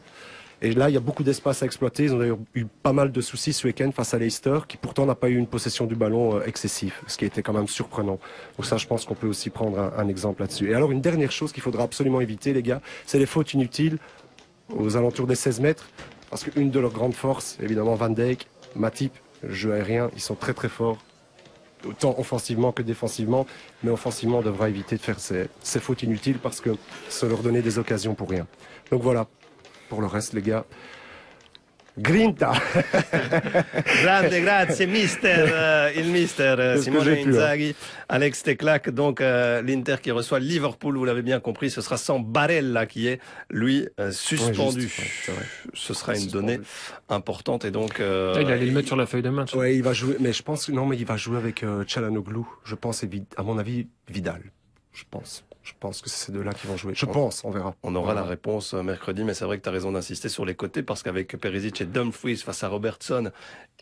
Et 0.61 0.73
là, 0.73 0.89
il 0.89 0.93
y 0.93 0.97
a 0.97 1.01
beaucoup 1.01 1.23
d'espace 1.23 1.63
à 1.63 1.65
exploiter. 1.65 2.03
Ils 2.03 2.13
ont 2.13 2.19
d'ailleurs 2.19 2.39
eu 2.53 2.65
pas 2.65 2.91
mal 2.91 3.11
de 3.11 3.21
soucis 3.21 3.53
ce 3.53 3.65
week-end 3.65 3.91
face 3.91 4.13
à 4.13 4.19
Leicester, 4.19 4.59
qui 4.67 4.75
pourtant 4.75 5.05
n'a 5.05 5.15
pas 5.15 5.29
eu 5.29 5.37
une 5.37 5.47
possession 5.47 5.85
du 5.85 5.95
ballon 5.95 6.37
euh, 6.37 6.45
excessif, 6.45 7.01
ce 7.07 7.17
qui 7.17 7.25
était 7.25 7.41
quand 7.41 7.53
même 7.53 7.67
surprenant. 7.67 8.19
Donc 8.57 8.65
ça, 8.65 8.75
je 8.77 8.85
pense 8.85 9.05
qu'on 9.05 9.15
peut 9.15 9.27
aussi 9.27 9.49
prendre 9.49 9.79
un, 9.79 10.07
exemple 10.09 10.41
là-dessus. 10.41 10.69
Et 10.69 10.75
alors, 10.75 10.91
une 10.91 11.01
dernière 11.01 11.31
chose 11.31 11.53
qu'il 11.53 11.63
faudra 11.63 11.83
absolument 11.83 12.19
éviter, 12.19 12.53
les 12.53 12.63
gars, 12.63 12.81
c'est 13.05 13.19
les 13.19 13.25
fautes 13.25 13.53
inutiles 13.53 13.97
aux 14.75 14.97
alentours 14.97 15.27
des 15.27 15.35
16 15.35 15.61
mètres. 15.61 15.89
Parce 16.29 16.43
qu'une 16.43 16.71
de 16.71 16.79
leurs 16.79 16.91
grandes 16.91 17.15
forces, 17.15 17.57
évidemment, 17.61 17.95
Van 17.95 18.09
Dijk, 18.09 18.47
Matip, 18.75 19.13
jeu 19.47 19.73
aérien, 19.73 20.11
ils 20.13 20.21
sont 20.21 20.35
très 20.35 20.53
très 20.53 20.69
forts, 20.69 20.97
autant 21.87 22.15
offensivement 22.19 22.71
que 22.73 22.83
défensivement. 22.83 23.47
Mais 23.83 23.91
offensivement, 23.91 24.39
on 24.39 24.43
devra 24.43 24.67
éviter 24.67 24.97
de 24.97 25.01
faire 25.01 25.19
ces, 25.19 25.47
ces 25.61 25.79
fautes 25.79 26.03
inutiles 26.03 26.37
parce 26.37 26.59
que 26.59 26.71
ça 27.07 27.27
leur 27.27 27.39
donner 27.39 27.61
des 27.61 27.79
occasions 27.79 28.13
pour 28.13 28.29
rien. 28.29 28.45
Donc 28.91 29.01
voilà, 29.01 29.27
pour 29.89 30.01
le 30.01 30.07
reste, 30.07 30.33
les 30.33 30.41
gars. 30.41 30.65
Grinta 31.97 32.53
Grande 34.03 34.29
grazie, 34.41 34.87
mister, 34.87 35.35
euh, 35.37 35.91
il 35.97 36.05
mister 36.05 36.55
euh, 36.57 36.81
Simone 36.81 37.09
hein. 37.09 37.23
Inzaghi, 37.27 37.75
Alex 38.07 38.43
Teclac, 38.43 38.89
donc 38.89 39.19
euh, 39.19 39.61
l'Inter 39.61 39.97
qui 40.01 40.11
reçoit 40.11 40.39
Liverpool, 40.39 40.97
vous 40.97 41.03
l'avez 41.03 41.23
bien 41.23 41.41
compris, 41.41 41.69
ce 41.69 41.81
sera 41.81 41.97
sans 41.97 42.19
Barella 42.19 42.85
qui 42.85 43.07
est, 43.07 43.19
lui, 43.49 43.89
euh, 43.99 44.11
suspendu. 44.11 44.77
Ouais, 44.77 44.81
juste, 44.83 44.99
ouais, 44.99 45.05
c'est 45.25 45.31
vrai. 45.33 45.45
ce 45.73 45.93
sera 45.93 46.13
une 46.13 46.19
Suspendu. 46.21 46.45
donnée 46.47 46.59
importante 47.09 47.65
et 47.65 47.71
donc... 47.71 47.99
euh, 47.99 48.33
Ah, 48.37 48.41
il 48.41 48.51
allait 48.51 48.65
le 48.67 48.71
mettre 48.71 48.87
sur 48.87 48.95
la 48.95 49.05
feuille 49.05 49.23
de 49.23 49.29
match. 49.29 49.53
Ouais, 49.53 49.75
il 49.75 49.83
va 49.83 49.91
jouer, 49.91 50.15
mais 50.21 50.31
je 50.31 50.43
pense 50.43 50.69
non, 50.69 50.85
mais 50.85 50.95
il 50.95 51.05
va 51.05 51.17
jouer 51.17 51.37
avec 51.37 51.63
euh, 51.63 51.83
Çalhanoğlu. 51.83 52.43
Je 52.63 52.75
pense, 52.75 53.03
et 53.03 53.09
à 53.35 53.43
mon 53.43 53.57
avis, 53.57 53.87
Vidal. 54.07 54.41
Je 54.93 55.03
pense. 55.09 55.43
Je 55.69 55.73
pense 55.79 56.01
que 56.01 56.09
c'est 56.09 56.25
ces 56.25 56.31
deux-là 56.31 56.53
qui 56.53 56.65
vont 56.67 56.75
jouer. 56.77 56.93
Je 56.95 57.05
pense, 57.05 57.43
on 57.45 57.51
verra. 57.51 57.75
On 57.83 57.93
aura 57.95 58.05
Voilà. 58.13 58.21
la 58.21 58.27
réponse 58.27 58.73
euh, 58.73 58.81
mercredi, 58.81 59.23
mais 59.23 59.33
c'est 59.35 59.45
vrai 59.45 59.57
que 59.59 59.63
tu 59.63 59.69
as 59.69 59.71
raison 59.71 59.91
d'insister 59.91 60.27
sur 60.27 60.43
les 60.45 60.55
côtés 60.55 60.81
parce 60.81 61.03
qu'avec 61.03 61.37
Perisic 61.37 61.79
et 61.81 61.85
Dumfries 61.85 62.37
face 62.37 62.63
à 62.63 62.69
Robertson 62.69 63.31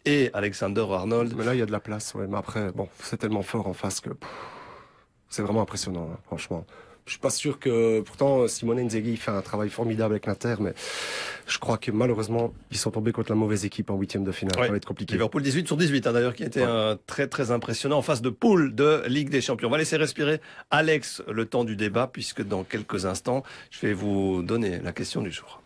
et 0.05 0.29
Alexander 0.33 0.85
Arnold, 0.91 1.33
Mais 1.37 1.45
là, 1.45 1.53
il 1.55 1.59
y 1.59 1.61
a 1.61 1.65
de 1.65 1.71
la 1.71 1.79
place, 1.79 2.13
ouais. 2.15 2.27
Mais 2.27 2.37
après, 2.37 2.71
bon, 2.73 2.89
c'est 3.01 3.17
tellement 3.17 3.41
fort 3.41 3.67
en 3.67 3.73
face 3.73 4.01
que 4.01 4.09
c'est 5.29 5.41
vraiment 5.41 5.61
impressionnant, 5.61 6.09
hein, 6.13 6.17
franchement. 6.25 6.65
Je 7.07 7.11
suis 7.13 7.19
pas 7.19 7.29
sûr 7.29 7.57
que, 7.57 8.01
pourtant, 8.01 8.47
Simone 8.49 8.79
Inzaghi 8.79 9.11
il 9.11 9.17
fait 9.17 9.31
un 9.31 9.41
travail 9.41 9.69
formidable 9.69 10.13
avec 10.13 10.25
l'Inter, 10.25 10.55
mais 10.59 10.73
je 11.47 11.57
crois 11.57 11.77
que 11.77 11.89
malheureusement, 11.89 12.53
ils 12.69 12.77
sont 12.77 12.91
tombés 12.91 13.13
contre 13.13 13.31
la 13.31 13.35
mauvaise 13.37 13.63
équipe 13.63 13.89
en 13.89 13.95
huitième 13.95 14.25
de 14.25 14.31
finale. 14.33 14.57
Ouais. 14.59 14.65
Ça 14.65 14.71
va 14.71 14.77
être 14.77 14.85
compliqué. 14.85 15.13
Liverpool 15.13 15.41
18 15.41 15.65
sur 15.67 15.77
18 15.77 16.05
hein, 16.05 16.11
d'ailleurs 16.13 16.35
qui 16.35 16.43
était 16.43 16.61
Ouais. 16.61 16.67
un 16.69 16.97
très 17.07 17.27
très 17.27 17.51
impressionnant 17.51 17.97
en 17.97 18.01
face 18.01 18.21
de 18.21 18.29
poule 18.29 18.75
de 18.75 19.03
Ligue 19.07 19.29
des 19.29 19.39
Champions. 19.41 19.69
On 19.69 19.71
va 19.71 19.77
laisser 19.77 19.95
respirer 19.95 20.41
Alex 20.69 21.23
le 21.31 21.45
temps 21.45 21.63
du 21.63 21.77
débat 21.77 22.07
puisque 22.11 22.43
dans 22.45 22.63
quelques 22.63 23.05
instants 23.05 23.41
je 23.71 23.79
vais 23.87 23.93
vous 23.93 24.41
donner 24.43 24.79
la 24.83 24.91
question 24.91 25.21
du 25.21 25.31
jour. 25.31 25.61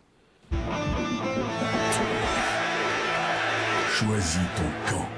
Choisis 3.90 4.40
ton 4.56 4.90
camp. 4.94 5.08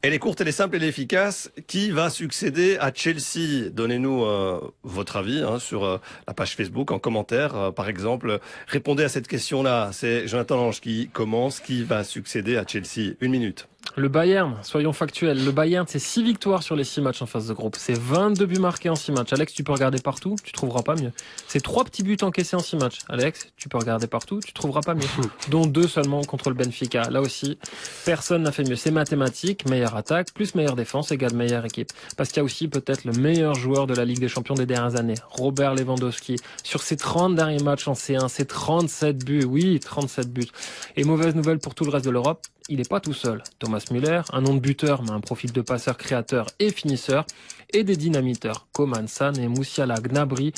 Elle 0.00 0.14
est 0.14 0.20
courte, 0.20 0.40
elle 0.40 0.46
est 0.46 0.52
simple, 0.52 0.76
elle 0.76 0.84
est 0.84 0.88
efficace. 0.88 1.50
Qui 1.66 1.90
va 1.90 2.08
succéder 2.08 2.76
à 2.78 2.92
Chelsea? 2.94 3.68
Donnez-nous 3.72 4.24
euh, 4.24 4.60
votre 4.84 5.16
avis 5.16 5.42
hein, 5.42 5.58
sur 5.58 5.84
euh, 5.84 5.98
la 6.28 6.34
page 6.34 6.54
Facebook, 6.54 6.92
en 6.92 7.00
commentaire, 7.00 7.56
euh, 7.56 7.70
par 7.72 7.88
exemple. 7.88 8.38
Répondez 8.68 9.02
à 9.02 9.08
cette 9.08 9.26
question-là. 9.26 9.90
C'est 9.92 10.28
Jonathan 10.28 10.56
Lange 10.56 10.80
qui 10.80 11.08
commence. 11.12 11.58
Qui 11.58 11.82
va 11.82 12.04
succéder 12.04 12.56
à 12.56 12.64
Chelsea? 12.64 13.14
Une 13.20 13.32
minute. 13.32 13.66
Le 13.98 14.08
Bayern, 14.08 14.54
soyons 14.62 14.92
factuels, 14.92 15.44
le 15.44 15.50
Bayern, 15.50 15.84
c'est 15.88 15.98
6 15.98 16.22
victoires 16.22 16.62
sur 16.62 16.76
les 16.76 16.84
6 16.84 17.00
matchs 17.00 17.20
en 17.20 17.26
phase 17.26 17.48
de 17.48 17.52
groupe. 17.52 17.74
C'est 17.76 17.98
22 17.98 18.46
buts 18.46 18.60
marqués 18.60 18.90
en 18.90 18.94
6 18.94 19.10
matchs. 19.10 19.32
Alex, 19.32 19.52
tu 19.52 19.64
peux 19.64 19.72
regarder 19.72 19.98
partout, 19.98 20.36
tu 20.44 20.52
trouveras 20.52 20.82
pas 20.82 20.94
mieux. 20.94 21.10
C'est 21.48 21.60
3 21.60 21.82
petits 21.82 22.04
buts 22.04 22.16
encaissés 22.22 22.54
en 22.54 22.60
6 22.60 22.76
matchs. 22.76 22.98
Alex, 23.08 23.48
tu 23.56 23.68
peux 23.68 23.76
regarder 23.76 24.06
partout, 24.06 24.38
tu 24.38 24.52
trouveras 24.52 24.82
pas 24.82 24.94
mieux. 24.94 25.02
Dont 25.50 25.66
2 25.66 25.88
seulement 25.88 26.22
contre 26.22 26.48
le 26.48 26.54
Benfica. 26.54 27.10
Là 27.10 27.20
aussi, 27.20 27.58
personne 28.04 28.44
n'a 28.44 28.52
fait 28.52 28.62
mieux. 28.62 28.76
C'est 28.76 28.92
mathématique, 28.92 29.68
meilleure 29.68 29.96
attaque, 29.96 30.32
plus 30.32 30.54
meilleure 30.54 30.76
défense 30.76 31.10
égale 31.10 31.34
meilleure 31.34 31.64
équipe. 31.64 31.90
Parce 32.16 32.28
qu'il 32.28 32.36
y 32.36 32.42
a 32.42 32.44
aussi 32.44 32.68
peut-être 32.68 33.04
le 33.04 33.14
meilleur 33.14 33.56
joueur 33.56 33.88
de 33.88 33.94
la 33.94 34.04
Ligue 34.04 34.20
des 34.20 34.28
Champions 34.28 34.54
des 34.54 34.66
dernières 34.66 34.94
années, 34.94 35.18
Robert 35.28 35.74
Lewandowski. 35.74 36.36
Sur 36.62 36.82
ses 36.82 36.96
30 36.96 37.34
derniers 37.34 37.64
matchs 37.64 37.88
en 37.88 37.94
C1, 37.94 38.28
c'est 38.28 38.46
37 38.46 39.24
buts. 39.24 39.44
Oui, 39.44 39.80
37 39.80 40.32
buts. 40.32 40.46
Et 40.94 41.02
mauvaise 41.02 41.34
nouvelle 41.34 41.58
pour 41.58 41.74
tout 41.74 41.82
le 41.82 41.90
reste 41.90 42.04
de 42.04 42.10
l'Europe, 42.10 42.46
il 42.68 42.76
n'est 42.76 42.84
pas 42.84 43.00
tout 43.00 43.14
seul. 43.14 43.42
Thomas 43.58 43.80
Müller, 43.90 44.22
un 44.32 44.40
nom 44.40 44.54
de 44.54 44.60
buteur, 44.60 45.02
mais 45.02 45.10
un 45.10 45.20
profil 45.20 45.52
de 45.52 45.60
passeur 45.60 45.96
créateur 45.96 46.46
et 46.58 46.70
finisseur, 46.70 47.26
et 47.72 47.84
des 47.84 47.96
dynamiteurs, 47.96 48.66
Coman, 48.72 49.06
San 49.08 49.38
et 49.38 49.48
Moussiala 49.48 49.96
Gnabry, 49.96 50.52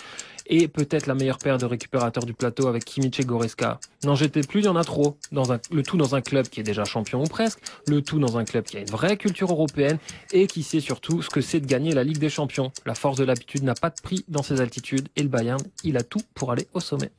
et 0.46 0.66
peut-être 0.68 1.06
la 1.06 1.14
meilleure 1.14 1.38
paire 1.38 1.58
de 1.58 1.64
récupérateurs 1.64 2.24
du 2.24 2.34
plateau 2.34 2.66
avec 2.66 2.84
Kimmich 2.84 3.20
et 3.20 3.24
Goreska. 3.24 3.78
N'en 4.04 4.16
jetez 4.16 4.40
plus, 4.42 4.60
il 4.60 4.66
y 4.66 4.68
en 4.68 4.76
a 4.76 4.84
trop. 4.84 5.16
Le 5.32 5.82
tout 5.82 5.96
dans 5.96 6.14
un 6.14 6.20
club 6.20 6.48
qui 6.48 6.60
est 6.60 6.64
déjà 6.64 6.84
champion 6.84 7.22
ou 7.22 7.26
presque, 7.26 7.60
le 7.86 8.02
tout 8.02 8.18
dans 8.18 8.36
un 8.36 8.44
club 8.44 8.64
qui 8.64 8.76
a 8.76 8.80
une 8.80 8.90
vraie 8.90 9.16
culture 9.16 9.50
européenne 9.50 9.98
et 10.32 10.48
qui 10.48 10.64
sait 10.64 10.80
surtout 10.80 11.22
ce 11.22 11.30
que 11.30 11.40
c'est 11.40 11.60
de 11.60 11.66
gagner 11.66 11.92
la 11.92 12.02
Ligue 12.02 12.18
des 12.18 12.30
Champions. 12.30 12.72
La 12.84 12.94
force 12.94 13.16
de 13.16 13.24
l'habitude 13.24 13.62
n'a 13.62 13.74
pas 13.74 13.90
de 13.90 14.00
prix 14.02 14.24
dans 14.28 14.42
ses 14.42 14.60
altitudes 14.60 15.08
et 15.14 15.22
le 15.22 15.28
Bayern, 15.28 15.62
il 15.84 15.96
a 15.96 16.02
tout 16.02 16.20
pour 16.34 16.50
aller 16.50 16.66
au 16.74 16.80
sommet. 16.80 17.12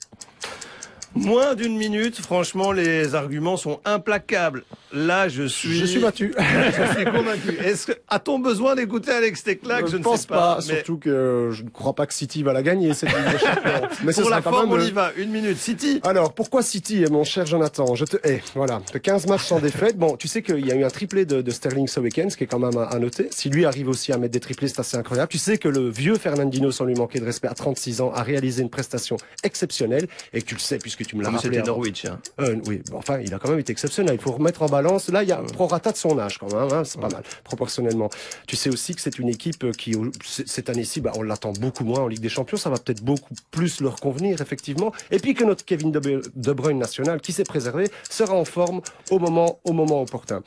Moins 1.13 1.55
d'une 1.55 1.77
minute, 1.77 2.21
franchement, 2.21 2.71
les 2.71 3.15
arguments 3.15 3.57
sont 3.57 3.81
implacables. 3.83 4.63
Là, 4.93 5.27
je 5.27 5.43
suis. 5.43 5.77
Je 5.77 5.85
suis 5.85 5.99
battu. 5.99 6.33
je 6.37 6.95
suis 6.95 7.05
convaincu. 7.05 7.57
Est-ce 7.63 7.87
que 7.87 7.91
a-t-on 8.07 8.39
besoin 8.39 8.75
d'écouter 8.75 9.11
Alex 9.11 9.43
Teclac? 9.43 9.87
Je, 9.87 9.97
ne 9.97 10.03
pense 10.03 10.21
sais 10.21 10.27
pas. 10.27 10.59
mais 10.67 10.75
Surtout 10.75 10.97
que 10.97 11.49
je 11.51 11.63
ne 11.63 11.69
crois 11.69 11.93
pas 11.93 12.05
que 12.05 12.13
City 12.13 12.43
va 12.43 12.53
la 12.53 12.63
gagner 12.63 12.93
cette. 12.93 13.09
Mais 14.03 14.13
pour 14.13 14.29
la 14.29 14.41
forme, 14.41 14.69
même, 14.69 14.79
on 14.79 14.81
euh, 14.81 14.87
y 14.87 14.91
va. 14.91 15.11
Une 15.17 15.31
minute. 15.31 15.57
City? 15.57 15.99
Alors, 16.03 16.33
pourquoi 16.33 16.61
City, 16.61 17.03
mon 17.11 17.23
cher 17.23 17.45
Jonathan? 17.45 17.93
Je 17.95 18.05
te 18.05 18.17
hais. 18.27 18.41
Voilà. 18.55 18.81
De 18.93 18.97
15 18.97 19.27
matchs 19.27 19.45
sans 19.45 19.59
défaite. 19.59 19.97
Bon, 19.97 20.15
tu 20.15 20.27
sais 20.27 20.41
qu'il 20.41 20.65
y 20.65 20.71
a 20.71 20.75
eu 20.75 20.83
un 20.83 20.89
triplé 20.89 21.25
de, 21.25 21.41
de 21.41 21.51
Sterling 21.51 21.87
ce 21.87 21.99
week-end, 21.99 22.29
ce 22.29 22.37
qui 22.37 22.45
est 22.45 22.47
quand 22.47 22.59
même 22.59 22.77
à, 22.77 22.85
à 22.85 22.99
noter. 22.99 23.27
Si 23.31 23.49
lui 23.49 23.65
arrive 23.65 23.89
aussi 23.89 24.13
à 24.13 24.17
mettre 24.17 24.33
des 24.33 24.39
triplés, 24.39 24.69
c'est 24.69 24.79
assez 24.79 24.97
incroyable. 24.97 25.29
Tu 25.29 25.37
sais 25.37 25.57
que 25.57 25.67
le 25.67 25.89
vieux 25.89 26.15
Fernandino, 26.15 26.71
sans 26.71 26.85
lui 26.85 26.95
manquer 26.95 27.19
de 27.19 27.25
respect, 27.25 27.47
à 27.47 27.53
36 27.53 28.01
ans, 28.01 28.11
a 28.13 28.23
réalisé 28.23 28.61
une 28.61 28.69
prestation 28.69 29.17
exceptionnelle. 29.43 30.07
Et 30.33 30.41
que 30.41 30.47
tu 30.47 30.55
le 30.55 30.59
sais, 30.59 30.77
puisque 30.77 31.00
tu 31.05 31.15
me 31.15 31.23
l'as 31.23 31.29
rappelé. 31.29 31.55
c'était. 31.57 31.67
Norwich. 31.67 32.05
hein. 32.05 32.19
Euh, 32.39 32.55
oui, 32.67 32.81
bon, 32.89 32.97
enfin, 32.97 33.19
il 33.19 33.33
a 33.33 33.39
quand 33.39 33.49
même 33.49 33.59
été 33.59 33.71
exceptionnel. 33.71 34.15
Il 34.15 34.21
faut 34.21 34.31
remettre 34.31 34.61
en 34.61 34.67
balance. 34.67 35.09
Là, 35.09 35.23
il 35.23 35.29
y 35.29 35.31
a 35.31 35.39
un 35.39 35.43
prorata 35.43 35.91
de 35.91 35.97
son 35.97 36.17
âge 36.19 36.37
quand 36.37 36.53
même. 36.53 36.71
Hein, 36.71 36.83
c'est 36.83 36.99
pas 36.99 37.09
mal, 37.09 37.23
proportionnellement. 37.43 38.09
Tu 38.47 38.55
sais 38.55 38.69
aussi 38.69 38.95
que 38.95 39.01
c'est 39.01 39.19
une 39.19 39.29
équipe 39.29 39.71
qui, 39.73 39.95
cette 40.23 40.69
année-ci, 40.69 41.01
bah, 41.01 41.11
on 41.15 41.23
l'attend 41.23 41.53
beaucoup 41.53 41.83
moins 41.83 41.99
en 41.99 42.07
Ligue 42.07 42.21
des 42.21 42.29
Champions. 42.29 42.57
Ça 42.57 42.69
va 42.69 42.77
peut-être 42.77 43.03
beaucoup 43.03 43.33
plus 43.51 43.81
leur 43.81 43.95
convenir, 43.97 44.41
effectivement. 44.41 44.91
Et 45.11 45.19
puis 45.19 45.33
que 45.33 45.43
notre 45.43 45.65
Kevin 45.65 45.91
De, 45.91 46.21
De 46.35 46.53
Bruyne 46.53 46.79
national, 46.79 47.21
qui 47.21 47.31
s'est 47.33 47.43
préservé, 47.43 47.89
sera 48.09 48.33
en 48.35 48.45
forme 48.45 48.81
au 49.09 49.19
moment, 49.19 49.59
au 49.63 49.73
moment 49.73 50.01
opportun. 50.01 50.41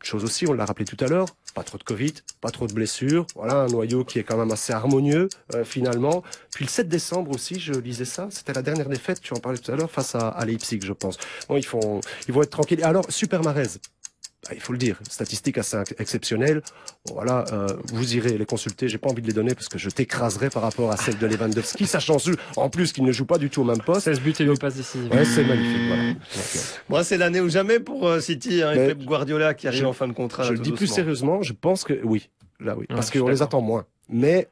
Chose 0.00 0.22
aussi, 0.24 0.46
on 0.46 0.52
l'a 0.52 0.64
rappelé 0.64 0.84
tout 0.84 0.96
à 1.04 1.08
l'heure, 1.08 1.26
pas 1.58 1.64
trop 1.64 1.78
de 1.78 1.82
Covid, 1.82 2.12
pas 2.40 2.50
trop 2.50 2.68
de 2.68 2.72
blessures, 2.72 3.26
voilà 3.34 3.62
un 3.62 3.66
noyau 3.66 4.04
qui 4.04 4.20
est 4.20 4.22
quand 4.22 4.36
même 4.36 4.52
assez 4.52 4.72
harmonieux 4.72 5.28
euh, 5.54 5.64
finalement. 5.64 6.22
Puis 6.54 6.64
le 6.64 6.70
7 6.70 6.88
décembre 6.88 7.32
aussi, 7.32 7.58
je 7.58 7.72
lisais 7.72 8.04
ça, 8.04 8.28
c'était 8.30 8.52
la 8.52 8.62
dernière 8.62 8.88
défaite, 8.88 9.20
tu 9.20 9.34
en 9.34 9.38
parlais 9.38 9.58
tout 9.58 9.72
à 9.72 9.74
l'heure, 9.74 9.90
face 9.90 10.14
à, 10.14 10.38
Leipzig, 10.46 10.78
je 10.84 10.92
pense. 10.92 11.18
Bon, 11.48 11.56
ils 11.56 11.66
font, 11.66 12.00
ils 12.28 12.34
vont 12.34 12.44
être 12.44 12.50
tranquilles. 12.50 12.84
Alors, 12.84 13.04
Super 13.10 13.42
Marez, 13.42 13.80
il 14.54 14.60
faut 14.60 14.72
le 14.72 14.78
dire, 14.78 14.98
statistique 15.08 15.58
assez 15.58 15.76
ex- 15.78 15.94
exceptionnelle. 15.98 16.62
Bon, 17.06 17.14
voilà, 17.14 17.44
euh, 17.52 17.66
vous 17.92 18.14
irez 18.16 18.36
les 18.38 18.46
consulter. 18.46 18.88
J'ai 18.88 18.98
pas 18.98 19.08
envie 19.10 19.22
de 19.22 19.26
les 19.26 19.32
donner 19.32 19.54
parce 19.54 19.68
que 19.68 19.78
je 19.78 19.90
t'écraserai 19.90 20.50
par 20.50 20.62
rapport 20.62 20.90
à 20.92 20.96
celle 20.96 21.18
de 21.18 21.26
Lewandowski, 21.26 21.86
sachant 21.86 22.16
en 22.56 22.70
plus 22.70 22.92
qu'il 22.92 23.04
ne 23.04 23.12
joue 23.12 23.24
pas 23.26 23.38
du 23.38 23.50
tout 23.50 23.60
au 23.62 23.64
même 23.64 23.80
poste. 23.82 24.02
16 24.02 24.20
buts 24.20 24.34
et 24.38 24.44
8 24.44 24.60
passes 24.60 24.74
décisives. 24.76 25.10
Ouais, 25.12 25.24
c'est 25.24 25.44
magnifique. 25.44 25.86
Voilà. 25.88 26.02
Euh, 26.02 26.14
Moi, 26.88 27.04
c'est 27.04 27.18
l'année 27.18 27.40
ou 27.40 27.48
jamais 27.48 27.80
pour 27.80 28.06
euh, 28.06 28.20
City. 28.20 28.62
Hein, 28.62 28.72
et 28.72 28.86
Pep 28.88 29.04
Guardiola 29.04 29.54
qui 29.54 29.68
arrive 29.68 29.80
je- 29.80 29.86
en 29.86 29.92
fin 29.92 30.08
de 30.08 30.12
contrat. 30.12 30.44
je 30.44 30.52
le 30.52 30.58
dis 30.58 30.72
plus 30.72 30.86
sérieusement, 30.86 31.42
je 31.42 31.52
pense 31.52 31.84
que 31.84 32.00
oui, 32.04 32.28
là 32.60 32.74
oui, 32.76 32.86
Ouais, 32.88 32.96
parce 32.96 33.10
qu'on 33.10 33.28
les 33.28 33.42
attend 33.42 33.60
moins. 33.60 33.84
Mais 34.08 34.48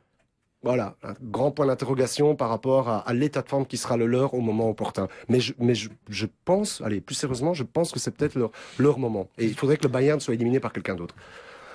voilà, 0.67 0.97
un 1.05 1.15
grand 1.23 1.51
point 1.53 1.67
d'interrogation 1.67 2.35
par 2.35 2.49
rapport 2.49 2.89
à, 2.89 2.99
à 3.09 3.15
l'état 3.15 3.43
de 3.43 3.49
forme 3.49 3.67
qui 3.67 3.77
sera 3.77 3.97
le 3.97 4.07
leur 4.07 4.35
au 4.35 4.41
moment 4.41 4.69
opportun. 4.69 5.07
Mais 5.29 5.39
je, 5.41 5.53
mais 5.59 5.75
je, 5.75 5.89
je 6.09 6.27
pense, 6.45 6.83
allez, 6.85 7.01
plus 7.01 7.15
sérieusement, 7.15 7.55
je 7.55 7.63
pense 7.63 7.93
que 7.93 7.99
c'est 8.01 8.11
peut-être 8.11 8.35
leur, 8.35 8.51
leur 8.79 8.99
moment. 8.99 9.29
Et 9.39 9.45
il 9.45 9.55
faudrait 9.55 9.77
que 9.77 9.85
le 9.85 9.89
Bayern 9.89 10.19
soit 10.21 10.35
éliminé 10.35 10.59
par 10.61 10.73
quelqu'un 10.73 10.97
d'autre. 10.97 11.15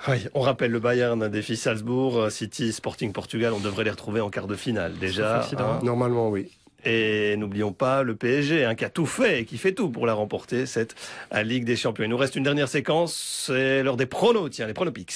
Oui, 0.07 0.27
on 0.33 0.41
rappelle 0.41 0.71
le 0.71 0.79
Bayern 0.79 1.27
défi 1.29 1.55
Salzbourg, 1.55 2.17
euh, 2.17 2.29
City, 2.29 2.73
Sporting 2.73 3.11
Portugal. 3.13 3.53
On 3.53 3.59
devrait 3.59 3.83
les 3.83 3.91
retrouver 3.91 4.19
en 4.19 4.29
quart 4.29 4.47
de 4.47 4.55
finale 4.55 4.93
déjà. 4.99 5.39
Accident. 5.41 5.63
hein. 5.73 5.79
Normalement, 5.83 6.29
oui. 6.29 6.49
Et 6.83 7.37
n'oublions 7.37 7.71
pas 7.71 8.01
le 8.01 8.15
PSG, 8.15 8.65
hein, 8.65 8.73
qui 8.73 8.83
a 8.83 8.89
tout 8.89 9.05
fait 9.05 9.41
et 9.41 9.45
qui 9.45 9.59
fait 9.59 9.73
tout 9.73 9.89
pour 9.91 10.07
la 10.07 10.13
remporter, 10.15 10.65
cette 10.65 10.95
Ligue 11.43 11.63
des 11.63 11.75
Champions. 11.75 12.03
Il 12.03 12.09
nous 12.09 12.17
reste 12.17 12.35
une 12.35 12.43
dernière 12.43 12.67
séquence, 12.67 13.13
c'est 13.45 13.83
l'heure 13.83 13.97
des 13.97 14.07
pronos, 14.07 14.49
tiens, 14.49 14.65
les 14.65 14.73
pronopics. 14.73 15.11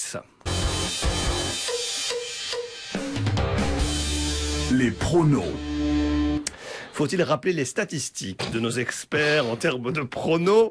Les 4.86 4.92
pronos. 4.92 5.42
Faut-il 6.94 7.24
rappeler 7.24 7.54
les 7.54 7.66
statistiques 7.66 8.52
de 8.52 8.60
nos 8.60 8.70
experts 8.70 9.48
en 9.48 9.56
termes 9.56 9.92
de 9.92 10.02
pronos? 10.02 10.70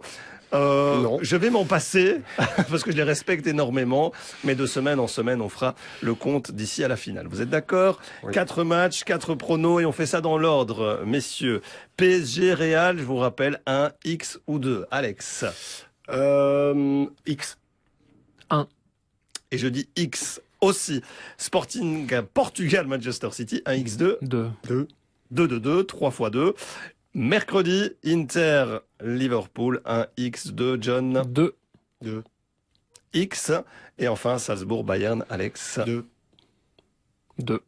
Euh, 0.52 1.00
Non. 1.02 1.18
Je 1.20 1.34
vais 1.34 1.50
m'en 1.50 1.64
passer 1.64 2.20
parce 2.70 2.84
que 2.84 2.92
je 2.92 2.96
les 2.96 3.02
respecte 3.02 3.44
énormément, 3.48 4.12
mais 4.44 4.54
de 4.54 4.66
semaine 4.66 5.00
en 5.00 5.08
semaine, 5.08 5.40
on 5.42 5.48
fera 5.48 5.74
le 6.00 6.14
compte 6.14 6.52
d'ici 6.52 6.84
à 6.84 6.86
la 6.86 6.94
finale. 6.96 7.26
Vous 7.28 7.42
êtes 7.42 7.50
d'accord? 7.50 7.98
Oui. 8.22 8.32
Quatre 8.32 8.62
matchs, 8.62 9.02
quatre 9.02 9.34
pronos 9.34 9.80
et 9.80 9.84
on 9.84 9.90
fait 9.90 10.06
ça 10.06 10.20
dans 10.20 10.38
l'ordre, 10.38 11.02
messieurs. 11.04 11.60
PSG 11.96 12.54
Real, 12.54 12.96
je 12.98 13.02
vous 13.02 13.16
rappelle 13.16 13.62
un 13.66 13.90
X 14.04 14.38
ou 14.46 14.60
deux. 14.60 14.86
Alex? 14.92 15.44
Euh, 16.08 17.04
X. 17.26 17.58
Et 19.50 19.58
je 19.58 19.66
dis 19.66 19.88
X 19.96 20.40
aussi. 20.64 21.02
Sporting 21.38 22.10
Portugal 22.32 22.86
Manchester 22.86 23.28
City, 23.32 23.62
un 23.66 23.74
X2. 23.74 24.16
2. 24.22 24.50
2. 24.68 24.88
2 25.30 25.48
de 25.48 25.58
2, 25.58 25.84
3 25.84 26.10
fois 26.10 26.30
2. 26.30 26.54
Mercredi, 27.14 27.90
Inter 28.04 28.78
Liverpool, 29.00 29.80
un 29.84 30.06
X2 30.18 30.82
John 30.82 31.22
2. 31.26 31.54
2. 32.02 32.24
X. 33.12 33.52
Et 33.98 34.08
enfin, 34.08 34.38
Salzbourg 34.38 34.84
Bayern 34.84 35.24
Alex. 35.30 35.80
2. 35.86 36.04
2. 37.38 37.60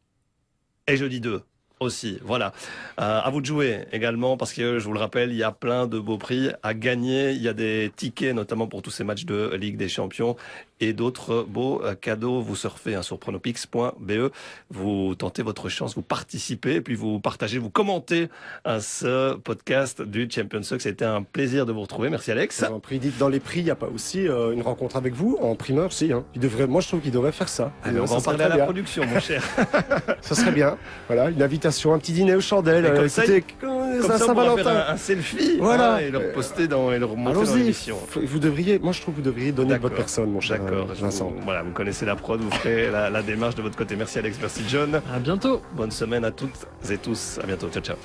Et 0.89 0.97
jeudi 0.97 1.21
2 1.21 1.43
aussi. 1.81 2.19
Voilà. 2.23 2.53
Euh, 3.01 3.21
à 3.21 3.31
vous 3.31 3.41
de 3.41 3.47
jouer 3.47 3.85
également 3.93 4.37
parce 4.37 4.53
que 4.53 4.79
je 4.79 4.85
vous 4.85 4.93
le 4.93 4.99
rappelle, 4.99 5.31
il 5.31 5.37
y 5.37 5.43
a 5.43 5.53
plein 5.53 5.87
de 5.87 5.99
beaux 5.99 6.19
prix 6.19 6.51
à 6.63 6.75
gagner. 6.75 7.33
Il 7.33 7.43
y 7.43 7.49
a 7.49 7.53
des 7.53 7.93
tickets 7.95 8.35
notamment 8.35 8.67
pour 8.67 8.83
tous 8.83 8.91
ces 8.91 9.05
matchs 9.05 9.25
de 9.25 9.55
Ligue 9.55 9.77
des 9.77 9.89
Champions 9.89 10.37
et 10.81 10.93
d'autres 10.93 11.43
beaux 11.49 11.83
euh, 11.83 11.95
cadeaux. 11.95 12.41
Vous 12.41 12.57
surfez 12.57 12.95
hein, 12.95 13.03
sur 13.03 13.19
pronopix.be. 13.19 14.31
Vous 14.71 15.15
tentez 15.15 15.43
votre 15.43 15.69
chance, 15.69 15.95
vous 15.95 16.03
participez, 16.03 16.81
puis 16.81 16.95
vous 16.95 17.21
partagez, 17.21 17.59
vous 17.59 17.71
commentez 17.71 18.29
à 18.65 18.81
ce 18.81 19.35
podcast 19.37 20.03
du 20.03 20.29
Champions 20.31 20.61
League. 20.61 20.81
C'était 20.81 21.05
un 21.05 21.23
plaisir 21.23 21.67
de 21.67 21.73
vous 21.73 21.83
retrouver. 21.83 22.11
Merci 22.11 22.31
Alex. 22.31 22.63
En 22.63 22.81
prix, 22.81 22.99
dites, 22.99 23.19
dans 23.19 23.29
les 23.29 23.41
prix, 23.41 23.61
il 23.61 23.65
n'y 23.65 23.71
a 23.71 23.77
pas 23.77 23.89
aussi 23.89 24.29
euh, 24.29 24.53
une 24.53 24.63
rencontre 24.63 24.97
avec 24.97 25.15
vous 25.15 25.39
en 25.41 25.55
primeur, 25.55 25.93
si. 25.93 26.13
Hein. 26.13 26.25
Il 26.35 26.41
devrait, 26.41 26.67
moi, 26.67 26.81
je 26.81 26.89
trouve 26.89 27.01
qu'il 27.01 27.13
devrait 27.13 27.33
faire 27.33 27.49
ça. 27.49 27.73
Allez, 27.85 28.01
on 28.01 28.07
Ça 28.07 28.15
va 28.15 28.19
en 28.19 28.23
parler 28.23 28.45
à 28.45 28.49
la 28.49 28.57
bien. 28.57 28.65
production, 28.65 29.07
mon 29.07 29.21
cher. 29.21 29.43
Ça 30.21 30.35
serait 30.35 30.53
bien. 30.53 30.77
Voilà, 31.07 31.31
une 31.31 31.43
invitation, 31.43 31.95
un 31.95 31.99
petit 31.99 32.13
dîner 32.13 32.35
aux 32.35 32.41
chandelles. 32.41 32.85
Euh, 32.87 33.07
écoutez, 33.07 33.09
ça, 33.09 33.23
on 33.65 33.76
pourra 34.01 34.17
faire 34.19 34.27
Saint-Valentin. 34.27 34.85
un, 34.89 34.93
un 34.95 34.97
selfie 34.97 35.57
Voilà. 35.59 35.95
hein, 35.95 35.99
et 35.99 36.11
le 36.11 36.19
reposter 36.19 36.69
dans, 36.69 36.93
et 36.93 36.99
le 36.99 37.05
remonter 37.07 37.45
dans 37.47 37.55
l'émission. 37.55 37.99
Vous 38.15 38.39
devriez, 38.39 38.79
moi 38.79 38.93
je 38.93 39.01
trouve 39.01 39.15
que 39.15 39.21
vous 39.21 39.25
devriez 39.27 39.53
donner 39.53 39.75
de 39.75 39.79
votre 39.81 39.95
personne, 39.97 40.31
mon 40.31 40.41
cher 40.41 40.61
D'accord. 40.63 40.89
euh, 40.91 40.95
Vincent. 40.95 41.29
vous- 41.35 41.43
Voilà, 41.45 41.63
vous 41.63 41.73
connaissez 41.73 42.05
la 42.05 42.17
prod, 42.17 42.41
vous 42.41 42.51
ferez 42.51 42.91
la, 42.91 43.11
la 43.11 43.23
démarche 43.23 43.55
de 43.55 43.63
votre 43.63 43.77
côté. 43.77 43.97
Merci 43.97 44.19
Alex, 44.19 44.39
merci 44.41 44.63
John. 44.69 45.01
À 45.15 45.19
bientôt. 45.19 45.61
Bonne 45.75 45.91
semaine 45.91 46.25
à 46.25 46.31
toutes 46.31 46.67
et 46.91 46.99
tous. 46.99 47.39
À 47.43 47.47
bientôt. 47.47 47.69
Ciao, 47.69 47.83
ciao. 47.83 47.97